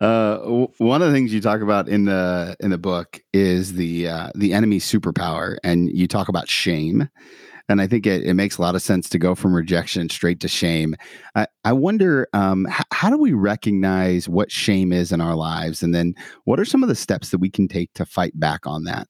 uh, 0.01 0.37
one 0.77 1.01
of 1.01 1.07
the 1.07 1.13
things 1.13 1.33
you 1.33 1.41
talk 1.41 1.61
about 1.61 1.87
in 1.87 2.05
the 2.05 2.55
in 2.59 2.71
the 2.71 2.77
book 2.77 3.21
is 3.33 3.73
the 3.73 4.07
uh, 4.07 4.29
the 4.35 4.53
enemy 4.53 4.79
superpower, 4.79 5.57
and 5.63 5.89
you 5.95 6.07
talk 6.07 6.27
about 6.29 6.49
shame 6.49 7.09
and 7.67 7.81
I 7.81 7.87
think 7.87 8.05
it, 8.05 8.23
it 8.23 8.33
makes 8.35 8.57
a 8.57 8.61
lot 8.61 8.75
of 8.75 8.81
sense 8.81 9.09
to 9.09 9.19
go 9.19 9.33
from 9.33 9.55
rejection 9.55 10.09
straight 10.09 10.39
to 10.41 10.47
shame. 10.47 10.95
I, 11.33 11.47
I 11.63 11.73
wonder 11.73 12.27
um, 12.33 12.67
h- 12.67 12.85
how 12.93 13.09
do 13.09 13.17
we 13.17 13.33
recognize 13.33 14.29
what 14.29 14.51
shame 14.51 14.93
is 14.93 15.11
in 15.11 15.21
our 15.21 15.35
lives? 15.35 15.81
And 15.81 15.93
then 15.93 16.13
what 16.43 16.59
are 16.59 16.65
some 16.65 16.83
of 16.83 16.89
the 16.89 16.95
steps 16.95 17.31
that 17.31 17.39
we 17.39 17.49
can 17.49 17.67
take 17.67 17.91
to 17.93 18.05
fight 18.05 18.39
back 18.39 18.67
on 18.67 18.83
that? 18.83 19.07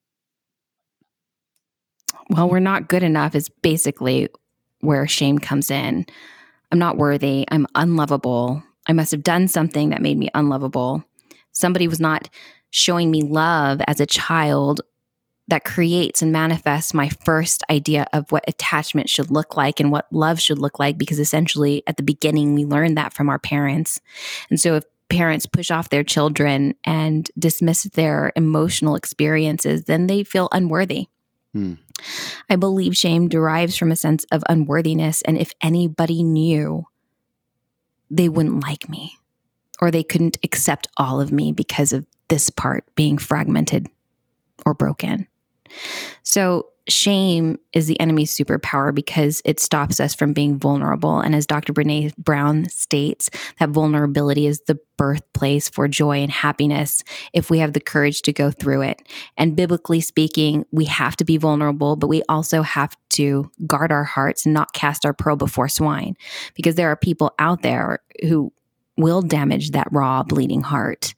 Well, 2.29 2.49
we're 2.49 2.59
not 2.59 2.87
good 2.87 3.03
enough, 3.03 3.35
is 3.35 3.49
basically 3.49 4.29
where 4.79 5.07
shame 5.07 5.37
comes 5.37 5.69
in. 5.69 6.05
I'm 6.71 6.79
not 6.79 6.97
worthy. 6.97 7.45
I'm 7.51 7.67
unlovable. 7.75 8.63
I 8.87 8.93
must 8.93 9.11
have 9.11 9.23
done 9.23 9.47
something 9.47 9.89
that 9.89 10.01
made 10.01 10.17
me 10.17 10.29
unlovable. 10.33 11.03
Somebody 11.51 11.87
was 11.87 11.99
not 11.99 12.29
showing 12.71 13.11
me 13.11 13.21
love 13.21 13.81
as 13.87 13.99
a 13.99 14.05
child 14.05 14.81
that 15.47 15.63
creates 15.63 16.21
and 16.21 16.31
manifests 16.31 16.93
my 16.93 17.09
first 17.09 17.63
idea 17.69 18.07
of 18.13 18.31
what 18.31 18.43
attachment 18.47 19.09
should 19.09 19.29
look 19.29 19.55
like 19.55 19.79
and 19.79 19.91
what 19.91 20.11
love 20.11 20.39
should 20.39 20.57
look 20.57 20.79
like 20.79 20.97
because 20.97 21.19
essentially 21.19 21.83
at 21.85 21.97
the 21.97 22.03
beginning 22.03 22.55
we 22.55 22.65
learned 22.65 22.97
that 22.97 23.13
from 23.13 23.29
our 23.29 23.37
parents. 23.37 24.01
And 24.49 24.59
so 24.59 24.75
if 24.75 24.85
parents 25.09 25.45
push 25.45 25.69
off 25.69 25.89
their 25.89 26.03
children 26.03 26.75
and 26.83 27.29
dismiss 27.37 27.83
their 27.83 28.31
emotional 28.35 28.95
experiences, 28.95 29.83
then 29.83 30.07
they 30.07 30.23
feel 30.23 30.49
unworthy. 30.51 31.07
Hmm. 31.53 31.75
I 32.49 32.55
believe 32.55 32.97
shame 32.97 33.29
derives 33.29 33.77
from 33.77 33.91
a 33.91 33.95
sense 33.95 34.25
of 34.31 34.43
unworthiness. 34.49 35.21
And 35.21 35.37
if 35.37 35.53
anybody 35.61 36.23
knew, 36.23 36.85
they 38.09 38.29
wouldn't 38.29 38.63
like 38.63 38.89
me 38.89 39.17
or 39.79 39.91
they 39.91 40.03
couldn't 40.03 40.37
accept 40.43 40.87
all 40.97 41.21
of 41.21 41.31
me 41.31 41.51
because 41.51 41.93
of 41.93 42.05
this 42.29 42.49
part 42.49 42.83
being 42.95 43.17
fragmented 43.17 43.87
or 44.65 44.73
broken. 44.73 45.27
So, 46.23 46.67
shame 46.87 47.57
is 47.73 47.87
the 47.87 47.99
enemy's 47.99 48.35
superpower 48.35 48.93
because 48.93 49.41
it 49.43 49.59
stops 49.59 49.99
us 49.99 50.13
from 50.13 50.33
being 50.33 50.57
vulnerable. 50.57 51.19
And 51.19 51.33
as 51.33 51.47
Dr. 51.47 51.73
Brene 51.73 52.15
Brown 52.17 52.69
states, 52.69 53.29
that 53.59 53.69
vulnerability 53.69 54.45
is 54.45 54.61
the 54.61 54.79
birthplace 54.97 55.67
for 55.67 55.87
joy 55.87 56.19
and 56.19 56.31
happiness 56.31 57.03
if 57.33 57.49
we 57.49 57.59
have 57.59 57.73
the 57.73 57.79
courage 57.79 58.21
to 58.23 58.33
go 58.33 58.51
through 58.51 58.83
it. 58.83 59.01
And 59.37 59.55
biblically 59.55 59.99
speaking, 59.99 60.65
we 60.71 60.85
have 60.85 61.15
to 61.17 61.25
be 61.25 61.37
vulnerable, 61.37 61.95
but 61.95 62.07
we 62.07 62.21
also 62.29 62.61
have 62.61 62.95
to 63.11 63.49
guard 63.65 63.91
our 63.91 64.03
hearts 64.03 64.45
and 64.45 64.53
not 64.53 64.73
cast 64.73 65.05
our 65.05 65.13
pearl 65.13 65.35
before 65.35 65.69
swine 65.69 66.15
because 66.53 66.75
there 66.75 66.89
are 66.89 66.95
people 66.95 67.33
out 67.39 67.61
there 67.61 67.99
who 68.21 68.53
will 68.97 69.21
damage 69.21 69.71
that 69.71 69.87
raw, 69.91 70.23
bleeding 70.23 70.61
heart 70.61 71.15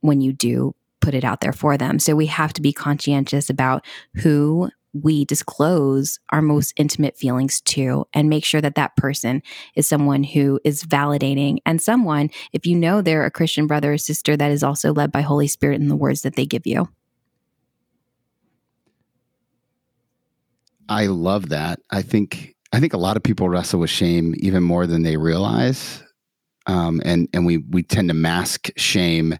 when 0.00 0.20
you 0.20 0.32
do 0.32 0.74
put 1.00 1.14
it 1.14 1.24
out 1.24 1.40
there 1.40 1.52
for 1.52 1.76
them. 1.76 1.98
So 1.98 2.14
we 2.14 2.26
have 2.26 2.52
to 2.54 2.62
be 2.62 2.72
conscientious 2.72 3.50
about 3.50 3.84
who 4.16 4.70
we 4.92 5.24
disclose 5.24 6.18
our 6.30 6.42
most 6.42 6.72
intimate 6.76 7.16
feelings 7.16 7.60
to 7.60 8.06
and 8.12 8.28
make 8.28 8.44
sure 8.44 8.60
that 8.60 8.74
that 8.74 8.96
person 8.96 9.42
is 9.76 9.86
someone 9.86 10.24
who 10.24 10.60
is 10.64 10.82
validating 10.82 11.58
and 11.64 11.80
someone 11.80 12.28
if 12.52 12.66
you 12.66 12.76
know 12.76 13.00
they're 13.00 13.24
a 13.24 13.30
christian 13.30 13.66
brother 13.66 13.92
or 13.92 13.98
sister 13.98 14.36
that 14.36 14.50
is 14.50 14.62
also 14.62 14.92
led 14.92 15.12
by 15.12 15.20
holy 15.20 15.46
spirit 15.46 15.80
in 15.80 15.88
the 15.88 15.96
words 15.96 16.22
that 16.22 16.36
they 16.36 16.46
give 16.46 16.66
you. 16.66 16.88
I 20.88 21.06
love 21.06 21.50
that. 21.50 21.80
I 21.90 22.02
think 22.02 22.56
i 22.72 22.80
think 22.80 22.92
a 22.92 22.98
lot 22.98 23.16
of 23.16 23.22
people 23.22 23.48
wrestle 23.48 23.80
with 23.80 23.90
shame 23.90 24.34
even 24.38 24.62
more 24.62 24.86
than 24.86 25.02
they 25.02 25.16
realize. 25.16 26.02
Um, 26.66 27.00
and 27.04 27.28
and 27.32 27.46
we 27.46 27.58
we 27.58 27.82
tend 27.82 28.08
to 28.08 28.14
mask 28.14 28.70
shame 28.76 29.38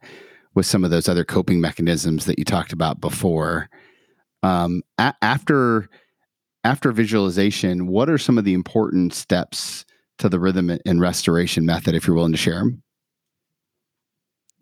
with 0.60 0.66
some 0.66 0.84
of 0.84 0.90
those 0.90 1.08
other 1.08 1.24
coping 1.24 1.58
mechanisms 1.58 2.26
that 2.26 2.38
you 2.38 2.44
talked 2.44 2.74
about 2.74 3.00
before. 3.00 3.70
Um, 4.42 4.82
a- 4.98 5.14
after 5.22 5.88
after 6.64 6.92
visualization, 6.92 7.86
what 7.86 8.10
are 8.10 8.18
some 8.18 8.36
of 8.36 8.44
the 8.44 8.52
important 8.52 9.14
steps 9.14 9.86
to 10.18 10.28
the 10.28 10.38
rhythm 10.38 10.70
and 10.84 11.00
restoration 11.00 11.64
method? 11.64 11.94
If 11.94 12.06
you're 12.06 12.14
willing 12.14 12.32
to 12.32 12.38
share 12.38 12.58
them. 12.58 12.82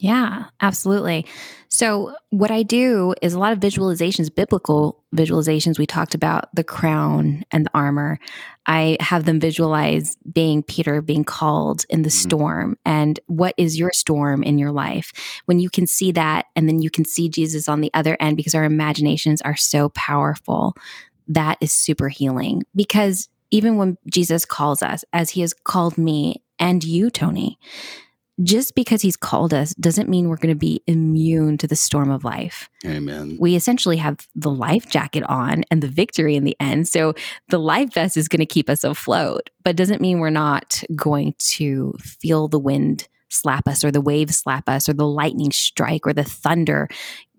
Yeah, 0.01 0.45
absolutely. 0.61 1.27
So, 1.69 2.15
what 2.31 2.53
I 2.53 2.63
do 2.63 3.15
is 3.21 3.35
a 3.35 3.39
lot 3.39 3.53
of 3.53 3.59
visualizations, 3.59 4.33
biblical 4.33 5.03
visualizations. 5.15 5.77
We 5.77 5.87
talked 5.87 6.15
about 6.15 6.55
the 6.55 6.63
crown 6.63 7.43
and 7.51 7.67
the 7.67 7.71
armor. 7.75 8.21
I 8.67 8.97
have 9.01 9.25
them 9.25 9.41
visualize 9.41 10.17
being 10.33 10.63
Peter 10.63 11.03
being 11.03 11.25
called 11.25 11.85
in 11.89 12.03
the 12.03 12.11
mm-hmm. 12.11 12.29
storm 12.29 12.79
and 12.85 13.19
what 13.27 13.55
is 13.57 13.77
your 13.77 13.93
storm 13.93 14.45
in 14.45 14.57
your 14.57 14.71
life. 14.71 15.13
When 15.47 15.59
you 15.59 15.69
can 15.69 15.87
see 15.89 16.13
that, 16.13 16.47
and 16.55 16.69
then 16.69 16.81
you 16.81 16.91
can 16.91 17.05
see 17.05 17.29
Jesus 17.29 17.69
on 17.69 17.81
the 17.81 17.91
other 17.93 18.17
end 18.21 18.37
because 18.37 18.55
our 18.55 18.65
imaginations 18.65 19.43
are 19.43 19.57
so 19.57 19.89
powerful, 19.91 20.75
that 21.27 21.59
is 21.61 21.73
super 21.73 22.09
healing. 22.09 22.63
Because 22.77 23.29
even 23.51 23.77
when 23.77 23.99
Jesus 24.09 24.45
calls 24.45 24.81
us, 24.81 25.05
as 25.13 25.31
he 25.31 25.41
has 25.41 25.55
called 25.55 25.99
me 25.99 26.43
and 26.61 26.85
you, 26.85 27.11
Tony, 27.11 27.59
just 28.43 28.75
because 28.75 29.03
he's 29.03 29.17
called 29.17 29.53
us 29.53 29.75
doesn't 29.75 30.09
mean 30.09 30.29
we're 30.29 30.37
going 30.37 30.55
to 30.55 30.59
be 30.59 30.83
immune 30.87 31.59
to 31.59 31.67
the 31.67 31.77
storm 31.77 32.11
of 32.11 32.25
life. 32.25 32.69
Amen. 32.85 33.37
We 33.41 33.57
essentially 33.57 33.97
have 33.97 34.27
the 34.35 34.51
life 34.51 34.89
jacket 34.89 35.25
on 35.25 35.65
and 35.71 35.83
the 35.83 35.89
victory 35.89 36.37
in 36.37 36.45
the 36.45 36.57
end. 36.61 36.89
So 36.89 37.15
the 37.49 37.59
life 37.59 37.95
vest 37.95 38.17
is 38.17 38.29
going 38.29 38.41
to 38.41 38.47
keep 38.47 38.71
us 38.71 38.85
afloat, 38.85 39.51
but 39.65 39.77
doesn't 39.77 40.01
mean 40.01 40.19
we're 40.19 40.31
not 40.31 40.83
going 40.95 41.35
to 41.39 41.95
feel 42.01 42.49
the 42.49 42.59
wind 42.59 43.09
slap 43.31 43.69
us 43.69 43.85
or 43.85 43.91
the 43.91 44.01
waves 44.01 44.39
slap 44.39 44.69
us 44.69 44.89
or 44.89 44.95
the 44.95 45.07
lightning 45.07 45.53
strike 45.53 46.07
or 46.07 46.13
the 46.13 46.25
thunder 46.25 46.89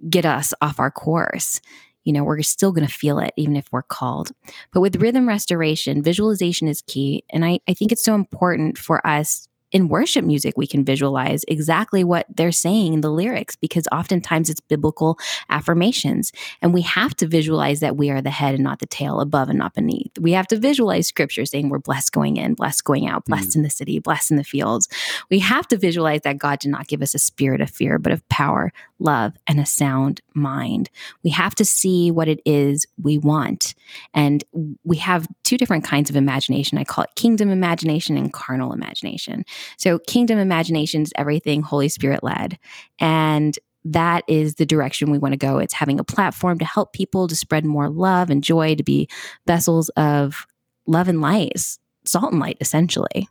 get 0.09 0.25
us 0.25 0.53
off 0.61 0.79
our 0.79 0.91
course. 0.91 1.61
You 2.03 2.13
know, 2.13 2.23
we're 2.23 2.41
still 2.41 2.71
going 2.71 2.87
to 2.87 2.93
feel 2.93 3.19
it 3.19 3.33
even 3.35 3.55
if 3.55 3.67
we're 3.71 3.83
called. 3.83 4.31
But 4.71 4.81
with 4.81 5.01
rhythm 5.01 5.27
restoration, 5.27 6.01
visualization 6.01 6.67
is 6.67 6.81
key. 6.81 7.23
And 7.29 7.43
I, 7.43 7.59
I 7.67 7.73
think 7.73 7.91
it's 7.91 8.03
so 8.03 8.15
important 8.15 8.77
for 8.77 9.05
us 9.05 9.48
in 9.71 9.87
worship 9.87 10.25
music, 10.25 10.57
we 10.57 10.67
can 10.67 10.83
visualize 10.83 11.43
exactly 11.47 12.03
what 12.03 12.25
they're 12.29 12.51
saying 12.51 12.93
in 12.93 13.01
the 13.01 13.11
lyrics 13.11 13.55
because 13.55 13.87
oftentimes 13.91 14.49
it's 14.49 14.59
biblical 14.59 15.19
affirmations. 15.49 16.31
And 16.61 16.73
we 16.73 16.81
have 16.81 17.15
to 17.17 17.27
visualize 17.27 17.79
that 17.79 17.95
we 17.95 18.09
are 18.09 18.21
the 18.21 18.29
head 18.29 18.55
and 18.55 18.63
not 18.63 18.79
the 18.79 18.85
tail, 18.87 19.19
above 19.19 19.49
and 19.49 19.59
not 19.59 19.73
beneath. 19.73 20.17
We 20.19 20.31
have 20.33 20.47
to 20.47 20.57
visualize 20.57 21.07
scripture 21.07 21.45
saying 21.45 21.69
we're 21.69 21.79
blessed 21.79 22.11
going 22.11 22.37
in, 22.37 22.55
blessed 22.55 22.83
going 22.83 23.07
out, 23.07 23.25
blessed 23.25 23.51
mm. 23.51 23.55
in 23.57 23.61
the 23.63 23.69
city, 23.69 23.99
blessed 23.99 24.31
in 24.31 24.37
the 24.37 24.43
fields. 24.43 24.87
We 25.29 25.39
have 25.39 25.67
to 25.67 25.77
visualize 25.77 26.21
that 26.21 26.37
God 26.37 26.59
did 26.59 26.71
not 26.71 26.87
give 26.87 27.01
us 27.01 27.13
a 27.13 27.19
spirit 27.19 27.61
of 27.61 27.69
fear, 27.69 27.99
but 27.99 28.11
of 28.11 28.27
power, 28.29 28.71
love, 28.97 29.33
and 29.47 29.59
a 29.59 29.65
sound 29.65 30.21
mind. 30.33 30.89
We 31.23 31.29
have 31.31 31.55
to 31.55 31.65
see 31.65 32.11
what 32.11 32.27
it 32.27 32.41
is 32.45 32.85
we 33.01 33.17
want. 33.17 33.75
And 34.13 34.43
we 34.83 34.97
have 34.97 35.27
two 35.43 35.57
different 35.57 35.83
kinds 35.83 36.09
of 36.09 36.15
imagination. 36.15 36.77
I 36.77 36.83
call 36.83 37.03
it 37.03 37.11
kingdom 37.15 37.49
imagination 37.49 38.17
and 38.17 38.33
carnal 38.33 38.73
imagination. 38.73 39.45
So, 39.77 39.99
kingdom 39.99 40.39
imagination 40.39 41.01
is 41.01 41.13
everything 41.15 41.61
Holy 41.61 41.89
Spirit 41.89 42.23
led. 42.23 42.57
And 42.99 43.57
that 43.85 44.23
is 44.27 44.55
the 44.55 44.65
direction 44.65 45.11
we 45.11 45.17
want 45.17 45.33
to 45.33 45.37
go. 45.37 45.57
It's 45.57 45.73
having 45.73 45.99
a 45.99 46.03
platform 46.03 46.59
to 46.59 46.65
help 46.65 46.93
people 46.93 47.27
to 47.27 47.35
spread 47.35 47.65
more 47.65 47.89
love 47.89 48.29
and 48.29 48.43
joy, 48.43 48.75
to 48.75 48.83
be 48.83 49.07
vessels 49.47 49.89
of 49.89 50.45
love 50.85 51.07
and 51.07 51.21
light, 51.21 51.53
salt 52.05 52.31
and 52.31 52.39
light, 52.39 52.57
essentially. 52.59 53.29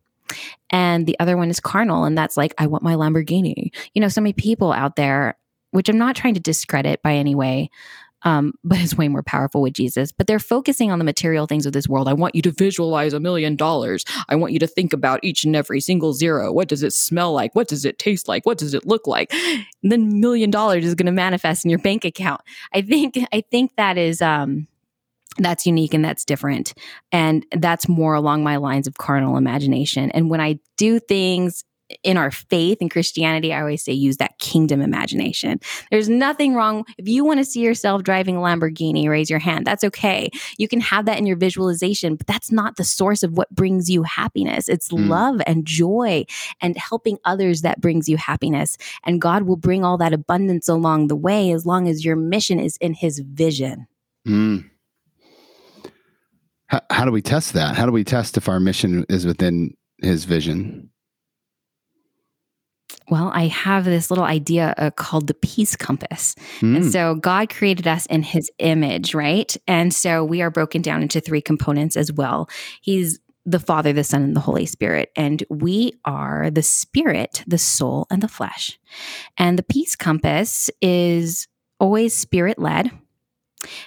And 0.70 1.06
the 1.06 1.18
other 1.20 1.36
one 1.36 1.50
is 1.50 1.60
carnal, 1.60 2.04
and 2.04 2.16
that's 2.16 2.36
like, 2.36 2.54
I 2.58 2.66
want 2.66 2.82
my 2.82 2.94
Lamborghini. 2.94 3.70
You 3.94 4.00
know, 4.00 4.08
so 4.08 4.20
many 4.20 4.32
people 4.32 4.72
out 4.72 4.96
there, 4.96 5.38
which 5.70 5.88
I'm 5.88 5.98
not 5.98 6.16
trying 6.16 6.34
to 6.34 6.40
discredit 6.40 7.02
by 7.02 7.14
any 7.14 7.34
way, 7.34 7.70
um, 8.22 8.52
but 8.64 8.78
it's 8.78 8.96
way 8.96 9.08
more 9.08 9.22
powerful 9.22 9.62
with 9.62 9.74
Jesus. 9.74 10.12
But 10.12 10.26
they're 10.26 10.38
focusing 10.38 10.90
on 10.90 10.98
the 10.98 11.04
material 11.04 11.46
things 11.46 11.66
of 11.66 11.72
this 11.72 11.88
world. 11.88 12.08
I 12.08 12.12
want 12.12 12.34
you 12.34 12.42
to 12.42 12.52
visualize 12.52 13.12
a 13.12 13.20
million 13.20 13.56
dollars. 13.56 14.04
I 14.28 14.36
want 14.36 14.52
you 14.52 14.58
to 14.58 14.66
think 14.66 14.92
about 14.92 15.20
each 15.22 15.44
and 15.44 15.54
every 15.54 15.80
single 15.80 16.12
zero. 16.12 16.52
What 16.52 16.68
does 16.68 16.82
it 16.82 16.92
smell 16.92 17.32
like? 17.32 17.54
What 17.54 17.68
does 17.68 17.84
it 17.84 17.98
taste 17.98 18.28
like? 18.28 18.44
What 18.46 18.58
does 18.58 18.74
it 18.74 18.86
look 18.86 19.06
like? 19.06 19.32
And 19.32 19.92
then 19.92 20.20
million 20.20 20.50
dollars 20.50 20.84
is 20.84 20.94
going 20.94 21.06
to 21.06 21.12
manifest 21.12 21.64
in 21.64 21.70
your 21.70 21.78
bank 21.78 22.04
account. 22.04 22.40
I 22.72 22.82
think 22.82 23.18
I 23.32 23.42
think 23.50 23.76
that 23.76 23.96
is 23.96 24.20
um, 24.20 24.66
that's 25.38 25.66
unique 25.66 25.94
and 25.94 26.04
that's 26.04 26.24
different. 26.24 26.74
And 27.12 27.46
that's 27.52 27.88
more 27.88 28.14
along 28.14 28.42
my 28.42 28.56
lines 28.56 28.86
of 28.86 28.96
carnal 28.98 29.36
imagination. 29.36 30.10
And 30.10 30.28
when 30.30 30.40
I 30.40 30.58
do 30.76 30.98
things 30.98 31.64
in 32.02 32.16
our 32.16 32.30
faith 32.30 32.78
and 32.80 32.90
Christianity, 32.90 33.52
I 33.52 33.60
always 33.60 33.84
say 33.84 33.92
use 33.92 34.18
that 34.18 34.38
kingdom 34.38 34.80
imagination. 34.80 35.60
There's 35.90 36.08
nothing 36.08 36.54
wrong. 36.54 36.84
If 36.96 37.08
you 37.08 37.24
want 37.24 37.38
to 37.38 37.44
see 37.44 37.60
yourself 37.60 38.02
driving 38.02 38.36
a 38.36 38.40
Lamborghini, 38.40 39.08
raise 39.08 39.28
your 39.28 39.38
hand. 39.38 39.66
That's 39.66 39.84
okay. 39.84 40.30
You 40.58 40.68
can 40.68 40.80
have 40.80 41.06
that 41.06 41.18
in 41.18 41.26
your 41.26 41.36
visualization, 41.36 42.16
but 42.16 42.26
that's 42.26 42.52
not 42.52 42.76
the 42.76 42.84
source 42.84 43.22
of 43.22 43.36
what 43.36 43.50
brings 43.50 43.90
you 43.90 44.04
happiness. 44.04 44.68
It's 44.68 44.90
mm. 44.90 45.08
love 45.08 45.40
and 45.46 45.66
joy 45.66 46.24
and 46.60 46.76
helping 46.76 47.18
others 47.24 47.62
that 47.62 47.80
brings 47.80 48.08
you 48.08 48.16
happiness. 48.16 48.76
And 49.04 49.20
God 49.20 49.42
will 49.42 49.56
bring 49.56 49.84
all 49.84 49.98
that 49.98 50.12
abundance 50.12 50.68
along 50.68 51.08
the 51.08 51.16
way 51.16 51.50
as 51.50 51.66
long 51.66 51.88
as 51.88 52.04
your 52.04 52.16
mission 52.16 52.60
is 52.60 52.76
in 52.78 52.94
his 52.94 53.18
vision. 53.18 53.86
Mm. 54.26 54.70
How, 56.68 56.80
how 56.90 57.04
do 57.04 57.10
we 57.10 57.22
test 57.22 57.54
that? 57.54 57.76
How 57.76 57.86
do 57.86 57.92
we 57.92 58.04
test 58.04 58.36
if 58.36 58.48
our 58.48 58.60
mission 58.60 59.04
is 59.08 59.26
within 59.26 59.74
his 60.02 60.24
vision? 60.24 60.90
Well, 63.10 63.30
I 63.34 63.46
have 63.46 63.84
this 63.84 64.10
little 64.10 64.24
idea 64.24 64.74
uh, 64.76 64.90
called 64.90 65.26
the 65.26 65.34
peace 65.34 65.76
compass. 65.76 66.34
Mm. 66.60 66.76
And 66.76 66.92
so 66.92 67.14
God 67.14 67.48
created 67.48 67.86
us 67.86 68.06
in 68.06 68.22
his 68.22 68.50
image, 68.58 69.14
right? 69.14 69.56
And 69.66 69.94
so 69.94 70.24
we 70.24 70.42
are 70.42 70.50
broken 70.50 70.82
down 70.82 71.02
into 71.02 71.20
three 71.20 71.40
components 71.40 71.96
as 71.96 72.12
well. 72.12 72.48
He's 72.82 73.18
the 73.46 73.58
Father, 73.58 73.94
the 73.94 74.04
Son, 74.04 74.22
and 74.22 74.36
the 74.36 74.40
Holy 74.40 74.66
Spirit. 74.66 75.10
And 75.16 75.42
we 75.48 75.92
are 76.04 76.50
the 76.50 76.62
spirit, 76.62 77.42
the 77.46 77.56
soul, 77.56 78.06
and 78.10 78.22
the 78.22 78.28
flesh. 78.28 78.78
And 79.38 79.58
the 79.58 79.62
peace 79.62 79.96
compass 79.96 80.68
is 80.82 81.48
always 81.80 82.14
spirit 82.14 82.58
led. 82.58 82.90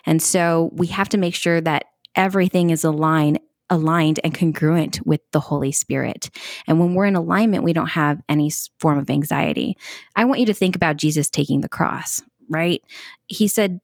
And 0.06 0.22
so 0.22 0.72
we 0.74 0.88
have 0.88 1.10
to 1.10 1.18
make 1.18 1.36
sure 1.36 1.62
that 1.62 1.86
everything 2.16 2.72
is 2.72 2.84
aligned 2.84 3.40
aligned 3.72 4.20
and 4.24 4.36
congruent 4.36 5.04
with 5.08 5.22
the 5.32 5.40
Holy 5.40 5.72
Spirit. 5.72 6.30
And 6.68 6.80
when 6.80 6.94
we're 6.94 7.06
in 7.06 7.16
alignment, 7.16 7.64
we 7.64 7.74
don't 7.74 7.88
have 7.88 8.22
any 8.30 8.52
form 8.80 9.00
of 9.00 9.10
anxiety. 9.10 9.78
I 10.16 10.26
want 10.26 10.42
you 10.42 10.46
to 10.48 10.54
think 10.54 10.76
about 10.76 10.98
Jesus 10.98 11.30
taking 11.30 11.62
the 11.62 11.70
cross, 11.70 12.22
right? 12.50 12.84
He 13.28 13.48
said, 13.48 13.80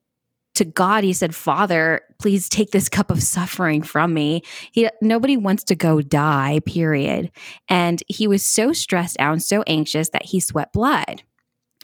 to 0.55 0.65
God, 0.65 1.03
he 1.03 1.13
said, 1.13 1.35
Father, 1.35 2.01
please 2.17 2.49
take 2.49 2.71
this 2.71 2.89
cup 2.89 3.11
of 3.11 3.21
suffering 3.21 3.83
from 3.83 4.11
me. 4.11 4.41
He, 4.71 4.89
nobody 5.01 5.37
wants 5.37 5.63
to 5.65 5.75
go 5.75 6.01
die, 6.01 6.61
period. 6.65 7.31
And 7.69 8.01
he 8.07 8.27
was 8.27 8.43
so 8.43 8.73
stressed 8.73 9.17
out 9.19 9.33
and 9.33 9.43
so 9.43 9.63
anxious 9.67 10.09
that 10.09 10.25
he 10.25 10.39
sweat 10.39 10.73
blood. 10.73 11.21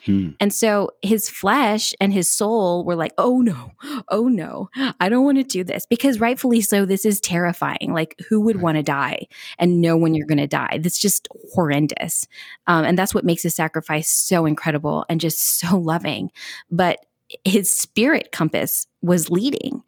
Hmm. 0.05 0.29
And 0.39 0.53
so 0.53 0.91
his 1.01 1.29
flesh 1.29 1.93
and 2.01 2.11
his 2.11 2.27
soul 2.27 2.83
were 2.83 2.95
like, 2.95 3.13
oh 3.17 3.39
no, 3.39 3.71
oh 4.09 4.27
no, 4.27 4.69
I 4.99 5.07
don't 5.07 5.23
want 5.23 5.37
to 5.37 5.43
do 5.43 5.63
this 5.63 5.85
because 5.85 6.19
rightfully 6.19 6.61
so, 6.61 6.85
this 6.85 7.05
is 7.05 7.21
terrifying. 7.21 7.93
Like, 7.93 8.19
who 8.27 8.41
would 8.41 8.57
right. 8.57 8.63
want 8.63 8.77
to 8.77 8.83
die 8.83 9.27
and 9.57 9.81
know 9.81 9.95
when 9.95 10.13
you're 10.13 10.27
going 10.27 10.39
to 10.39 10.47
die? 10.47 10.79
That's 10.81 10.99
just 10.99 11.27
horrendous. 11.53 12.27
Um, 12.67 12.83
and 12.83 12.97
that's 12.97 13.15
what 13.15 13.23
makes 13.23 13.43
his 13.43 13.55
sacrifice 13.55 14.09
so 14.09 14.45
incredible 14.45 15.05
and 15.07 15.21
just 15.21 15.59
so 15.59 15.77
loving. 15.77 16.31
But 16.69 17.05
his 17.45 17.73
spirit 17.73 18.31
compass 18.31 18.87
was 19.01 19.29
leading. 19.29 19.83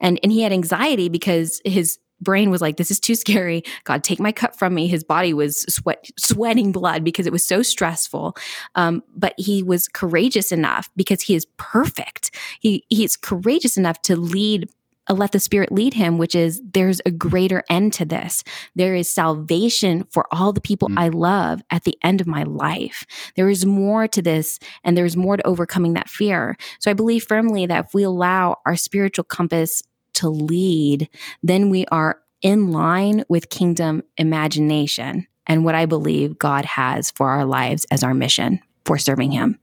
And, 0.00 0.18
and 0.22 0.32
he 0.32 0.42
had 0.42 0.52
anxiety 0.52 1.08
because 1.08 1.60
his 1.64 1.98
brain 2.22 2.50
was 2.50 2.60
like, 2.60 2.76
this 2.76 2.90
is 2.90 3.00
too 3.00 3.14
scary. 3.14 3.62
God, 3.84 4.04
take 4.04 4.20
my 4.20 4.32
cup 4.32 4.56
from 4.56 4.74
me. 4.74 4.86
His 4.86 5.04
body 5.04 5.34
was 5.34 5.62
sweat, 5.72 6.10
sweating 6.18 6.72
blood 6.72 7.04
because 7.04 7.26
it 7.26 7.32
was 7.32 7.44
so 7.44 7.62
stressful. 7.62 8.36
Um, 8.74 9.02
but 9.14 9.34
he 9.36 9.62
was 9.62 9.88
courageous 9.88 10.52
enough 10.52 10.90
because 10.96 11.22
he 11.22 11.34
is 11.34 11.46
perfect. 11.56 12.34
He, 12.60 12.84
he's 12.88 13.16
courageous 13.16 13.76
enough 13.76 14.00
to 14.02 14.16
lead 14.16 14.68
uh, 15.08 15.14
let 15.14 15.32
the 15.32 15.40
spirit 15.40 15.72
lead 15.72 15.94
him 15.94 16.16
which 16.16 16.34
is 16.34 16.62
there's 16.74 17.00
a 17.04 17.10
greater 17.10 17.64
end 17.68 17.92
to 17.92 18.04
this 18.04 18.44
there 18.76 18.94
is 18.94 19.10
salvation 19.10 20.04
for 20.12 20.26
all 20.30 20.52
the 20.52 20.60
people 20.60 20.88
mm. 20.88 20.96
i 20.96 21.08
love 21.08 21.60
at 21.70 21.82
the 21.82 21.98
end 22.04 22.20
of 22.20 22.26
my 22.28 22.44
life 22.44 23.04
there 23.34 23.48
is 23.48 23.66
more 23.66 24.06
to 24.06 24.22
this 24.22 24.60
and 24.84 24.96
there's 24.96 25.16
more 25.16 25.36
to 25.36 25.44
overcoming 25.44 25.94
that 25.94 26.08
fear 26.08 26.56
so 26.78 26.88
i 26.88 26.94
believe 26.94 27.24
firmly 27.24 27.66
that 27.66 27.86
if 27.86 27.94
we 27.94 28.04
allow 28.04 28.56
our 28.64 28.76
spiritual 28.76 29.24
compass 29.24 29.82
to 30.14 30.28
lead, 30.28 31.08
then 31.42 31.70
we 31.70 31.86
are 31.86 32.20
in 32.42 32.72
line 32.72 33.24
with 33.28 33.50
kingdom 33.50 34.02
imagination 34.16 35.26
and 35.46 35.64
what 35.64 35.74
I 35.74 35.86
believe 35.86 36.38
God 36.38 36.64
has 36.64 37.10
for 37.10 37.30
our 37.30 37.44
lives 37.44 37.86
as 37.90 38.02
our 38.02 38.14
mission 38.14 38.60
for 38.84 38.98
serving 38.98 39.32
Him. 39.32 39.58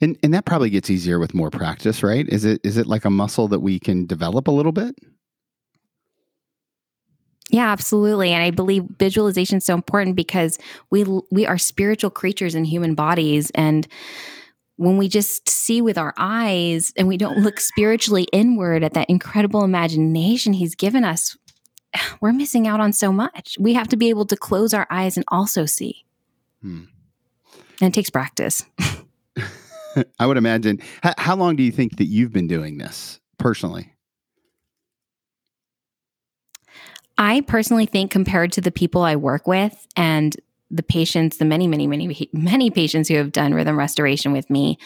And 0.00 0.18
and 0.22 0.34
that 0.34 0.44
probably 0.44 0.70
gets 0.70 0.90
easier 0.90 1.18
with 1.18 1.34
more 1.34 1.50
practice, 1.50 2.02
right? 2.02 2.28
Is 2.28 2.44
it 2.44 2.60
is 2.64 2.76
it 2.76 2.86
like 2.86 3.04
a 3.04 3.10
muscle 3.10 3.48
that 3.48 3.60
we 3.60 3.78
can 3.78 4.06
develop 4.06 4.46
a 4.46 4.50
little 4.50 4.72
bit? 4.72 4.94
Yeah, 7.48 7.70
absolutely. 7.70 8.32
And 8.32 8.42
I 8.42 8.50
believe 8.50 8.84
visualization 8.98 9.58
is 9.58 9.64
so 9.64 9.74
important 9.74 10.16
because 10.16 10.58
we 10.90 11.04
we 11.30 11.46
are 11.46 11.58
spiritual 11.58 12.10
creatures 12.10 12.54
in 12.54 12.64
human 12.64 12.94
bodies 12.94 13.50
and 13.54 13.86
when 14.76 14.96
we 14.96 15.08
just 15.08 15.48
see 15.48 15.80
with 15.80 15.98
our 15.98 16.14
eyes 16.16 16.92
and 16.96 17.08
we 17.08 17.16
don't 17.16 17.38
look 17.38 17.60
spiritually 17.60 18.26
inward 18.32 18.84
at 18.84 18.94
that 18.94 19.08
incredible 19.10 19.64
imagination 19.64 20.52
he's 20.52 20.74
given 20.74 21.04
us, 21.04 21.36
we're 22.20 22.32
missing 22.32 22.66
out 22.66 22.80
on 22.80 22.92
so 22.92 23.12
much. 23.12 23.56
We 23.58 23.74
have 23.74 23.88
to 23.88 23.96
be 23.96 24.08
able 24.08 24.26
to 24.26 24.36
close 24.36 24.74
our 24.74 24.86
eyes 24.90 25.16
and 25.16 25.24
also 25.28 25.66
see. 25.66 26.04
Hmm. 26.62 26.84
And 27.80 27.92
it 27.92 27.94
takes 27.94 28.10
practice. 28.10 28.64
I 30.18 30.26
would 30.26 30.36
imagine. 30.36 30.80
How, 31.02 31.14
how 31.18 31.36
long 31.36 31.56
do 31.56 31.62
you 31.62 31.72
think 31.72 31.96
that 31.96 32.06
you've 32.06 32.32
been 32.32 32.46
doing 32.46 32.78
this 32.78 33.20
personally? 33.38 33.92
I 37.18 37.40
personally 37.42 37.86
think, 37.86 38.10
compared 38.10 38.52
to 38.52 38.60
the 38.60 38.70
people 38.70 39.02
I 39.02 39.16
work 39.16 39.46
with 39.46 39.86
and 39.96 40.36
the 40.70 40.82
patients, 40.82 41.36
the 41.36 41.44
many, 41.44 41.66
many, 41.66 41.86
many, 41.86 42.28
many 42.32 42.70
patients 42.70 43.08
who 43.08 43.16
have 43.16 43.32
done 43.32 43.54
rhythm 43.54 43.78
restoration 43.78 44.32
with 44.32 44.50
me, 44.50 44.78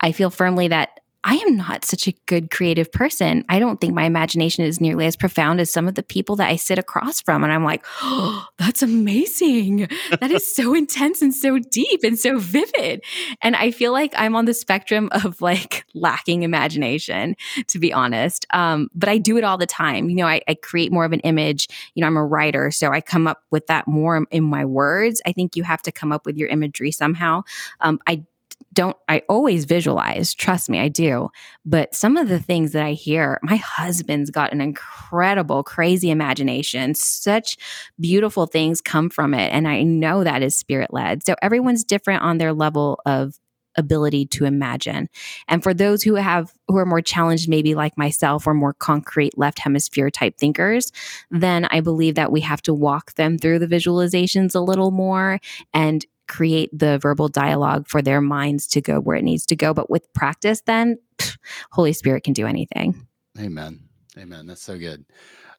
I 0.00 0.12
feel 0.12 0.30
firmly 0.30 0.68
that 0.68 1.00
I 1.24 1.36
am 1.36 1.56
not 1.56 1.84
such 1.84 2.08
a 2.08 2.14
good 2.26 2.50
creative 2.50 2.90
person. 2.90 3.44
I 3.48 3.58
don't 3.60 3.80
think 3.80 3.94
my 3.94 4.04
imagination 4.04 4.64
is 4.64 4.80
nearly 4.80 5.06
as 5.06 5.14
profound 5.14 5.60
as 5.60 5.70
some 5.70 5.86
of 5.86 5.94
the 5.94 6.02
people 6.02 6.36
that 6.36 6.48
I 6.48 6.56
sit 6.56 6.78
across 6.78 7.20
from. 7.20 7.44
And 7.44 7.52
I'm 7.52 7.64
like, 7.64 7.84
oh, 8.02 8.46
that's 8.58 8.82
amazing. 8.82 9.88
That 10.20 10.30
is 10.32 10.54
so 10.54 10.74
intense 10.82 11.22
and 11.22 11.32
so 11.34 11.58
deep 11.58 12.00
and 12.02 12.18
so 12.18 12.38
vivid. 12.38 13.04
And 13.40 13.54
I 13.54 13.70
feel 13.70 13.92
like 13.92 14.12
I'm 14.16 14.34
on 14.34 14.46
the 14.46 14.54
spectrum 14.54 15.10
of 15.12 15.40
like 15.40 15.84
lacking 15.94 16.42
imagination, 16.42 17.36
to 17.68 17.78
be 17.78 17.92
honest. 17.92 18.44
Um, 18.52 18.88
but 18.94 19.08
I 19.08 19.18
do 19.18 19.36
it 19.36 19.44
all 19.44 19.58
the 19.58 19.66
time. 19.66 20.10
You 20.10 20.16
know, 20.16 20.26
I, 20.26 20.40
I 20.48 20.54
create 20.54 20.90
more 20.90 21.04
of 21.04 21.12
an 21.12 21.20
image. 21.20 21.68
You 21.94 22.00
know, 22.00 22.08
I'm 22.08 22.16
a 22.16 22.24
writer, 22.24 22.70
so 22.72 22.90
I 22.90 23.00
come 23.00 23.28
up 23.28 23.42
with 23.50 23.68
that 23.68 23.86
more 23.86 24.26
in 24.30 24.44
my 24.44 24.64
words. 24.64 25.22
I 25.24 25.32
think 25.32 25.54
you 25.54 25.62
have 25.62 25.82
to 25.82 25.92
come 25.92 26.10
up 26.10 26.26
with 26.26 26.36
your 26.36 26.48
imagery 26.48 26.90
somehow. 26.90 27.42
Um, 27.80 28.00
I 28.08 28.24
don't 28.72 28.96
I 29.08 29.22
always 29.28 29.64
visualize, 29.64 30.34
trust 30.34 30.68
me, 30.68 30.78
I 30.78 30.88
do. 30.88 31.30
But 31.64 31.94
some 31.94 32.16
of 32.16 32.28
the 32.28 32.40
things 32.40 32.72
that 32.72 32.84
I 32.84 32.92
hear, 32.92 33.38
my 33.42 33.56
husband's 33.56 34.30
got 34.30 34.52
an 34.52 34.60
incredible, 34.60 35.62
crazy 35.62 36.10
imagination. 36.10 36.94
Such 36.94 37.56
beautiful 38.00 38.46
things 38.46 38.80
come 38.80 39.10
from 39.10 39.34
it. 39.34 39.52
And 39.52 39.68
I 39.68 39.82
know 39.82 40.24
that 40.24 40.42
is 40.42 40.56
spirit 40.56 40.92
led. 40.92 41.24
So 41.24 41.34
everyone's 41.42 41.84
different 41.84 42.22
on 42.22 42.38
their 42.38 42.52
level 42.52 43.00
of 43.06 43.38
ability 43.76 44.26
to 44.26 44.44
imagine. 44.44 45.08
And 45.48 45.62
for 45.62 45.74
those 45.74 46.02
who 46.02 46.14
have 46.14 46.52
who 46.68 46.76
are 46.76 46.86
more 46.86 47.00
challenged 47.00 47.48
maybe 47.48 47.74
like 47.74 47.96
myself 47.96 48.46
or 48.46 48.54
more 48.54 48.74
concrete 48.74 49.36
left 49.36 49.58
hemisphere 49.58 50.10
type 50.10 50.38
thinkers, 50.38 50.92
then 51.30 51.66
I 51.66 51.80
believe 51.80 52.14
that 52.14 52.32
we 52.32 52.40
have 52.40 52.62
to 52.62 52.74
walk 52.74 53.14
them 53.14 53.38
through 53.38 53.58
the 53.58 53.66
visualizations 53.66 54.54
a 54.54 54.60
little 54.60 54.90
more 54.90 55.38
and 55.72 56.04
create 56.28 56.70
the 56.76 56.98
verbal 56.98 57.28
dialogue 57.28 57.86
for 57.88 58.02
their 58.02 58.20
minds 58.20 58.66
to 58.68 58.80
go 58.80 59.00
where 59.00 59.16
it 59.16 59.24
needs 59.24 59.46
to 59.46 59.56
go. 59.56 59.74
But 59.74 59.90
with 59.90 60.12
practice, 60.14 60.62
then 60.66 60.98
pff, 61.18 61.36
Holy 61.70 61.92
Spirit 61.92 62.24
can 62.24 62.32
do 62.32 62.46
anything. 62.46 63.06
Amen. 63.38 63.80
Amen. 64.18 64.46
That's 64.46 64.62
so 64.62 64.78
good. 64.78 65.04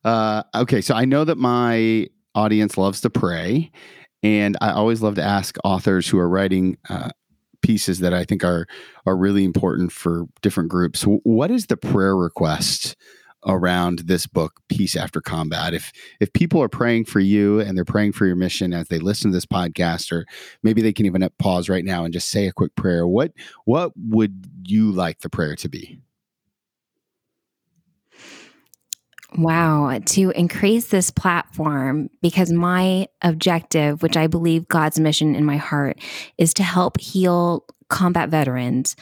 Uh, 0.04 0.44
okay, 0.54 0.82
so 0.82 0.96
I 0.96 1.06
know 1.06 1.24
that 1.24 1.38
my 1.38 2.08
audience 2.36 2.78
loves 2.78 3.02
to 3.02 3.10
pray, 3.10 3.72
and 4.22 4.58
I 4.62 4.72
always 4.72 5.02
love 5.02 5.16
to 5.16 5.24
ask 5.24 5.58
authors 5.64 6.08
who 6.08 6.20
are 6.20 6.30
writing 6.30 6.78
uh, 6.90 7.10
pieces 7.62 8.00
that 8.00 8.14
I 8.14 8.26
think 8.26 8.44
are 8.44 8.68
are 9.06 9.16
really 9.16 9.44
important 9.44 9.92
for 9.92 10.26
different 10.42 10.70
groups. 10.70 11.04
What 11.04 11.50
is 11.50 11.68
the 11.68 11.78
prayer 11.78 12.16
request 12.16 12.96
around 13.46 14.00
this 14.00 14.28
book 14.28 14.62
peace 14.70 14.96
after 14.96 15.22
combat. 15.22 15.74
If 15.74 15.92
if 16.20 16.32
people 16.34 16.62
are 16.62 16.70
praying 16.70 17.06
for 17.06 17.20
you 17.20 17.60
and 17.60 17.78
they're 17.78 17.86
praying 17.86 18.14
for 18.14 18.26
your 18.26 18.36
mission 18.36 18.74
as 18.74 18.88
they 18.88 19.00
listen 19.00 19.32
to 19.32 19.36
this 19.36 19.46
podcast 19.46 20.12
or 20.12 20.26
maybe 20.62 20.82
they 20.82 20.94
can 20.94 21.06
even 21.06 21.28
pause 21.40 21.70
right 21.70 21.86
now 21.86 22.04
and 22.04 22.14
just 22.14 22.30
say 22.30 22.48
a 22.48 22.54
quick 22.54 22.76
prayer 22.76 23.08
what 23.08 23.32
what 23.66 23.92
would 23.98 24.48
you 24.66 24.92
like 24.92 25.20
the 25.20 25.30
prayer 25.30 25.56
to 25.58 25.70
be? 25.70 26.00
Wow, 29.36 30.00
to 30.06 30.30
increase 30.32 30.88
this 30.88 31.10
platform, 31.10 32.10
because 32.22 32.52
my 32.52 33.08
objective, 33.24 34.04
which 34.04 34.16
I 34.16 34.28
believe 34.28 34.68
God's 34.68 35.00
mission 35.00 35.34
in 35.34 35.44
my 35.44 35.58
heart, 35.58 35.98
is 36.38 36.54
to 36.56 36.64
help 36.64 37.00
heal 37.00 37.66
combat 37.90 38.30
veterans 38.30 38.96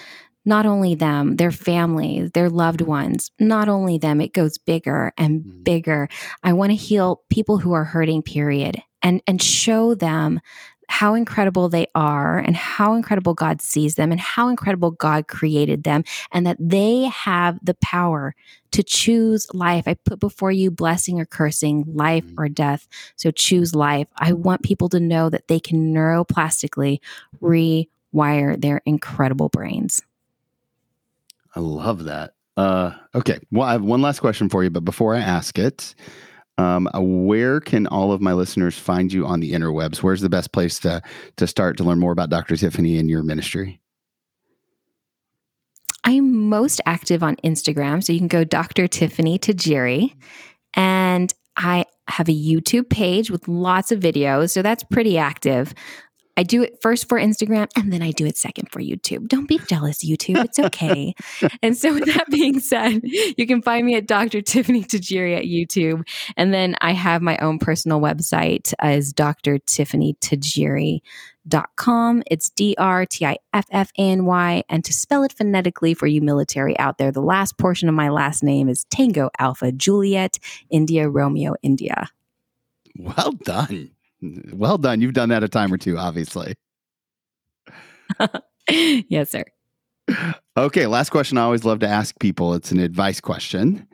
not 0.45 0.65
only 0.65 0.95
them, 0.95 1.35
their 1.35 1.51
family, 1.51 2.29
their 2.33 2.49
loved 2.49 2.81
ones, 2.81 3.31
not 3.39 3.69
only 3.69 3.97
them, 3.97 4.21
it 4.21 4.33
goes 4.33 4.57
bigger 4.57 5.13
and 5.17 5.41
mm-hmm. 5.41 5.63
bigger. 5.63 6.09
I 6.43 6.53
want 6.53 6.71
to 6.71 6.75
heal 6.75 7.21
people 7.29 7.57
who 7.57 7.73
are 7.73 7.83
hurting, 7.83 8.23
period, 8.23 8.81
and, 9.01 9.21
and 9.27 9.41
show 9.41 9.93
them 9.93 10.39
how 10.91 11.13
incredible 11.13 11.69
they 11.69 11.87
are 11.95 12.37
and 12.37 12.53
how 12.53 12.95
incredible 12.95 13.33
God 13.33 13.61
sees 13.61 13.95
them 13.95 14.11
and 14.11 14.19
how 14.19 14.49
incredible 14.49 14.91
God 14.91 15.29
created 15.29 15.85
them 15.85 16.03
and 16.33 16.45
that 16.45 16.57
they 16.59 17.03
have 17.03 17.57
the 17.63 17.75
power 17.75 18.35
to 18.71 18.83
choose 18.83 19.47
life. 19.53 19.87
I 19.87 19.93
put 19.93 20.19
before 20.19 20.51
you 20.51 20.69
blessing 20.69 21.17
or 21.17 21.25
cursing, 21.25 21.85
life 21.87 22.25
mm-hmm. 22.25 22.41
or 22.41 22.49
death. 22.49 22.89
So 23.15 23.31
choose 23.31 23.73
life. 23.73 24.07
I 24.17 24.33
want 24.33 24.63
people 24.63 24.89
to 24.89 24.99
know 24.99 25.29
that 25.29 25.47
they 25.47 25.61
can 25.61 25.93
neuroplastically 25.93 26.99
rewire 27.41 28.61
their 28.61 28.81
incredible 28.85 29.47
brains. 29.47 30.01
I 31.55 31.59
love 31.59 32.05
that. 32.05 32.33
Uh, 32.57 32.91
okay. 33.15 33.39
Well, 33.51 33.67
I 33.67 33.73
have 33.73 33.81
one 33.81 34.01
last 34.01 34.19
question 34.19 34.49
for 34.49 34.63
you, 34.63 34.69
but 34.69 34.85
before 34.85 35.15
I 35.15 35.19
ask 35.19 35.57
it, 35.57 35.95
um, 36.57 36.89
uh, 36.93 37.01
where 37.01 37.59
can 37.59 37.87
all 37.87 38.11
of 38.11 38.21
my 38.21 38.33
listeners 38.33 38.77
find 38.77 39.11
you 39.11 39.25
on 39.25 39.39
the 39.39 39.53
interwebs? 39.53 39.97
Where's 39.97 40.21
the 40.21 40.29
best 40.29 40.51
place 40.51 40.79
to 40.79 41.01
to 41.37 41.47
start 41.47 41.77
to 41.77 41.83
learn 41.83 41.99
more 41.99 42.11
about 42.11 42.29
Dr. 42.29 42.55
Tiffany 42.55 42.97
and 42.97 43.09
your 43.09 43.23
ministry? 43.23 43.79
I'm 46.03 46.49
most 46.49 46.81
active 46.85 47.23
on 47.23 47.35
Instagram, 47.37 48.03
so 48.03 48.11
you 48.11 48.19
can 48.19 48.27
go 48.27 48.43
Dr. 48.43 48.87
Tiffany 48.87 49.37
Tajiri, 49.37 50.13
and 50.73 51.33
I 51.55 51.85
have 52.07 52.27
a 52.27 52.33
YouTube 52.33 52.89
page 52.89 53.29
with 53.29 53.47
lots 53.47 53.91
of 53.91 53.99
videos, 53.99 54.51
so 54.51 54.61
that's 54.61 54.83
pretty 54.83 55.17
active. 55.17 55.73
I 56.37 56.43
do 56.43 56.61
it 56.61 56.81
first 56.81 57.09
for 57.09 57.19
Instagram 57.19 57.67
and 57.75 57.91
then 57.91 58.01
I 58.01 58.11
do 58.11 58.25
it 58.25 58.37
second 58.37 58.71
for 58.71 58.79
YouTube. 58.79 59.27
Don't 59.27 59.47
be 59.47 59.59
jealous, 59.67 60.03
YouTube. 60.03 60.43
It's 60.45 60.59
okay. 60.67 61.13
and 61.61 61.77
so, 61.77 61.93
with 61.93 62.05
that 62.05 62.29
being 62.29 62.59
said, 62.59 63.01
you 63.03 63.45
can 63.47 63.61
find 63.61 63.85
me 63.85 63.95
at 63.95 64.07
Dr. 64.07 64.41
Tiffany 64.41 64.83
Tajiri 64.83 65.37
at 65.37 65.45
YouTube. 65.45 66.07
And 66.37 66.53
then 66.53 66.75
I 66.81 66.93
have 66.93 67.21
my 67.21 67.37
own 67.37 67.59
personal 67.59 67.99
website 67.99 68.73
as 68.79 69.13
Dr. 69.13 69.59
Tiffany 69.59 70.15
Tajiri.com. 70.21 71.01
It's 72.27 72.49
D 72.49 72.75
R 72.77 73.05
T 73.05 73.25
I 73.25 73.37
F 73.53 73.67
F 73.71 73.91
A 73.97 74.01
N 74.01 74.25
Y. 74.25 74.63
And 74.69 74.83
to 74.85 74.93
spell 74.93 75.23
it 75.23 75.33
phonetically 75.33 75.93
for 75.93 76.07
you 76.07 76.21
military 76.21 76.77
out 76.79 76.97
there, 76.97 77.11
the 77.11 77.21
last 77.21 77.57
portion 77.57 77.89
of 77.89 77.95
my 77.95 78.09
last 78.09 78.43
name 78.43 78.69
is 78.69 78.85
Tango 78.85 79.29
Alpha 79.39 79.71
Juliet 79.71 80.37
India 80.69 81.09
Romeo 81.09 81.55
India. 81.61 82.09
Well 82.97 83.31
done. 83.31 83.91
Well 84.53 84.77
done. 84.77 85.01
You've 85.01 85.13
done 85.13 85.29
that 85.29 85.43
a 85.43 85.49
time 85.49 85.73
or 85.73 85.77
two, 85.77 85.97
obviously. 85.97 86.53
yes, 88.69 89.31
sir. 89.31 89.43
Okay, 90.57 90.87
last 90.87 91.09
question 91.09 91.37
I 91.37 91.43
always 91.43 91.63
love 91.63 91.79
to 91.79 91.87
ask 91.87 92.19
people. 92.19 92.53
It's 92.53 92.71
an 92.71 92.79
advice 92.79 93.21
question. 93.21 93.87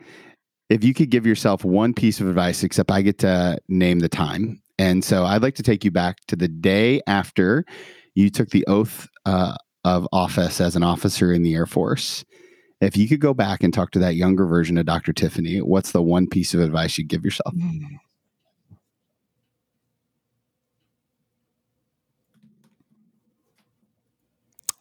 If 0.70 0.84
you 0.84 0.94
could 0.94 1.10
give 1.10 1.26
yourself 1.26 1.64
one 1.64 1.94
piece 1.94 2.20
of 2.20 2.28
advice, 2.28 2.64
except 2.64 2.92
I 2.92 3.02
get 3.02 3.20
to 3.20 3.60
name 3.70 4.00
the 4.00 4.10
time. 4.10 4.62
And 4.80 5.04
so 5.04 5.26
I'd 5.26 5.42
like 5.42 5.56
to 5.56 5.64
take 5.64 5.86
you 5.86 5.92
back 5.92 6.18
to 6.28 6.36
the 6.36 6.48
day 6.48 7.02
after 7.08 7.64
you 8.16 8.30
took 8.30 8.50
the 8.50 8.66
oath 8.68 9.08
uh, 9.26 9.56
of 9.86 10.08
office 10.12 10.60
as 10.60 10.76
an 10.76 10.84
officer 10.84 11.32
in 11.32 11.44
the 11.44 11.56
Air 11.56 11.66
Force. 11.66 12.26
If 12.82 12.98
you 12.98 13.08
could 13.08 13.22
go 13.22 13.34
back 13.34 13.64
and 13.64 13.74
talk 13.74 13.92
to 13.92 14.00
that 14.00 14.16
younger 14.16 14.46
version 14.46 14.78
of 14.78 14.86
Dr. 14.86 15.14
Tiffany, 15.14 15.62
what's 15.62 15.94
the 15.94 16.02
one 16.02 16.28
piece 16.28 16.54
of 16.54 16.60
advice 16.60 16.98
you'd 16.98 17.08
give 17.08 17.24
yourself? 17.24 17.56
Mm. 17.56 17.98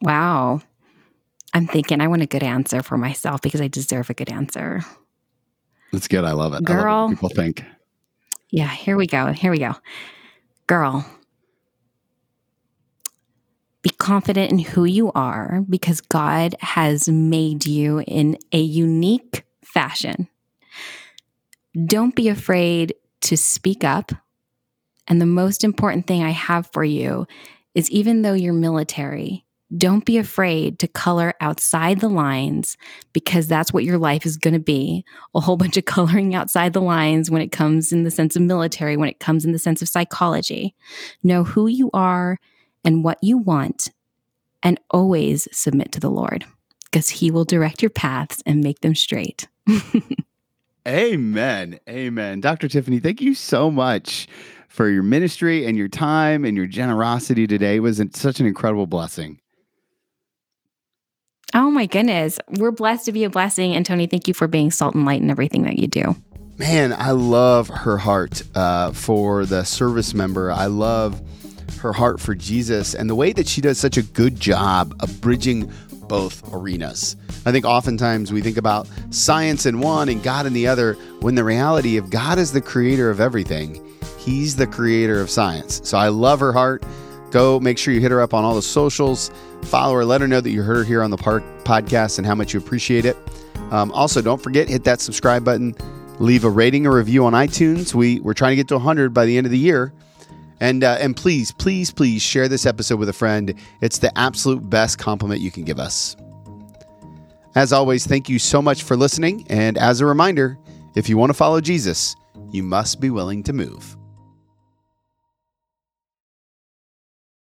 Wow. 0.01 0.61
I'm 1.55 1.67
thinking 1.67 2.01
I 2.01 2.09
want 2.09 2.23
a 2.23 2.27
good 2.27 2.43
answer 2.43 2.83
for 2.83 2.99
myself 2.99 3.41
because 3.41 3.61
I 3.61 3.69
deserve 3.69 4.11
a 4.11 4.15
good 4.15 4.31
answer. 4.31 4.83
That's 5.93 6.09
good. 6.09 6.25
I 6.25 6.33
love 6.33 6.53
it. 6.53 6.65
Girl. 6.65 7.09
Love 7.09 7.11
people 7.11 7.29
think. 7.31 7.65
Yeah, 8.51 8.69
here 8.69 8.97
we 8.97 9.07
go. 9.07 9.33
Here 9.33 9.51
we 9.51 9.59
go. 9.59 9.75
Girl, 10.67 11.07
be 13.83 13.91
confident 13.91 14.51
in 14.51 14.59
who 14.59 14.85
you 14.85 15.13
are 15.13 15.65
because 15.69 16.01
God 16.01 16.57
has 16.61 17.09
made 17.09 17.67
you 17.67 18.01
in 18.01 18.37
a 18.53 18.61
unique 18.61 19.45
fashion. 19.65 20.29
Don't 21.87 22.15
be 22.15 22.29
afraid 22.29 22.95
to 23.23 23.37
speak 23.37 23.85
up. 23.85 24.13
And 25.09 25.21
the 25.21 25.27
most 25.27 25.63
important 25.63 26.07
thing 26.07 26.23
I 26.23 26.31
have 26.31 26.69
for 26.73 26.83
you 26.85 27.27
is 27.75 27.91
even 27.91 28.23
though 28.23 28.33
you're 28.33 28.53
military, 28.53 29.46
don't 29.75 30.05
be 30.05 30.17
afraid 30.19 30.79
to 30.79 30.87
color 30.87 31.35
outside 31.41 32.01
the 32.01 32.09
lines 32.09 32.77
because 33.13 33.49
that's 33.49 33.73
what 33.73 33.85
your 33.85 33.99
life 33.99 34.25
is 34.25 34.37
going 34.37 34.55
to 34.55 34.61
be 34.61 35.05
a 35.35 35.41
whole 35.41 35.57
bunch 35.57 35.77
of 35.77 35.85
coloring 35.87 36.35
outside 36.35 36.73
the 36.73 36.81
lines 36.81 37.31
when 37.31 37.43
it 37.43 37.53
comes 37.53 37.93
in 37.93 38.05
the 38.05 38.11
sense 38.11 38.37
of 38.37 38.43
military, 38.43 38.97
when 38.97 39.09
it 39.09 39.19
comes 39.19 39.45
in 39.45 39.53
the 39.53 39.59
sense 39.59 39.83
of 39.83 39.89
psychology. 39.89 40.75
Know 41.23 41.43
who 41.43 41.67
you 41.67 41.91
are 41.93 42.39
and 42.85 43.03
what 43.03 43.19
you 43.23 43.39
want, 43.39 43.91
and 44.63 44.79
always 44.91 45.49
submit 45.51 45.91
to 45.93 46.01
the 46.01 46.11
Lord 46.11 46.45
because 46.85 47.11
He 47.11 47.31
will 47.31 47.45
direct 47.45 47.83
your 47.83 47.91
paths 47.91 48.43
and 48.47 48.63
make 48.63 48.81
them 48.81 48.95
straight. 48.95 49.49
Amen. 50.89 51.81
Amen. 51.89 52.41
Dr. 52.41 52.69
Tiffany, 52.69 53.01
thank 53.01 53.21
you 53.21 53.35
so 53.35 53.73
much 53.73 54.29
for 54.69 54.89
your 54.89 55.03
ministry 55.03 55.67
and 55.67 55.77
your 55.77 55.89
time 55.89 56.45
and 56.45 56.57
your 56.57 56.67
generosity 56.69 57.49
today. 57.49 57.77
It 57.77 57.81
was 57.81 58.01
such 58.13 58.39
an 58.39 58.47
incredible 58.47 58.87
blessing. 58.87 59.41
Oh 61.57 61.71
my 61.71 61.87
goodness. 61.87 62.39
We're 62.59 62.71
blessed 62.71 63.07
to 63.07 63.13
be 63.13 63.25
a 63.25 63.31
blessing. 63.31 63.75
And 63.75 63.87
Tony, 63.87 64.07
thank 64.07 64.29
you 64.29 64.35
for 64.35 64.47
being 64.47 64.71
salt 64.71 64.95
and 64.95 65.07
light 65.07 65.23
in 65.23 65.31
everything 65.31 65.63
that 65.63 65.79
you 65.79 65.87
do. 65.87 66.15
Man, 66.59 66.93
I 66.93 67.13
love 67.13 67.69
her 67.69 67.97
heart 67.97 68.43
uh, 68.55 68.93
for 68.93 69.47
the 69.47 69.65
service 69.65 70.13
member. 70.13 70.53
I 70.53 70.67
love 70.67 71.19
her 71.81 71.95
heart 71.95 72.21
for 72.21 72.35
Jesus 72.35 72.95
and 72.95 73.09
the 73.09 73.15
way 73.15 73.33
that 73.33 73.49
she 73.49 73.63
does 73.63 73.79
such 73.79 73.97
a 73.97 74.03
good 74.03 74.39
job 74.39 74.95
of 75.01 75.19
bridging 75.23 75.73
both 76.09 76.43
arenas. 76.53 77.17
I 77.47 77.53
think 77.53 77.65
oftentimes 77.65 78.35
we 78.35 78.43
think 78.43 78.59
about 78.59 78.87
science 79.09 79.65
in 79.65 79.81
one 79.81 80.11
and 80.11 80.23
God 80.23 80.45
in 80.45 80.53
the 80.53 80.67
other, 80.67 80.93
when 81.21 81.37
the 81.37 81.45
reality 81.45 81.97
of 81.97 82.11
God 82.11 82.39
is 82.39 82.53
the 82.53 82.61
creator 82.61 83.09
of 83.09 83.19
everything, 83.19 83.83
He's 84.19 84.57
the 84.57 84.67
creator 84.67 85.23
of 85.23 85.31
science. 85.31 85.81
So 85.85 85.97
I 85.97 86.09
love 86.09 86.41
her 86.41 86.53
heart. 86.53 86.85
Go 87.31 87.61
make 87.61 87.79
sure 87.79 87.93
you 87.93 88.01
hit 88.01 88.11
her 88.11 88.21
up 88.21 88.35
on 88.35 88.45
all 88.45 88.55
the 88.55 88.63
socials, 88.63 89.31
follow 89.63 89.95
her, 89.95 90.05
let 90.05 90.21
her 90.21 90.29
know 90.29 90.41
that 90.41 90.51
you 90.51 90.63
heard 90.63 90.79
her 90.79 90.85
here 90.85 91.03
on 91.03 91.11
the 91.11 91.17
park 91.17 91.43
podcast 91.65 92.19
and 92.19 92.27
how 92.27 92.35
much 92.35 92.55
you 92.55 92.61
appreciate 92.61 93.05
it. 93.05 93.17
Um, 93.71 93.91
also, 93.93 94.23
don't 94.23 94.41
forget, 94.43 94.69
hit 94.69 94.85
that 94.85 95.01
subscribe 95.01 95.45
button, 95.45 95.75
leave 96.19 96.45
a 96.45 96.51
rating 96.51 96.87
or 96.87 96.97
review 96.97 97.27
on 97.27 97.33
iTunes. 97.33 97.95
We, 97.95 98.21
we're 98.21 98.35
trying 98.35 98.53
to 98.53 98.57
get 98.57 98.69
to 98.69 98.75
100 98.75 99.13
by 99.13 99.27
the 99.27 99.37
end 99.37 99.47
of 99.47 99.51
the 99.51 99.59
year. 99.59 99.93
And 100.61 100.85
uh, 100.85 100.97
and 101.01 101.15
please, 101.15 101.53
please, 101.53 101.91
please 101.91 102.23
share 102.23 102.49
this 102.49 102.65
episode 102.65 102.99
with 102.99 103.11
a 103.11 103.13
friend. 103.13 103.55
It's 103.83 103.99
the 103.99 104.17
absolute 104.17 104.71
best 104.71 104.99
compliment 104.99 105.43
you 105.43 105.51
can 105.51 105.65
give 105.65 105.79
us. 105.79 106.17
As 107.55 107.73
always, 107.73 108.07
thank 108.07 108.29
you 108.29 108.39
so 108.39 108.63
much 108.63 108.83
for 108.83 108.97
listening. 108.97 109.47
And 109.51 109.77
as 109.77 110.01
a 110.01 110.07
reminder, 110.07 110.59
if 110.95 111.09
you 111.09 111.19
want 111.19 111.31
to 111.31 111.35
follow 111.35 111.61
Jesus, 111.61 112.17
you 112.51 112.63
must 112.63 113.01
be 113.01 113.11
willing 113.11 113.43
to 113.45 113.53
move. 113.53 113.97